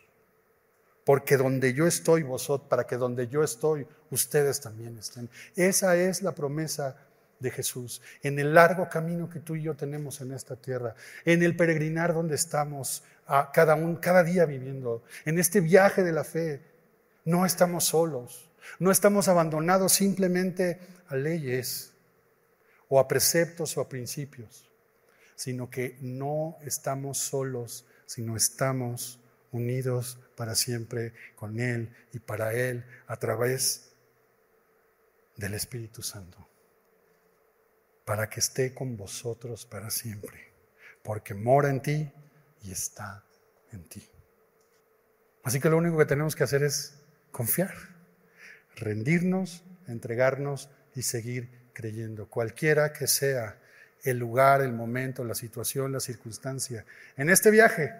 porque 1.02 1.36
donde 1.36 1.72
yo 1.72 1.86
estoy, 1.86 2.22
vosotros, 2.22 2.68
para 2.68 2.86
que 2.86 2.96
donde 2.96 3.26
yo 3.26 3.42
estoy, 3.42 3.84
ustedes 4.10 4.60
también 4.60 4.96
estén. 4.98 5.28
Esa 5.56 5.96
es 5.96 6.22
la 6.22 6.32
promesa 6.32 6.94
de 7.40 7.50
Jesús, 7.50 8.00
en 8.22 8.38
el 8.38 8.54
largo 8.54 8.88
camino 8.88 9.28
que 9.28 9.40
tú 9.40 9.56
y 9.56 9.62
yo 9.62 9.74
tenemos 9.74 10.20
en 10.20 10.30
esta 10.32 10.54
tierra, 10.54 10.94
en 11.24 11.42
el 11.42 11.56
peregrinar 11.56 12.12
donde 12.14 12.34
estamos 12.36 13.02
a 13.26 13.50
cada, 13.50 13.74
un, 13.74 13.96
cada 13.96 14.22
día 14.22 14.44
viviendo, 14.44 15.02
en 15.24 15.38
este 15.38 15.60
viaje 15.60 16.04
de 16.04 16.12
la 16.12 16.22
fe, 16.22 16.69
no 17.24 17.46
estamos 17.46 17.84
solos, 17.84 18.50
no 18.78 18.90
estamos 18.90 19.28
abandonados 19.28 19.92
simplemente 19.92 20.80
a 21.08 21.16
leyes 21.16 21.92
o 22.88 22.98
a 22.98 23.08
preceptos 23.08 23.76
o 23.76 23.80
a 23.80 23.88
principios, 23.88 24.70
sino 25.34 25.70
que 25.70 25.96
no 26.00 26.56
estamos 26.62 27.18
solos, 27.18 27.86
sino 28.06 28.36
estamos 28.36 29.20
unidos 29.52 30.18
para 30.36 30.54
siempre 30.54 31.14
con 31.34 31.60
Él 31.60 31.94
y 32.12 32.18
para 32.18 32.52
Él 32.52 32.84
a 33.06 33.16
través 33.16 33.92
del 35.36 35.54
Espíritu 35.54 36.02
Santo 36.02 36.50
para 38.10 38.28
que 38.28 38.40
esté 38.40 38.74
con 38.74 38.96
vosotros 38.96 39.66
para 39.66 39.88
siempre, 39.88 40.52
porque 41.00 41.32
mora 41.32 41.70
en 41.70 41.80
ti 41.80 42.12
y 42.60 42.72
está 42.72 43.24
en 43.70 43.84
ti. 43.84 44.04
Así 45.44 45.60
que 45.60 45.70
lo 45.70 45.76
único 45.76 45.96
que 45.96 46.06
tenemos 46.06 46.34
que 46.34 46.42
hacer 46.42 46.64
es 46.64 46.99
confiar, 47.30 47.74
rendirnos, 48.76 49.64
entregarnos 49.86 50.70
y 50.94 51.02
seguir 51.02 51.48
creyendo, 51.72 52.28
cualquiera 52.28 52.92
que 52.92 53.06
sea 53.06 53.56
el 54.02 54.18
lugar, 54.18 54.62
el 54.62 54.72
momento, 54.72 55.24
la 55.24 55.34
situación, 55.34 55.92
la 55.92 56.00
circunstancia. 56.00 56.84
En 57.16 57.28
este 57.30 57.50
viaje 57.50 57.94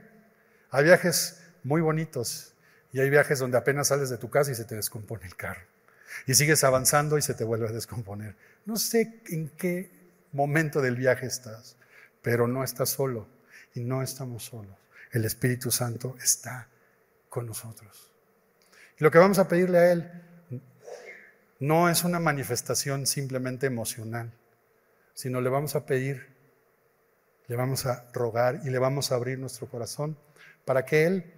hay 0.70 0.85
viajes 0.85 1.41
muy 1.62 1.81
bonitos 1.81 2.55
y 2.93 3.01
hay 3.01 3.11
viajes 3.11 3.39
donde 3.39 3.59
apenas 3.59 3.89
sales 3.89 4.11
de 4.11 4.18
tu 4.18 4.31
casa 4.31 4.51
y 4.51 4.55
se 4.55 4.64
te 4.64 4.74
descompone 4.74 5.26
el 5.26 5.37
carro. 5.37 5.62
Y 6.26 6.35
sigues 6.35 6.64
avanzando 6.64 7.18
y 7.18 7.22
se 7.22 7.35
te 7.35 7.45
vuelve 7.45 7.68
a 7.68 7.72
descomponer. 7.72 8.35
No 8.64 8.76
sé 8.76 9.20
en 9.28 9.49
qué 9.51 9.91
momento 10.33 10.81
del 10.81 10.97
viaje 10.97 11.26
estás, 11.26 11.76
pero 12.22 12.49
no 12.49 12.64
estás 12.64 12.91
solo 12.91 13.28
y 13.74 13.81
no 13.81 14.03
estamos 14.03 14.45
solos. 14.45 14.76
El 15.12 15.24
Espíritu 15.24 15.70
Santo 15.70 16.16
está 16.22 16.68
con 17.28 17.47
nosotros. 17.47 18.12
Lo 19.01 19.11
que 19.11 19.18
vamos 19.18 19.38
a 19.38 19.48
pedirle 19.48 19.78
a 19.78 19.92
Él 19.92 20.12
no 21.59 21.88
es 21.88 22.05
una 22.05 22.20
manifestación 22.20 23.07
simplemente 23.07 23.66
emocional, 23.66 24.30
sino 25.14 25.40
le 25.40 25.48
vamos 25.48 25.74
a 25.74 25.86
pedir, 25.86 26.28
le 27.46 27.57
vamos 27.57 27.86
a 27.86 28.11
rogar 28.12 28.61
y 28.62 28.68
le 28.68 28.78
vamos 28.78 29.11
a 29.11 29.14
abrir 29.14 29.38
nuestro 29.38 29.68
corazón 29.70 30.18
para 30.66 30.84
que 30.84 31.07
Él 31.07 31.32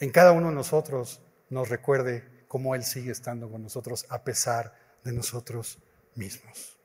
en 0.00 0.10
cada 0.10 0.32
uno 0.32 0.50
de 0.50 0.54
nosotros 0.54 1.22
nos 1.48 1.70
recuerde 1.70 2.44
cómo 2.46 2.74
Él 2.74 2.84
sigue 2.84 3.10
estando 3.10 3.50
con 3.50 3.62
nosotros 3.62 4.04
a 4.10 4.22
pesar 4.22 4.74
de 5.04 5.12
nosotros 5.12 5.78
mismos. 6.14 6.76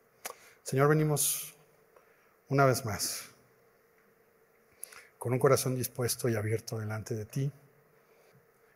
Señor, 0.63 0.87
venimos 0.87 1.53
una 2.47 2.63
vez 2.63 2.85
más 2.85 3.25
con 5.17 5.33
un 5.33 5.39
corazón 5.39 5.75
dispuesto 5.75 6.29
y 6.29 6.35
abierto 6.35 6.79
delante 6.79 7.13
de 7.13 7.25
ti. 7.25 7.51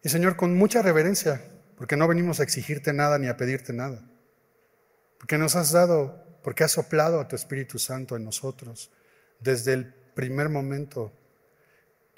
Y 0.08 0.10
Señor, 0.10 0.38
con 0.38 0.56
mucha 0.56 0.82
reverencia, 0.82 1.42
porque 1.76 1.98
no 1.98 2.08
venimos 2.08 2.40
a 2.40 2.44
exigirte 2.44 2.94
nada 2.94 3.20
ni 3.20 3.28
a 3.28 3.36
pedirte 3.36 3.74
nada, 3.74 4.10
porque 5.18 5.38
nos 5.38 5.58
has 5.58 5.74
dado, 5.74 6.40
porque 6.44 6.64
has 6.64 6.72
soplado 6.72 7.20
a 7.20 7.28
tu 7.28 7.36
Espíritu 7.36 7.78
Santo 7.78 8.16
en 8.16 8.24
nosotros 8.24 8.90
desde 9.42 9.74
el 9.74 9.94
primer 10.16 10.48
momento 10.48 11.12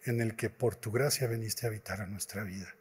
en 0.05 0.21
el 0.21 0.35
que 0.35 0.51
por 0.51 0.75
tu 0.75 0.91
gracia 0.91 1.25
veniste 1.25 1.65
a 1.65 1.69
habitar 1.69 1.99
a 1.99 2.05
nuestra 2.05 2.43
vida. 2.43 2.75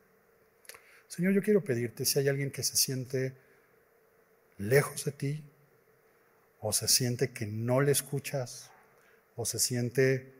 Señor, 1.06 1.32
yo 1.32 1.42
quiero 1.42 1.64
pedirte 1.64 2.04
si 2.04 2.18
hay 2.18 2.28
alguien 2.28 2.50
que 2.50 2.62
se 2.62 2.76
siente 2.76 3.34
lejos 4.58 5.06
de 5.06 5.12
ti, 5.12 5.44
o 6.60 6.70
se 6.74 6.86
siente 6.86 7.30
que 7.30 7.46
no 7.46 7.80
le 7.80 7.92
escuchas, 7.92 8.70
o 9.36 9.46
se 9.46 9.58
siente 9.58 10.34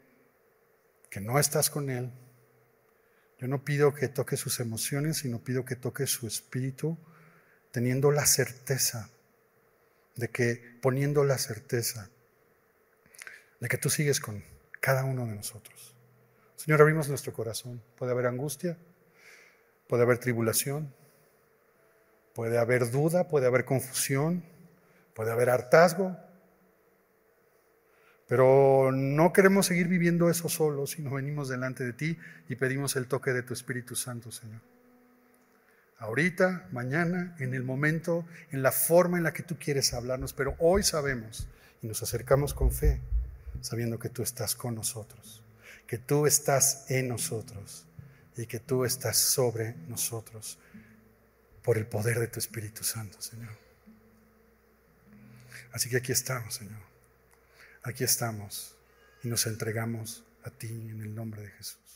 que 1.09 1.23
no 1.23 1.39
estás 1.39 1.71
con 1.71 1.89
él. 1.89 2.13
Yo 3.39 3.47
no 3.49 3.65
pido 3.65 3.95
que 3.95 4.09
toque 4.09 4.37
sus 4.37 4.61
emociones, 4.61 5.19
sino 5.19 5.39
pido 5.39 5.65
que 5.65 5.77
toque 5.77 6.07
su 6.07 6.27
espíritu, 6.27 6.99
teniendo 7.71 8.11
la 8.11 8.27
certeza 8.27 9.11
de 10.17 10.29
que, 10.29 10.79
poniendo 10.83 11.25
la 11.25 11.39
certeza 11.39 12.11
de 13.61 13.69
que 13.69 13.79
tú 13.79 13.91
sigues 13.91 14.21
con 14.21 14.45
cada 14.81 15.05
uno 15.05 15.27
de 15.27 15.35
nosotros. 15.35 15.95
Señor, 16.57 16.81
abrimos 16.81 17.09
nuestro 17.09 17.33
corazón. 17.33 17.83
Puede 17.97 18.13
haber 18.13 18.27
angustia, 18.27 18.77
puede 19.87 20.03
haber 20.03 20.19
tribulación, 20.19 20.93
puede 22.35 22.59
haber 22.59 22.91
duda, 22.91 23.29
puede 23.29 23.47
haber 23.47 23.65
confusión 23.65 24.43
puede 25.19 25.33
haber 25.33 25.51
hartazgo, 25.51 26.17
pero 28.29 28.93
no 28.93 29.33
queremos 29.33 29.67
seguir 29.67 29.89
viviendo 29.89 30.29
eso 30.29 30.51
solos, 30.51 30.91
sino 30.91 31.11
venimos 31.11 31.49
delante 31.49 31.83
de 31.83 31.95
ti 31.95 32.19
y 32.49 32.57
pedimos 32.57 32.95
el 32.97 33.07
toque 33.07 33.33
de 33.33 33.43
tu 33.43 33.55
Espíritu 33.55 33.97
Santo, 33.97 34.31
Señor. 34.31 34.61
Ahorita, 35.99 36.69
mañana, 36.71 37.35
en 37.39 37.55
el 37.55 37.65
momento, 37.65 38.27
en 38.53 38.63
la 38.63 38.71
forma 38.71 39.17
en 39.17 39.25
la 39.25 39.33
que 39.33 39.43
tú 39.43 39.57
quieres 39.59 39.95
hablarnos, 39.95 40.35
pero 40.35 40.55
hoy 40.59 40.83
sabemos 40.83 41.49
y 41.83 41.89
nos 41.89 42.03
acercamos 42.03 42.53
con 42.53 42.71
fe, 42.71 43.01
sabiendo 43.63 43.99
que 43.99 44.11
tú 44.11 44.23
estás 44.23 44.55
con 44.55 44.75
nosotros, 44.75 45.43
que 45.87 45.97
tú 45.97 46.27
estás 46.27 46.85
en 46.91 47.09
nosotros 47.09 47.87
y 48.37 48.47
que 48.47 48.61
tú 48.61 48.85
estás 48.85 49.17
sobre 49.17 49.75
nosotros 49.89 50.59
por 51.63 51.79
el 51.79 51.87
poder 51.87 52.21
de 52.21 52.29
tu 52.29 52.39
Espíritu 52.39 52.85
Santo, 52.85 53.21
Señor. 53.23 53.57
Así 55.73 55.89
que 55.89 55.97
aquí 55.97 56.13
estamos, 56.13 56.55
Señor. 56.55 56.88
Aquí 57.89 58.05
estamos 58.05 58.77
y 59.23 59.29
nos 59.29 59.47
entregamos 59.47 60.23
a 60.45 60.51
ti 60.51 60.67
en 60.67 61.01
el 61.01 61.15
nombre 61.15 61.41
de 61.41 61.49
Jesús. 61.49 61.88